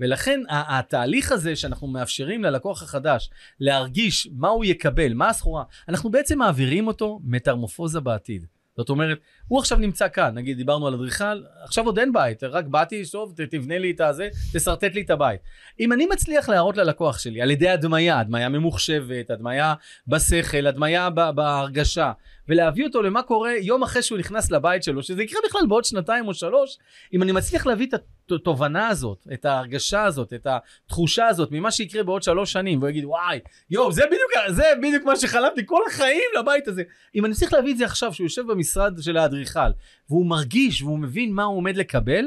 ולכן 0.00 0.40
התהליך 0.48 1.32
הזה 1.32 1.56
שאנחנו 1.56 1.86
מאפשרים 1.86 2.44
ללקוח 2.44 2.82
החדש 2.82 3.30
להרגיש 3.60 4.28
מה 4.36 4.48
הוא 4.48 4.64
יקבל, 4.64 5.14
מה 5.14 5.28
הסחורה, 5.28 5.64
אנחנו 5.88 6.10
בעצם 6.10 6.38
מעבירים 6.38 6.86
אותו 6.86 7.20
מטרמופוזה 7.24 8.00
בעתיד. 8.00 8.46
זאת 8.76 8.88
אומרת, 8.88 9.18
הוא 9.48 9.58
עכשיו 9.58 9.78
נמצא 9.78 10.08
כאן, 10.08 10.34
נגיד 10.34 10.56
דיברנו 10.56 10.86
על 10.86 10.94
אדריכל, 10.94 11.42
עכשיו 11.64 11.84
עוד 11.86 11.98
אין 11.98 12.12
בית, 12.12 12.42
רק 12.44 12.64
באתי, 12.64 13.02
טוב, 13.12 13.34
ת- 13.36 13.40
תבנה 13.40 13.78
לי 13.78 13.90
את 13.90 14.00
הזה, 14.00 14.28
תשרטט 14.54 14.94
לי 14.94 15.00
את 15.00 15.10
הבית. 15.10 15.40
אם 15.80 15.92
אני 15.92 16.06
מצליח 16.06 16.48
להראות 16.48 16.76
ללקוח 16.76 17.18
שלי 17.18 17.42
על 17.42 17.50
ידי 17.50 17.68
הדמיה, 17.68 18.20
הדמיה 18.20 18.48
ממוחשבת, 18.48 19.30
הדמיה 19.30 19.74
בשכל, 20.08 20.66
הדמיה 20.66 21.10
בהרגשה, 21.10 22.12
ולהביא 22.48 22.84
אותו 22.86 23.02
למה 23.02 23.22
קורה 23.22 23.52
יום 23.60 23.82
אחרי 23.82 24.02
שהוא 24.02 24.18
נכנס 24.18 24.50
לבית 24.50 24.82
שלו, 24.82 25.02
שזה 25.02 25.22
יקרה 25.22 25.40
בכלל 25.48 25.66
בעוד 25.68 25.84
שנתיים 25.84 26.28
או 26.28 26.34
שלוש, 26.34 26.78
אם 27.12 27.22
אני 27.22 27.32
מצליח 27.32 27.66
להביא 27.66 27.86
את 27.86 27.94
התובנה 28.32 28.88
הזאת, 28.88 29.26
את 29.32 29.44
ההרגשה 29.44 30.04
הזאת, 30.04 30.32
את 30.32 30.46
התחושה 30.46 31.26
הזאת 31.26 31.48
ממה 31.52 31.70
שיקרה 31.70 32.02
בעוד 32.02 32.22
שלוש 32.22 32.52
שנים, 32.52 32.78
והוא 32.78 32.90
יגיד 32.90 33.04
וואי, 33.04 33.38
יואו, 33.70 33.92
זה 33.92 34.02
בדיוק, 34.06 34.32
זה 34.48 34.64
בדיוק 34.82 35.04
מה 35.04 35.16
שחלמתי 35.16 35.62
כל 35.66 35.80
החיים 35.88 36.30
לבית 36.38 36.68
הזה. 36.68 36.82
אם 37.14 37.24
אני 37.24 37.34
צריך 37.34 37.52
להביא 37.52 37.72
את 37.72 37.78
זה 37.78 37.84
עכשיו, 37.84 38.14
שהוא 38.14 38.24
יושב 38.24 38.46
במשרד 38.46 39.02
של 39.02 39.16
האדריכל, 39.16 39.70
והוא 40.10 40.26
מרגיש 40.26 40.82
והוא 40.82 40.98
מבין 40.98 41.32
מה 41.32 41.44
הוא 41.44 41.56
עומד 41.56 41.76
לקבל, 41.76 42.24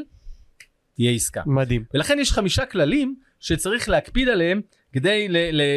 תהיה 0.95 1.11
עסקה. 1.11 1.41
מדהים. 1.45 1.83
ולכן 1.93 2.19
יש 2.19 2.31
חמישה 2.31 2.65
כללים 2.65 3.15
שצריך 3.39 3.89
להקפיד 3.89 4.29
עליהם 4.29 4.61
כדי 4.93 5.27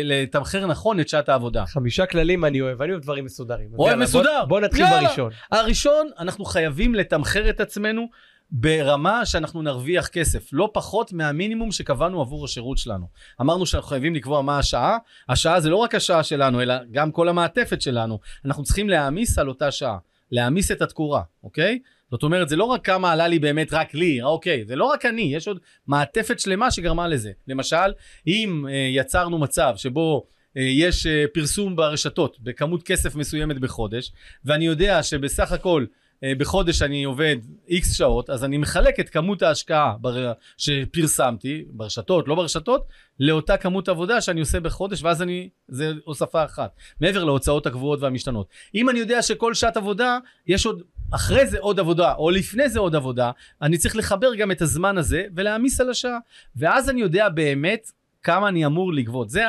לתמחר 0.04 0.66
נכון 0.66 1.00
את 1.00 1.08
שעת 1.08 1.28
העבודה. 1.28 1.66
חמישה 1.66 2.06
כללים 2.06 2.44
אני 2.44 2.60
אוהב, 2.60 2.82
אני 2.82 2.92
אוהב 2.92 3.02
דברים 3.02 3.24
מסודרים. 3.24 3.68
אוהב 3.78 3.90
יאללה, 3.90 4.04
מסודר. 4.04 4.38
בוא, 4.40 4.48
בוא 4.48 4.60
נתחיל 4.60 4.84
יאללה. 4.84 5.08
בראשון. 5.08 5.32
הראשון, 5.52 6.08
אנחנו 6.18 6.44
חייבים 6.44 6.94
לתמחר 6.94 7.50
את 7.50 7.60
עצמנו 7.60 8.08
ברמה 8.52 9.26
שאנחנו 9.26 9.62
נרוויח 9.62 10.08
כסף, 10.08 10.48
לא 10.52 10.70
פחות 10.72 11.12
מהמינימום 11.12 11.72
שקבענו 11.72 12.20
עבור 12.20 12.44
השירות 12.44 12.78
שלנו. 12.78 13.06
אמרנו 13.40 13.66
שאנחנו 13.66 13.88
חייבים 13.88 14.14
לקבוע 14.14 14.42
מה 14.42 14.58
השעה, 14.58 14.98
השעה 15.28 15.60
זה 15.60 15.70
לא 15.70 15.76
רק 15.76 15.94
השעה 15.94 16.22
שלנו, 16.22 16.62
אלא 16.62 16.74
גם 16.92 17.12
כל 17.12 17.28
המעטפת 17.28 17.82
שלנו. 17.82 18.18
אנחנו 18.44 18.64
צריכים 18.64 18.88
להעמיס 18.88 19.38
על 19.38 19.48
אותה 19.48 19.70
שעה. 19.70 19.98
להעמיס 20.32 20.70
את 20.70 20.82
התקורה, 20.82 21.22
אוקיי? 21.44 21.78
זאת 22.10 22.22
אומרת, 22.22 22.48
זה 22.48 22.56
לא 22.56 22.64
רק 22.64 22.84
כמה 22.86 23.12
עלה 23.12 23.28
לי 23.28 23.38
באמת 23.38 23.72
רק 23.72 23.94
לי, 23.94 24.22
אוקיי, 24.22 24.64
זה 24.64 24.76
לא 24.76 24.84
רק 24.84 25.06
אני, 25.06 25.22
יש 25.22 25.48
עוד 25.48 25.58
מעטפת 25.86 26.40
שלמה 26.40 26.70
שגרמה 26.70 27.08
לזה. 27.08 27.32
למשל, 27.48 27.92
אם 28.26 28.66
אה, 28.68 28.88
יצרנו 28.90 29.38
מצב 29.38 29.72
שבו 29.76 30.26
אה, 30.56 30.62
יש 30.62 31.06
אה, 31.06 31.24
פרסום 31.34 31.76
ברשתות 31.76 32.40
בכמות 32.40 32.82
כסף 32.82 33.14
מסוימת 33.14 33.58
בחודש, 33.58 34.12
ואני 34.44 34.66
יודע 34.66 35.02
שבסך 35.02 35.52
הכל 35.52 35.84
אה, 35.90 35.99
בחודש 36.24 36.82
אני 36.82 37.04
עובד 37.04 37.36
איקס 37.68 37.92
שעות, 37.96 38.30
אז 38.30 38.44
אני 38.44 38.58
מחלק 38.58 39.00
את 39.00 39.08
כמות 39.08 39.42
ההשקעה 39.42 39.94
בר... 40.00 40.32
שפרסמתי, 40.56 41.64
ברשתות, 41.70 42.28
לא 42.28 42.34
ברשתות, 42.34 42.86
לאותה 43.20 43.56
כמות 43.56 43.88
עבודה 43.88 44.20
שאני 44.20 44.40
עושה 44.40 44.60
בחודש, 44.60 45.02
ואז 45.02 45.22
אני, 45.22 45.48
זה 45.68 45.92
הוספה 46.04 46.44
אחת, 46.44 46.76
מעבר 47.00 47.24
להוצאות 47.24 47.66
הקבועות 47.66 48.00
והמשתנות. 48.00 48.46
אם 48.74 48.90
אני 48.90 48.98
יודע 48.98 49.22
שכל 49.22 49.54
שעת 49.54 49.76
עבודה, 49.76 50.18
יש 50.46 50.66
עוד, 50.66 50.82
אחרי 51.10 51.46
זה 51.46 51.58
עוד 51.58 51.80
עבודה, 51.80 52.14
או 52.14 52.30
לפני 52.30 52.68
זה 52.68 52.78
עוד 52.78 52.94
עבודה, 52.94 53.30
אני 53.62 53.78
צריך 53.78 53.96
לחבר 53.96 54.34
גם 54.34 54.50
את 54.50 54.62
הזמן 54.62 54.98
הזה 54.98 55.24
ולהעמיס 55.36 55.80
על 55.80 55.90
השעה. 55.90 56.18
ואז 56.56 56.90
אני 56.90 57.00
יודע 57.00 57.28
באמת 57.28 57.90
כמה 58.22 58.48
אני 58.48 58.66
אמור 58.66 58.92
לגבות. 58.92 59.30
זה 59.30 59.44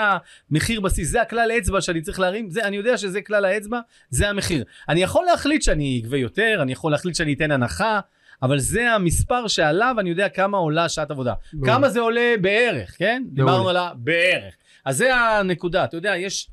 המחיר 0.51 0.81
בסיס, 0.81 1.09
זה 1.09 1.21
הכלל 1.21 1.51
האצבע 1.51 1.81
שאני 1.81 2.01
צריך 2.01 2.19
להרים, 2.19 2.49
זה, 2.49 2.63
אני 2.63 2.77
יודע 2.77 2.97
שזה 2.97 3.21
כלל 3.21 3.45
האצבע, 3.45 3.79
זה 4.09 4.29
המחיר. 4.29 4.63
אני 4.89 5.03
יכול 5.03 5.25
להחליט 5.25 5.61
שאני 5.61 6.01
אגבה 6.03 6.17
יותר, 6.17 6.59
אני 6.61 6.71
יכול 6.71 6.91
להחליט 6.91 7.15
שאני 7.15 7.33
אתן 7.33 7.51
הנחה, 7.51 7.99
אבל 8.41 8.59
זה 8.59 8.91
המספר 8.91 9.47
שעליו 9.47 9.95
אני 9.99 10.09
יודע 10.09 10.29
כמה 10.29 10.57
עולה 10.57 10.89
שעת 10.89 11.11
עבודה. 11.11 11.33
מעולה. 11.53 11.73
כמה 11.73 11.89
זה 11.89 11.99
עולה 11.99 12.33
בערך, 12.41 12.95
כן? 12.97 13.23
דיברנו 13.31 13.69
על 13.69 13.77
הבערך. 13.77 14.53
אז 14.85 14.97
זה 14.97 15.15
הנקודה, 15.15 15.83
אתה 15.83 15.97
יודע, 15.97 16.17
יש... 16.17 16.49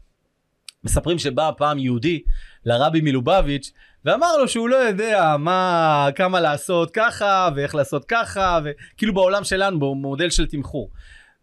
מספרים 0.85 1.19
שבא 1.19 1.51
פעם 1.57 1.79
יהודי 1.79 2.23
לרבי 2.65 3.01
מלובביץ' 3.01 3.73
ואמר 4.05 4.37
לו 4.37 4.49
שהוא 4.49 4.69
לא 4.69 4.77
יודע 4.77 5.37
מה, 5.39 6.09
כמה 6.15 6.41
לעשות 6.41 6.91
ככה 6.91 7.49
ואיך 7.57 7.75
לעשות 7.75 8.05
ככה 8.05 8.59
וכאילו 8.65 9.15
בעולם 9.15 9.45
שלנו 9.45 9.81
במודל 9.81 10.31
של 10.31 10.47
תמחור. 10.47 10.91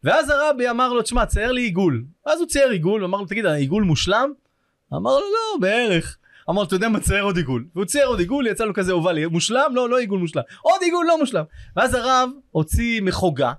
ואז 0.06 0.30
הרבי 0.30 0.70
אמר 0.70 0.94
לו 0.94 1.02
תשמע 1.02 1.26
צייר 1.26 1.52
לי 1.52 1.62
עיגול. 1.62 2.04
אז 2.26 2.40
הוא 2.40 2.48
צייר 2.48 2.70
עיגול, 2.70 3.04
אמר 3.04 3.18
לו 3.18 3.26
תגיד 3.26 3.46
העיגול 3.46 3.84
מושלם? 3.84 4.32
אמר 4.94 5.20
לו 5.20 5.26
לא 5.26 5.60
בערך. 5.62 6.18
אמר 6.50 6.62
לו 6.62 6.68
אתה 6.68 6.76
יודע 6.76 6.90
מה 6.90 7.00
צייר 7.00 7.24
עוד 7.24 7.38
עיגול. 7.38 7.66
והוא 7.76 7.86
צייר 7.86 8.08
עוד 8.08 8.20
עיגול 8.20 8.48
יצא 8.48 8.66
לו 8.66 8.74
כזה 8.74 8.92
אובלי 8.92 9.26
מושלם? 9.26 9.72
לא 9.74 9.90
לא 9.90 9.98
עיגול 9.98 10.20
מושלם. 10.20 10.42
עוד 10.62 10.82
עיגול 10.82 11.06
לא 11.08 11.20
מושלם. 11.20 11.44
ואז 11.76 11.94
הרב 11.94 12.30
הוציא 12.52 13.02
מחוגה 13.02 13.52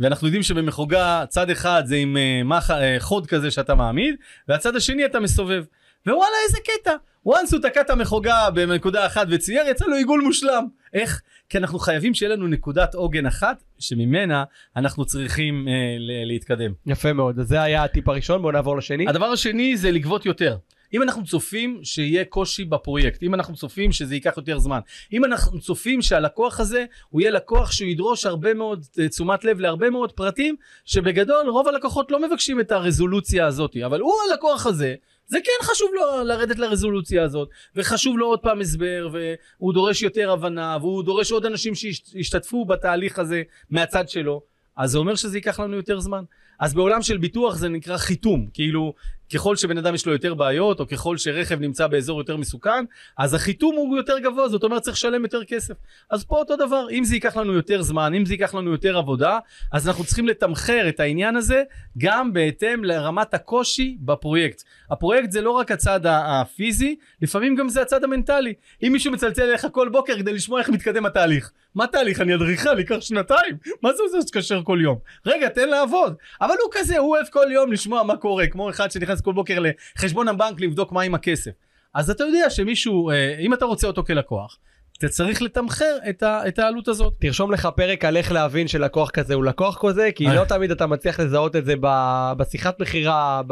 ואנחנו 0.00 0.26
יודעים 0.26 0.42
שבמחוגה 0.42 1.24
צד 1.28 1.50
אחד 1.50 1.82
זה 1.86 1.96
עם 1.96 2.16
uh, 2.16 2.44
מח... 2.44 2.70
uh, 2.70 2.74
חוד 2.98 3.26
כזה 3.26 3.50
שאתה 3.50 3.74
מעמיד 3.74 4.14
והצד 4.48 4.76
השני 4.76 5.04
אתה 5.04 5.20
מסובב 5.20 5.64
ווואלה 6.06 6.36
איזה 6.46 6.58
קטע 6.64 6.94
once 7.28 7.52
הוא 7.52 7.60
תקע 7.62 7.80
את 7.80 7.90
המחוגה 7.90 8.50
בנקודה 8.50 9.06
אחת 9.06 9.26
וצייר 9.30 9.68
יצא 9.68 9.84
לו 9.86 9.94
עיגול 9.94 10.20
מושלם 10.20 10.66
איך? 10.94 11.22
כי 11.48 11.58
אנחנו 11.58 11.78
חייבים 11.78 12.14
שיהיה 12.14 12.32
לנו 12.32 12.48
נקודת 12.48 12.94
עוגן 12.94 13.26
אחת 13.26 13.62
שממנה 13.78 14.44
אנחנו 14.76 15.04
צריכים 15.04 15.68
ל- 15.98 16.28
להתקדם. 16.28 16.72
יפה 16.86 17.12
מאוד, 17.12 17.38
אז 17.38 17.48
זה 17.48 17.62
היה 17.62 17.84
הטיפ 17.84 18.08
הראשון, 18.08 18.42
בואו 18.42 18.52
נעבור 18.52 18.76
לשני. 18.76 19.08
הדבר 19.08 19.26
השני 19.26 19.76
זה 19.76 19.90
לגבות 19.90 20.26
יותר. 20.26 20.56
אם 20.94 21.02
אנחנו 21.02 21.24
צופים 21.24 21.80
שיהיה 21.82 22.24
קושי 22.24 22.64
בפרויקט, 22.64 23.22
אם 23.22 23.34
אנחנו 23.34 23.54
צופים 23.54 23.92
שזה 23.92 24.14
ייקח 24.14 24.36
יותר 24.36 24.58
זמן, 24.58 24.80
אם 25.12 25.24
אנחנו 25.24 25.60
צופים 25.60 26.02
שהלקוח 26.02 26.60
הזה 26.60 26.84
הוא 27.08 27.20
יהיה 27.20 27.30
לקוח 27.30 27.72
שהוא 27.72 27.88
ידרוש 27.88 28.26
הרבה 28.26 28.54
מאוד 28.54 28.84
אה, 28.98 29.08
תשומת 29.08 29.44
לב 29.44 29.60
להרבה 29.60 29.90
מאוד 29.90 30.12
פרטים, 30.12 30.56
שבגדול 30.84 31.48
רוב 31.48 31.68
הלקוחות 31.68 32.10
לא 32.10 32.28
מבקשים 32.28 32.60
את 32.60 32.72
הרזולוציה 32.72 33.46
הזאת, 33.46 33.76
אבל 33.86 34.00
הוא 34.00 34.12
הלקוח 34.30 34.66
הזה, 34.66 34.94
זה 35.26 35.38
כן 35.44 35.66
חשוב 35.66 35.90
לו 35.94 36.24
לרדת 36.24 36.58
לרזולוציה 36.58 37.22
הזאת, 37.22 37.48
וחשוב 37.76 38.18
לו 38.18 38.26
עוד 38.26 38.38
פעם 38.38 38.60
הסבר, 38.60 39.08
והוא 39.12 39.72
דורש 39.72 40.02
יותר 40.02 40.30
הבנה, 40.30 40.76
והוא 40.80 41.02
דורש 41.04 41.32
עוד 41.32 41.46
אנשים 41.46 41.74
שישתתפו 41.74 42.64
בתהליך 42.64 43.18
הזה 43.18 43.42
מהצד 43.70 44.08
שלו, 44.08 44.42
אז 44.76 44.90
זה 44.90 44.98
אומר 44.98 45.14
שזה 45.14 45.38
ייקח 45.38 45.60
לנו 45.60 45.76
יותר 45.76 46.00
זמן. 46.00 46.24
אז 46.60 46.74
בעולם 46.74 47.02
של 47.02 47.16
ביטוח 47.16 47.56
זה 47.56 47.68
נקרא 47.68 47.96
חיתום, 47.96 48.48
כאילו 48.54 48.94
ככל 49.34 49.56
שבן 49.56 49.78
אדם 49.78 49.94
יש 49.94 50.06
לו 50.06 50.12
יותר 50.12 50.34
בעיות, 50.34 50.80
או 50.80 50.88
ככל 50.88 51.16
שרכב 51.16 51.60
נמצא 51.60 51.86
באזור 51.86 52.20
יותר 52.20 52.36
מסוכן, 52.36 52.84
אז 53.18 53.34
החיתום 53.34 53.76
הוא 53.76 53.96
יותר 53.96 54.18
גבוה, 54.18 54.48
זאת 54.48 54.64
אומרת 54.64 54.82
צריך 54.82 54.96
לשלם 54.96 55.22
יותר 55.22 55.44
כסף. 55.44 55.74
אז 56.10 56.24
פה 56.24 56.36
אותו 56.36 56.56
דבר, 56.56 56.86
אם 56.90 57.04
זה 57.04 57.14
ייקח 57.14 57.36
לנו 57.36 57.52
יותר 57.52 57.82
זמן, 57.82 58.14
אם 58.14 58.26
זה 58.26 58.34
ייקח 58.34 58.54
לנו 58.54 58.70
יותר 58.70 58.98
עבודה, 58.98 59.38
אז 59.72 59.88
אנחנו 59.88 60.04
צריכים 60.04 60.28
לתמחר 60.28 60.88
את 60.88 61.00
העניין 61.00 61.36
הזה 61.36 61.62
גם 61.98 62.32
בהתאם 62.32 62.84
לרמת 62.84 63.34
הקושי 63.34 63.96
בפרויקט. 64.00 64.62
הפרויקט 64.90 65.30
זה 65.30 65.40
לא 65.40 65.50
רק 65.50 65.70
הצד 65.70 66.00
הפיזי, 66.04 66.96
לפעמים 67.22 67.54
גם 67.54 67.68
זה 67.68 67.82
הצד 67.82 68.04
המנטלי. 68.04 68.54
אם 68.82 68.92
מישהו 68.92 69.12
מצלצל 69.12 69.42
אליך 69.42 69.66
כל 69.72 69.88
בוקר 69.88 70.18
כדי 70.18 70.32
לשמוע 70.32 70.60
איך 70.60 70.68
מתקדם 70.68 71.06
התהליך, 71.06 71.52
מה 71.76 71.86
תהליך? 71.86 72.20
אני 72.20 72.34
אדריכל, 72.34 72.78
ייקח 72.78 73.00
שנתיים, 73.00 73.56
מה 73.82 73.92
זה 73.92 74.02
עוזר 74.02 74.20
שתקשר 74.20 74.62
כל 74.64 74.78
יום? 74.82 74.98
רגע, 75.26 75.48
תן 75.48 75.68
לעבוד. 75.68 76.14
אבל 76.40 76.54
הוא 76.62 76.70
כזה, 76.72 76.98
הוא 76.98 77.10
אוהב 77.10 77.26
כל 77.26 77.46
יום 77.50 77.72
לשמוע 77.72 78.02
מה 78.02 78.16
קורה, 78.16 78.46
כמו 78.46 78.70
אחד 78.70 78.90
שנכנס 78.90 79.20
כל 79.20 79.32
בוקר 79.32 79.58
לחשבון 79.96 80.28
הבנק 80.28 80.60
לבדוק 80.60 80.92
מה 80.92 81.02
עם 81.02 81.14
הכסף. 81.14 81.50
אז 81.94 82.10
אתה 82.10 82.24
יודע 82.24 82.50
שמישהו, 82.50 83.10
אה, 83.10 83.36
אם 83.38 83.54
אתה 83.54 83.64
רוצה 83.64 83.86
אותו 83.86 84.04
כלקוח, 84.04 84.58
אתה 84.98 85.08
צריך 85.08 85.42
לתמחר 85.42 85.96
את, 86.08 86.22
ה, 86.22 86.40
את 86.48 86.58
העלות 86.58 86.88
הזאת. 86.88 87.14
תרשום 87.18 87.52
לך 87.52 87.68
פרק 87.76 88.04
על 88.04 88.16
איך 88.16 88.32
להבין 88.32 88.68
שלקוח 88.68 89.10
כזה 89.10 89.34
הוא 89.34 89.44
לקוח 89.44 89.78
כזה, 89.86 90.10
כי 90.14 90.28
אה. 90.28 90.34
לא 90.34 90.44
תמיד 90.44 90.70
אתה 90.70 90.86
מצליח 90.86 91.20
לזהות 91.20 91.56
את 91.56 91.64
זה 91.64 91.74
ב- 91.80 92.32
בשיחת 92.36 92.80
מכירה, 92.80 93.42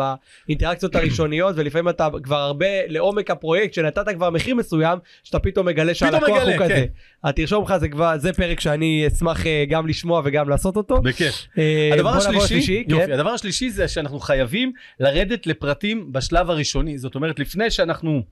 באינטראקציות 0.46 0.96
הראשוניות, 0.96 1.54
ולפעמים 1.58 1.88
אתה 1.88 2.08
כבר 2.22 2.36
הרבה 2.36 2.86
לעומק 2.86 3.30
הפרויקט, 3.30 3.74
שנתת 3.74 4.08
כבר 4.14 4.30
מחיר 4.30 4.54
מסוים, 4.54 4.98
שאתה 5.24 5.38
פתאום 5.38 5.66
מגלה 5.66 5.94
שהלקוח 5.94 6.28
מגלה, 6.28 6.42
הוא 6.42 6.64
כזה. 6.64 6.86
כן. 7.24 7.32
תרשום 7.32 7.64
לך, 7.64 7.76
זה 7.76 7.88
כבר, 7.88 8.18
זה 8.18 8.32
פרק 8.32 8.60
שאני 8.60 9.04
אשמח 9.06 9.46
אה, 9.46 9.64
גם 9.68 9.86
לשמוע 9.86 10.22
וגם 10.24 10.48
לעשות 10.48 10.76
אותו. 10.76 11.00
בכיף. 11.02 11.46
אה, 11.58 11.90
הדבר 11.92 12.10
השלישי, 12.10 12.44
לשלישי, 12.44 12.84
יופי, 12.88 13.06
כן. 13.06 13.12
הדבר 13.12 13.30
השלישי 13.30 13.70
זה 13.70 13.88
שאנחנו 13.88 14.20
חייבים 14.20 14.72
לרדת 15.00 15.46
לפרטים 15.46 16.12
בשלב 16.12 16.50
הראשוני. 16.50 16.98
זאת 16.98 17.14
אומרת, 17.14 17.38
לפני 17.38 17.70
שאנחנו 17.70 18.22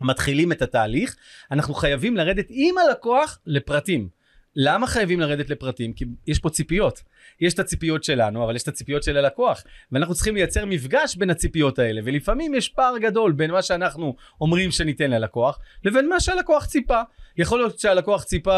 מתחילים 0.00 0.52
את 0.52 0.62
התהליך, 0.62 1.16
אנחנו 1.50 1.74
חייבים 1.74 2.16
לרדת 2.16 2.46
עם 2.48 2.74
הלקוח 2.78 3.38
לפרטים. 3.46 4.17
למה 4.56 4.86
חייבים 4.86 5.20
לרדת 5.20 5.50
לפרטים? 5.50 5.92
כי 5.92 6.04
יש 6.26 6.38
פה 6.38 6.50
ציפיות. 6.50 7.02
יש 7.40 7.54
את 7.54 7.58
הציפיות 7.58 8.04
שלנו, 8.04 8.44
אבל 8.44 8.56
יש 8.56 8.62
את 8.62 8.68
הציפיות 8.68 9.02
של 9.02 9.16
הלקוח. 9.16 9.64
ואנחנו 9.92 10.14
צריכים 10.14 10.34
לייצר 10.34 10.66
מפגש 10.66 11.16
בין 11.16 11.30
הציפיות 11.30 11.78
האלה. 11.78 12.00
ולפעמים 12.04 12.54
יש 12.54 12.68
פער 12.68 12.98
גדול 12.98 13.32
בין 13.32 13.50
מה 13.50 13.62
שאנחנו 13.62 14.14
אומרים 14.40 14.70
שניתן 14.70 15.10
ללקוח, 15.10 15.58
לבין 15.84 16.08
מה 16.08 16.20
שהלקוח 16.20 16.66
ציפה. 16.66 17.02
יכול 17.38 17.58
להיות 17.58 17.78
שהלקוח 17.78 18.24
ציפה 18.24 18.52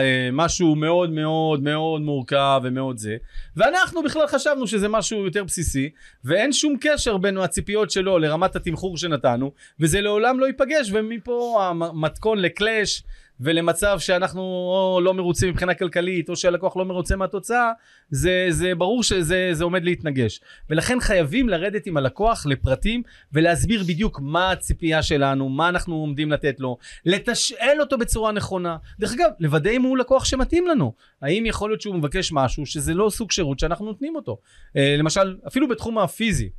אה, 0.00 0.28
משהו 0.32 0.74
מאוד 0.74 1.10
מאוד 1.10 1.62
מאוד 1.62 2.00
מורכב 2.00 2.60
ומאוד 2.64 2.98
זה, 2.98 3.16
ואנחנו 3.56 4.02
בכלל 4.02 4.26
חשבנו 4.26 4.66
שזה 4.66 4.88
משהו 4.88 5.24
יותר 5.24 5.44
בסיסי, 5.44 5.90
ואין 6.24 6.52
שום 6.52 6.76
קשר 6.80 7.16
בין 7.16 7.36
הציפיות 7.36 7.90
שלו 7.90 8.18
לרמת 8.18 8.56
התמחור 8.56 8.96
שנתנו, 8.96 9.52
וזה 9.80 10.00
לעולם 10.00 10.40
לא 10.40 10.46
ייפגש, 10.46 10.90
ומפה 10.92 11.66
המתכון 11.68 12.38
לקלאש. 12.38 13.02
ולמצב 13.42 13.98
שאנחנו 13.98 14.40
או 14.42 15.00
לא 15.02 15.14
מרוצים 15.14 15.48
מבחינה 15.48 15.74
כלכלית 15.74 16.28
או 16.28 16.36
שהלקוח 16.36 16.76
לא 16.76 16.84
מרוצה 16.84 17.16
מהתוצאה 17.16 17.72
זה, 18.10 18.46
זה 18.50 18.74
ברור 18.74 19.02
שזה 19.02 19.48
זה 19.52 19.64
עומד 19.64 19.84
להתנגש. 19.84 20.40
ולכן 20.70 21.00
חייבים 21.00 21.48
לרדת 21.48 21.86
עם 21.86 21.96
הלקוח 21.96 22.46
לפרטים 22.46 23.02
ולהסביר 23.32 23.82
בדיוק 23.82 24.20
מה 24.20 24.50
הציפייה 24.50 25.02
שלנו 25.02 25.48
מה 25.48 25.68
אנחנו 25.68 25.94
עומדים 25.94 26.32
לתת 26.32 26.60
לו 26.60 26.76
לתשאל 27.06 27.76
אותו 27.80 27.98
בצורה 27.98 28.32
נכונה. 28.32 28.76
דרך 29.00 29.12
אגב 29.12 29.30
לוודא 29.40 29.70
אם 29.70 29.82
הוא 29.82 29.98
לקוח 29.98 30.24
שמתאים 30.24 30.66
לנו. 30.66 30.92
האם 31.22 31.46
יכול 31.46 31.70
להיות 31.70 31.80
שהוא 31.80 31.94
מבקש 31.94 32.32
משהו 32.32 32.66
שזה 32.66 32.94
לא 32.94 33.10
סוג 33.10 33.30
שירות 33.32 33.58
שאנחנו 33.58 33.86
נותנים 33.86 34.16
אותו? 34.16 34.38
אה, 34.76 34.94
למשל 34.98 35.36
אפילו 35.46 35.68
בתחום 35.68 35.98
הפיזי 35.98 36.50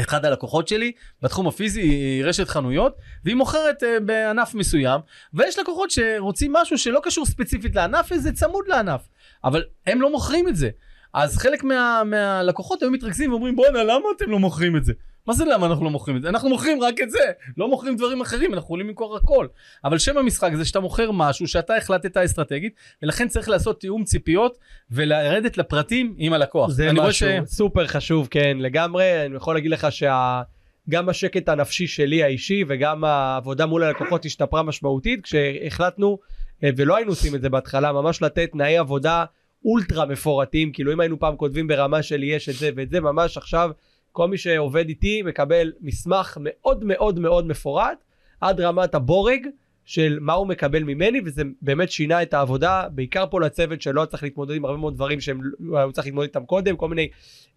אחד 0.00 0.24
הלקוחות 0.24 0.68
שלי 0.68 0.92
בתחום 1.22 1.48
הפיזי 1.48 1.80
היא 1.80 2.24
רשת 2.24 2.48
חנויות 2.48 2.96
והיא 3.24 3.36
מוכרת 3.36 3.82
uh, 3.82 4.00
בענף 4.00 4.54
מסוים 4.54 5.00
ויש 5.34 5.58
לקוחות 5.58 5.90
שרוצים 5.90 6.52
משהו 6.52 6.78
שלא 6.78 7.00
קשור 7.02 7.26
ספציפית 7.26 7.76
לענף 7.76 8.12
וזה 8.12 8.32
צמוד 8.32 8.64
לענף. 8.68 9.00
אבל 9.44 9.64
הם 9.86 10.00
לא 10.00 10.10
מוכרים 10.10 10.48
את 10.48 10.56
זה. 10.56 10.70
אז 11.14 11.38
חלק 11.38 11.64
מה, 11.64 12.02
מהלקוחות 12.04 12.82
היו 12.82 12.90
מתרכזים 12.90 13.30
ואומרים 13.32 13.56
בואנה 13.56 13.84
למה 13.84 14.04
אתם 14.16 14.30
לא 14.30 14.38
מוכרים 14.38 14.76
את 14.76 14.84
זה 14.84 14.92
מה 15.26 15.34
זה 15.34 15.44
למה 15.44 15.66
אנחנו 15.66 15.84
לא 15.84 15.90
מוכרים 15.90 16.16
את 16.16 16.22
זה? 16.22 16.28
אנחנו 16.28 16.48
מוכרים 16.48 16.82
רק 16.82 16.94
את 17.02 17.10
זה. 17.10 17.18
לא 17.56 17.68
מוכרים 17.68 17.96
דברים 17.96 18.20
אחרים 18.20 18.54
אנחנו 18.54 18.66
יכולים 18.66 18.88
למכור 18.88 19.16
הכל. 19.16 19.46
אבל 19.84 19.98
שם 19.98 20.18
המשחק 20.18 20.50
זה 20.54 20.64
שאתה 20.64 20.80
מוכר 20.80 21.10
משהו 21.10 21.48
שאתה 21.48 21.76
החלטת 21.76 22.16
אסטרטגית 22.16 22.74
ולכן 23.02 23.28
צריך 23.28 23.48
לעשות 23.48 23.80
תיאום 23.80 24.04
ציפיות 24.04 24.58
ולרדת 24.90 25.58
לפרטים 25.58 26.14
עם 26.18 26.32
הלקוח. 26.32 26.70
זה 26.70 26.92
משהו 26.92 27.28
סופר 27.46 27.86
חשוב, 27.86 28.28
כן, 28.30 28.56
לגמרי. 28.60 29.26
אני 29.26 29.36
יכול 29.36 29.54
להגיד 29.54 29.70
לך 29.70 29.92
שה... 29.92 30.42
גם 30.88 31.08
השקט 31.08 31.48
הנפשי 31.48 31.86
שלי 31.86 32.22
האישי 32.22 32.64
וגם 32.68 33.04
העבודה 33.04 33.66
מול 33.66 33.82
הלקוחות 33.84 34.24
השתפרה 34.24 34.62
משמעותית 34.62 35.22
כשהחלטנו 35.22 36.18
אה, 36.64 36.70
ולא 36.76 36.96
היינו 36.96 37.12
עושים 37.12 37.34
את 37.34 37.42
זה 37.42 37.48
בהתחלה 37.48 37.92
ממש 37.92 38.22
לתת 38.22 38.48
תנאי 38.52 38.78
עבודה 38.78 39.24
אולטרה 39.64 40.06
מפורטים. 40.06 40.72
כאילו 40.72 40.92
אם 40.92 41.00
היינו 41.00 41.18
פעם 41.18 41.36
כותבים 41.36 41.66
ברמה 41.66 42.02
של 42.02 42.22
יש 42.22 42.48
את 42.48 42.54
זה 42.54 42.70
ואת 42.76 42.90
זה 42.90 43.00
ממש 43.00 43.36
עכשיו 43.36 43.70
כל 44.12 44.28
מי 44.28 44.38
שעובד 44.38 44.88
איתי 44.88 45.22
מקבל 45.22 45.72
מסמך 45.80 46.38
מאוד 46.40 46.84
מאוד 46.84 47.18
מאוד 47.18 47.46
מפורט 47.46 48.04
עד 48.40 48.60
רמת 48.60 48.94
הבורג 48.94 49.46
של 49.84 50.18
מה 50.20 50.32
הוא 50.32 50.46
מקבל 50.46 50.82
ממני, 50.82 51.20
וזה 51.24 51.42
באמת 51.62 51.90
שינה 51.90 52.22
את 52.22 52.34
העבודה, 52.34 52.88
בעיקר 52.90 53.24
פה 53.30 53.40
לצוות 53.40 53.82
שלא 53.82 54.04
צריך 54.04 54.22
להתמודד 54.22 54.54
עם 54.54 54.64
הרבה 54.64 54.76
מאוד 54.76 54.94
דברים 54.94 55.20
שהם 55.20 55.40
הוא 55.58 55.92
צריך 55.92 56.06
להתמודד 56.06 56.28
איתם 56.28 56.44
קודם, 56.44 56.76
כל 56.76 56.88
מיני 56.88 57.08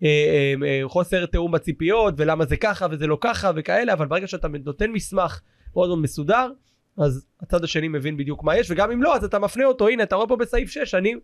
אה, 0.03 0.07
אה, 0.07 0.67
אה, 0.67 0.81
חוסר 0.87 1.25
תיאום 1.25 1.51
בציפיות, 1.51 2.13
ולמה 2.17 2.45
זה 2.45 2.57
ככה 2.57 2.87
וזה 2.91 3.07
לא 3.07 3.17
ככה 3.21 3.51
וכאלה, 3.55 3.93
אבל 3.93 4.05
ברגע 4.05 4.27
שאתה 4.27 4.47
נותן 4.65 4.91
מסמך 4.91 5.41
מאוד 5.75 5.87
מאוד 5.87 5.99
מסודר, 5.99 6.49
אז 6.97 7.25
הצד 7.41 7.63
השני 7.63 7.87
מבין 7.87 8.17
בדיוק 8.17 8.43
מה 8.43 8.57
יש, 8.57 8.71
וגם 8.71 8.91
אם 8.91 9.03
לא, 9.03 9.15
אז 9.15 9.23
אתה 9.23 9.39
מפנה 9.39 9.65
אותו, 9.65 9.87
הנה, 9.87 10.03
אתה 10.03 10.15
רואה 10.15 10.27
פה 10.27 10.35
בסעיף 10.35 10.69
6, 10.69 10.95
אני... 10.95 11.15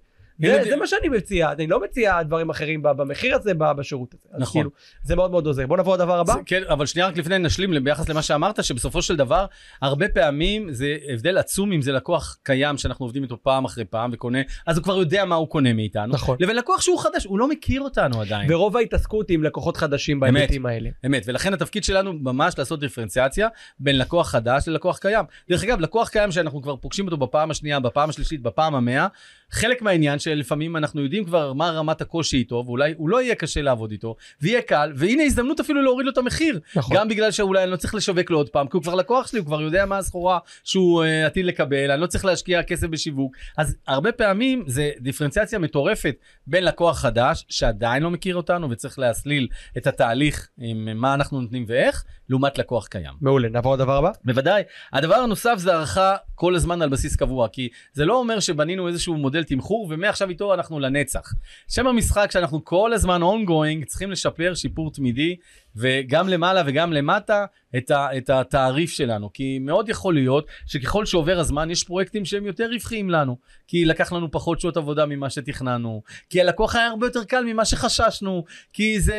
זה, 0.42 0.64
זה 0.70 0.76
מה 0.76 0.88
שאני 0.88 1.10
מציע, 1.10 1.52
אני 1.52 1.68
לא 1.68 1.84
מציע 1.84 2.24
דברים 2.24 2.50
אחרים 2.50 2.82
במחיר 2.82 3.36
הזה, 3.36 3.52
בשירות 3.54 4.14
הזה. 4.14 4.38
נכון. 4.40 4.62
כאילו, 4.62 4.72
זה 5.04 5.16
מאוד 5.16 5.32
מאוד 5.32 5.48
עוזר. 5.48 5.68
בוא 5.68 5.78
נעבור 5.78 5.96
לדבר 5.96 6.20
הבא. 6.20 6.34
זה, 6.34 6.40
כן, 6.46 6.62
אבל 6.68 6.86
שנייה 6.86 7.08
רק 7.08 7.18
לפני 7.18 7.38
נשלים 7.38 7.84
ביחס 7.84 8.10
למה 8.10 8.22
שאמרת, 8.22 8.64
שבסופו 8.64 9.02
של 9.02 9.16
דבר, 9.16 9.46
הרבה 9.82 10.10
פעמים 10.10 10.74
זה 10.74 10.96
הבדל 11.14 11.38
עצום 11.38 11.72
אם 11.72 11.82
זה 11.82 11.92
לקוח 11.92 12.38
קיים 12.44 12.78
שאנחנו 12.78 13.06
עובדים 13.06 13.24
איתו 13.24 13.44
פעם 13.44 13.66
אחרי 13.66 13.86
פעם 13.86 14.10
וקונה, 14.14 14.40
אז 14.68 14.78
הוא 14.78 14.84
כבר 14.84 14.98
יודע 14.98 15.26
מה 15.26 15.36
הוא 15.36 15.48
קונה 15.50 15.74
מאיתנו. 15.74 16.14
נכון. 16.14 16.38
לבין 16.40 16.56
לקוח 16.56 16.82
שהוא 16.82 17.00
חדש, 17.00 17.26
הוא 17.26 17.40
לא 17.40 17.50
מכיר 17.50 17.82
אותנו 17.82 18.22
עדיין. 18.22 18.54
ורוב 18.54 18.78
ההתעסקות 18.78 19.30
עם 19.30 19.44
לקוחות 19.44 19.78
חדשים. 19.78 20.20
בהיבטים 20.20 20.66
האלה. 20.66 20.90
אמת, 21.06 21.24
ולכן 21.26 21.54
התפקיד 21.54 21.84
שלנו 21.84 22.14
ממש 22.14 22.58
לעשות 22.58 22.80
דיפרנציאציה 22.80 23.48
בין 23.80 23.98
לקוח 23.98 24.30
חדש 24.30 24.68
ללקוח 24.68 24.98
קיים. 24.98 25.26
דרך 25.50 25.64
אגב, 25.64 25.80
לקוח 25.80 26.10
קיים 26.10 26.32
שאנחנו 26.32 26.62
כבר 26.62 26.76
פוגשים 26.76 27.06
אותו 27.06 27.18
בפעם 27.18 27.52
השנייה, 27.52 27.80
בפעם 27.80 28.10
השלישית, 28.10 28.42
בפעם 28.42 28.76
המאה, 28.76 29.08
חלק 29.52 29.82
מהעניין 29.82 30.20
שלפעמים 30.30 30.78
אנחנו 30.78 31.02
יודעים 31.02 31.26
כבר 31.26 31.54
מה 31.54 31.70
רמת 31.70 32.02
הקושי 32.02 32.38
איתו, 32.38 32.64
ואולי 32.66 32.94
הוא 32.98 33.10
לא 33.10 33.22
יהיה 33.22 33.36
קשה 33.36 33.62
לעבוד 33.62 33.92
איתו, 33.92 34.16
ויהיה 34.42 34.62
קל, 34.62 34.92
והנה 34.96 35.24
הזדמנות 35.24 35.60
אפילו 35.60 35.82
להוריד 35.82 36.06
לו 36.06 36.12
את 36.12 36.18
המחיר. 36.18 36.60
נכון. 36.76 36.98
גם 36.98 37.08
בגלל 37.08 37.32
שאולי 37.32 37.64
אני 37.64 37.72
לא 37.72 37.76
צריך 37.76 37.96
לשווק 37.96 38.30
לו 38.30 38.38
עוד 38.38 38.50
פעם, 38.50 38.68
כי 38.68 38.78
הוא 38.78 38.84
כבר 38.84 38.96
לקוח 38.96 39.28
שלי, 39.28 39.40
הוא 39.40 39.46
כבר 39.46 39.62
יודע 39.62 39.86
מה 39.86 39.98
הסחורה 39.98 40.40
שהוא 40.64 41.04
uh, 41.04 41.08
עתיד 41.26 41.46
לקבל, 41.46 41.92
אני 41.92 42.02
לא 42.02 42.08
צריך 42.08 42.26
להשקיע 42.26 42.64
כסף 42.64 42.88
בשיווק. 42.88 43.36
אז 43.58 43.78
הרבה 43.88 44.12
פעמים 44.12 44.64
זה 44.68 44.92
דיפרנציאציה 45.00 45.60
מטורפת 45.60 46.16
בין 46.48 46.64
לקוח 46.64 47.00
חדש, 47.00 47.46
שעדיין 47.50 48.04
לא 48.04 48.12
מכיר 48.12 48.36
אותנו 48.36 48.70
וצריך 48.70 49.00
להסליל 49.00 49.48
את 49.78 49.88
התהליך 49.88 50.48
עם 50.58 50.98
מה 50.98 51.14
אנחנו 51.14 51.42
נותנים 51.42 51.66
ואיך, 51.68 52.04
לעומת 52.30 52.58
לקוח 52.58 52.88
קיים. 52.88 53.14
מעולה, 53.22 53.50
נעבור 53.50 53.74
לדבר 53.74 53.98
הבא. 53.98 54.12
בוודאי. 54.26 54.64
הדבר 54.94 55.16
הנוסף 55.16 55.56
זה 55.58 55.74
הערכה 55.74 56.16
כל 56.36 56.56
הזמן 56.56 56.82
על 56.82 56.90
בסיס 56.90 57.16
קבוע, 57.16 57.48
כי 57.48 57.70
זה 57.94 58.06
לא 58.06 58.16
אומר 58.16 58.40
שבנינו 58.40 58.88
איזשהו 58.88 59.18
מודל 59.18 59.44
תמחור 59.44 59.88
ומעכשיו 59.90 60.19
איתו 60.30 60.54
אנחנו 60.54 60.80
לנצח. 60.80 61.34
שם 61.68 61.88
המשחק 61.88 62.32
שאנחנו 62.32 62.66
כל 62.66 62.94
הזמן 62.94 63.22
ongoing 63.24 63.86
צריכים 63.86 64.12
לשפר 64.12 64.54
שיפור 64.56 64.92
תמידי, 64.92 65.36
וגם 65.76 66.30
למעלה 66.30 66.64
וגם 66.66 66.94
למטה 66.94 67.46
את, 67.78 67.92
ה, 67.92 68.18
את 68.18 68.30
התעריף 68.30 68.92
שלנו, 68.92 69.34
כי 69.34 69.60
מאוד 69.60 69.90
יכול 69.90 70.14
להיות 70.14 70.48
שככל 70.66 71.06
שעובר 71.06 71.40
הזמן 71.40 71.72
יש 71.72 71.84
פרויקטים 71.84 72.26
שהם 72.26 72.46
יותר 72.46 72.70
רווחיים 72.72 73.10
לנו, 73.10 73.38
כי 73.68 73.86
לקח 73.86 74.14
לנו 74.14 74.32
פחות 74.32 74.60
שעות 74.60 74.78
עבודה 74.78 75.06
ממה 75.06 75.30
שתכננו, 75.30 76.02
כי 76.30 76.42
הלקוח 76.42 76.76
היה 76.76 76.88
הרבה 76.88 77.08
יותר 77.08 77.24
קל 77.24 77.44
ממה 77.46 77.66
שחששנו, 77.66 78.44
כי 78.74 79.00
זה 79.00 79.16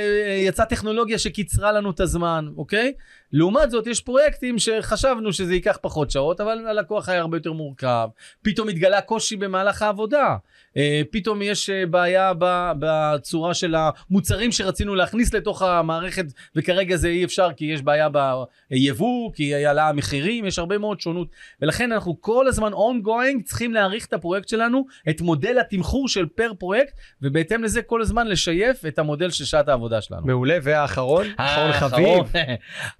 יצא 0.46 0.64
טכנולוגיה 0.64 1.18
שקיצרה 1.18 1.72
לנו 1.72 1.90
את 1.90 2.00
הזמן, 2.00 2.48
אוקיי? 2.56 2.92
לעומת 3.32 3.70
זאת 3.70 3.86
יש 3.86 4.00
פרויקטים 4.00 4.58
שחשבנו 4.58 5.32
שזה 5.32 5.54
ייקח 5.54 5.78
פחות 5.82 6.10
שעות, 6.10 6.40
אבל 6.40 6.66
הלקוח 6.66 7.08
היה 7.08 7.20
הרבה 7.20 7.36
יותר 7.36 7.52
מורכב, 7.52 8.08
פתאום 8.42 8.68
התגלה 8.68 9.00
קושי 9.00 9.36
במהלך 9.36 9.82
העבודה, 9.82 10.36
אה, 10.76 11.02
פתאום 11.10 11.42
יש 11.42 11.70
אה, 11.70 11.86
בעיה 11.86 12.32
בצורה 12.78 13.54
של 13.54 13.74
המוצרים 13.74 14.52
שרצינו 14.52 14.94
להכניס 14.94 15.34
לתוך 15.34 15.62
המערכת, 15.62 16.24
וכרגע 16.56 16.96
זה 16.96 17.08
אי 17.08 17.24
אפשר 17.24 17.48
כי 17.56 17.64
יש 17.64 17.82
בעיה 17.82 18.08
ביבוא, 18.70 19.32
כי 19.34 19.54
עלה 19.54 19.88
המחירים, 19.88 20.44
יש 20.44 20.58
הרבה 20.58 20.78
מאוד 20.78 21.00
שונות, 21.00 21.28
ולכן 21.62 21.92
אנחנו 21.92 22.20
כל 22.20 22.46
הזמן 22.48 22.72
ongoing 22.72 23.42
צריכים 23.44 23.74
להעריך 23.74 24.06
את 24.06 24.12
הפרויקט 24.12 24.48
שלנו, 24.48 24.86
את 25.10 25.20
מודל 25.20 25.58
התמחור 25.58 26.08
של 26.08 26.26
פר 26.26 26.52
פרויקט, 26.58 26.94
ובהתאם 27.22 27.64
לזה 27.64 27.82
כל 27.82 28.02
הזמן 28.02 28.26
לשייף 28.26 28.86
את 28.86 28.98
המודל 28.98 29.30
של 29.30 29.44
שעת 29.44 29.68
העבודה 29.68 30.00
שלנו. 30.00 30.26
מעולה, 30.26 30.58
והאחרון, 30.62 31.26
אחרון 31.36 31.72
חביב. 31.72 32.32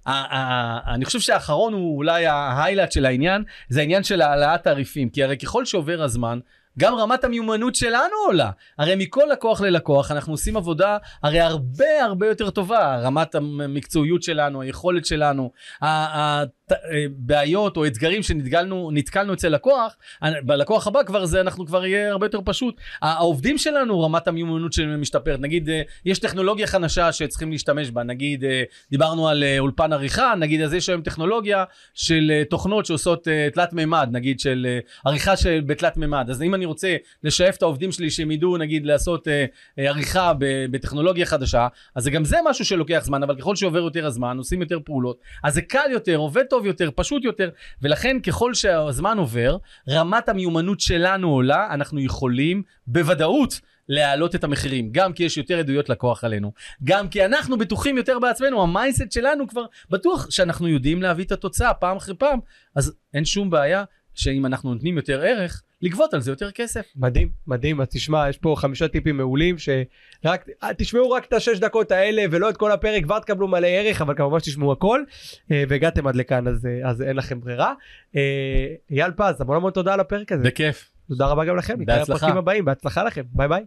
אני 0.93 1.05
חושב 1.05 1.19
שהאחרון 1.19 1.73
הוא 1.73 1.97
אולי 1.97 2.25
ההיילייט 2.25 2.91
של 2.91 3.05
העניין, 3.05 3.43
זה 3.69 3.79
העניין 3.79 4.03
של 4.03 4.21
העלאת 4.21 4.63
תעריפים, 4.63 5.09
כי 5.09 5.23
הרי 5.23 5.37
ככל 5.37 5.65
שעובר 5.65 6.01
הזמן, 6.01 6.39
גם 6.79 6.95
רמת 6.95 7.23
המיומנות 7.23 7.75
שלנו 7.75 8.15
עולה. 8.25 8.49
הרי 8.77 8.95
מכל 8.95 9.23
לקוח 9.31 9.61
ללקוח 9.61 10.11
אנחנו 10.11 10.33
עושים 10.33 10.57
עבודה 10.57 10.97
הרי 11.23 11.39
הרבה 11.39 12.03
הרבה 12.03 12.27
יותר 12.27 12.49
טובה. 12.49 12.97
רמת 12.97 13.35
המקצועיות 13.35 14.23
שלנו, 14.23 14.61
היכולת 14.61 15.05
שלנו, 15.05 15.51
הבעיות 16.71 17.77
או 17.77 17.85
אתגרים 17.85 18.23
שנתקלנו 18.23 18.89
נתקלנו 18.93 19.33
אצל 19.33 19.49
לקוח, 19.49 19.95
בלקוח 20.43 20.87
הבא 20.87 21.03
כבר 21.03 21.25
זה 21.25 21.41
אנחנו 21.41 21.65
כבר 21.65 21.85
יהיה 21.85 22.11
הרבה 22.11 22.25
יותר 22.25 22.39
פשוט. 22.45 22.75
העובדים 23.01 23.57
שלנו 23.57 24.01
רמת 24.01 24.27
המיומנות 24.27 24.73
שלהם 24.73 25.01
משתפרת. 25.01 25.39
נגיד 25.39 25.69
אה, 25.69 25.81
יש 26.05 26.19
טכנולוגיה 26.19 26.67
חדשה 26.67 27.11
שצריכים 27.11 27.51
להשתמש 27.51 27.91
בה, 27.91 28.03
נגיד 28.03 28.43
אה, 28.43 28.63
דיברנו 28.91 29.27
על 29.27 29.43
אה, 29.43 29.59
אולפן 29.59 29.93
עריכה, 29.93 30.33
נגיד 30.39 30.61
אז 30.61 30.73
יש 30.73 30.89
היום 30.89 31.01
טכנולוגיה 31.01 31.63
של 31.93 32.31
תוכנות 32.49 32.85
שעושות 32.85 33.27
תלת 33.53 33.73
מימד, 33.73 34.09
נגיד 34.11 34.39
של 34.39 34.67
עריכה 35.05 35.37
של 35.37 35.61
בתלת 35.65 35.97
מימד. 35.97 36.29
אז 36.29 36.41
אם 36.41 36.55
אני 36.55 36.65
רוצה 36.65 36.95
לשאף 37.23 37.57
את 37.57 37.61
העובדים 37.61 37.91
שלי 37.91 38.09
שהם 38.09 38.31
ידעו 38.31 38.57
נגיד 38.57 38.85
לעשות 38.85 39.27
עריכה 39.77 40.33
בטכנולוגיה 40.71 41.25
חדשה, 41.25 41.67
אז 41.95 42.07
גם 42.07 42.25
זה 42.25 42.37
משהו 42.45 42.65
שלוקח 42.65 43.01
זמן, 43.03 43.23
אבל 43.23 43.35
ככל 43.35 43.55
שעובר 43.55 43.79
יותר 43.79 44.05
הזמן, 44.05 44.37
עושים 44.37 44.61
יותר 44.61 44.79
פעולות, 44.85 45.19
אז 45.43 45.53
זה 45.53 45.61
קל 45.61 45.89
יותר, 45.91 46.15
עובד 46.15 46.43
טוב 46.43 46.60
יותר, 46.65 46.89
פשוט 46.95 47.23
יותר, 47.23 47.49
ולכן 47.81 48.19
ככל 48.19 48.53
שהזמן 48.53 49.17
עובר, 49.17 49.57
רמת 49.89 50.29
המיומנות 50.29 50.79
שלנו 50.79 51.29
עולה, 51.29 51.67
אנחנו 51.71 51.99
יכולים 51.99 52.63
בוודאות 52.87 53.59
להעלות 53.89 54.35
את 54.35 54.43
המחירים, 54.43 54.91
גם 54.91 55.13
כי 55.13 55.23
יש 55.23 55.37
יותר 55.37 55.59
עדויות 55.59 55.89
לקוח 55.89 56.23
עלינו, 56.23 56.51
גם 56.83 57.09
כי 57.09 57.25
אנחנו 57.25 57.57
בטוחים 57.57 57.97
יותר 57.97 58.19
בעצמנו, 58.19 58.63
ה 58.63 58.69
mindset 58.69 59.11
שלנו 59.11 59.47
כבר 59.47 59.65
בטוח 59.89 60.29
שאנחנו 60.29 60.67
יודעים 60.67 61.01
להביא 61.01 61.25
את 61.25 61.31
התוצאה 61.31 61.73
פעם 61.73 61.97
אחרי 61.97 62.15
פעם, 62.15 62.39
אז 62.75 62.93
אין 63.13 63.25
שום 63.25 63.49
בעיה 63.49 63.83
שאם 64.13 64.45
אנחנו 64.45 64.73
נותנים 64.73 64.97
יותר 64.97 65.21
ערך, 65.21 65.61
לגבות 65.81 66.13
על 66.13 66.21
זה 66.21 66.31
יותר 66.31 66.51
כסף. 66.51 66.85
מדהים, 66.95 67.29
מדהים. 67.47 67.81
אז 67.81 67.87
תשמע, 67.87 68.29
יש 68.29 68.37
פה 68.37 68.55
חמישה 68.57 68.87
טיפים 68.87 69.17
מעולים, 69.17 69.55
שרק, 69.57 70.49
תשמעו 70.77 71.11
רק 71.11 71.25
את 71.25 71.33
השש 71.33 71.59
דקות 71.59 71.91
האלה 71.91 72.23
ולא 72.31 72.49
את 72.49 72.57
כל 72.57 72.71
הפרק, 72.71 73.03
כבר 73.03 73.19
תקבלו 73.19 73.47
מלא 73.47 73.67
ערך, 73.67 74.01
אבל 74.01 74.15
כמובן 74.15 74.39
שתשמעו 74.39 74.71
הכל, 74.71 75.03
אה, 75.51 75.63
והגעתם 75.69 76.07
עד 76.07 76.15
לכאן, 76.15 76.47
אז, 76.47 76.65
אה, 76.65 76.89
אז 76.89 77.01
אין 77.01 77.15
לכם 77.15 77.41
ברירה. 77.41 77.73
אה, 78.15 78.21
אייל 78.91 79.11
פז, 79.11 79.41
המון 79.41 79.55
המון 79.55 79.71
תודה 79.71 79.93
על 79.93 79.99
הפרק 79.99 80.31
הזה. 80.31 80.43
בכיף. 80.43 80.91
תודה 81.07 81.27
רבה 81.27 81.45
גם 81.45 81.57
לכם. 81.57 81.81
נתראה 81.81 81.97
בהצלחה. 81.97 82.17
בפרקים 82.17 82.37
הבאים, 82.37 82.65
בהצלחה 82.65 83.03
לכם. 83.03 83.23
ביי 83.31 83.47
ביי. 83.47 83.63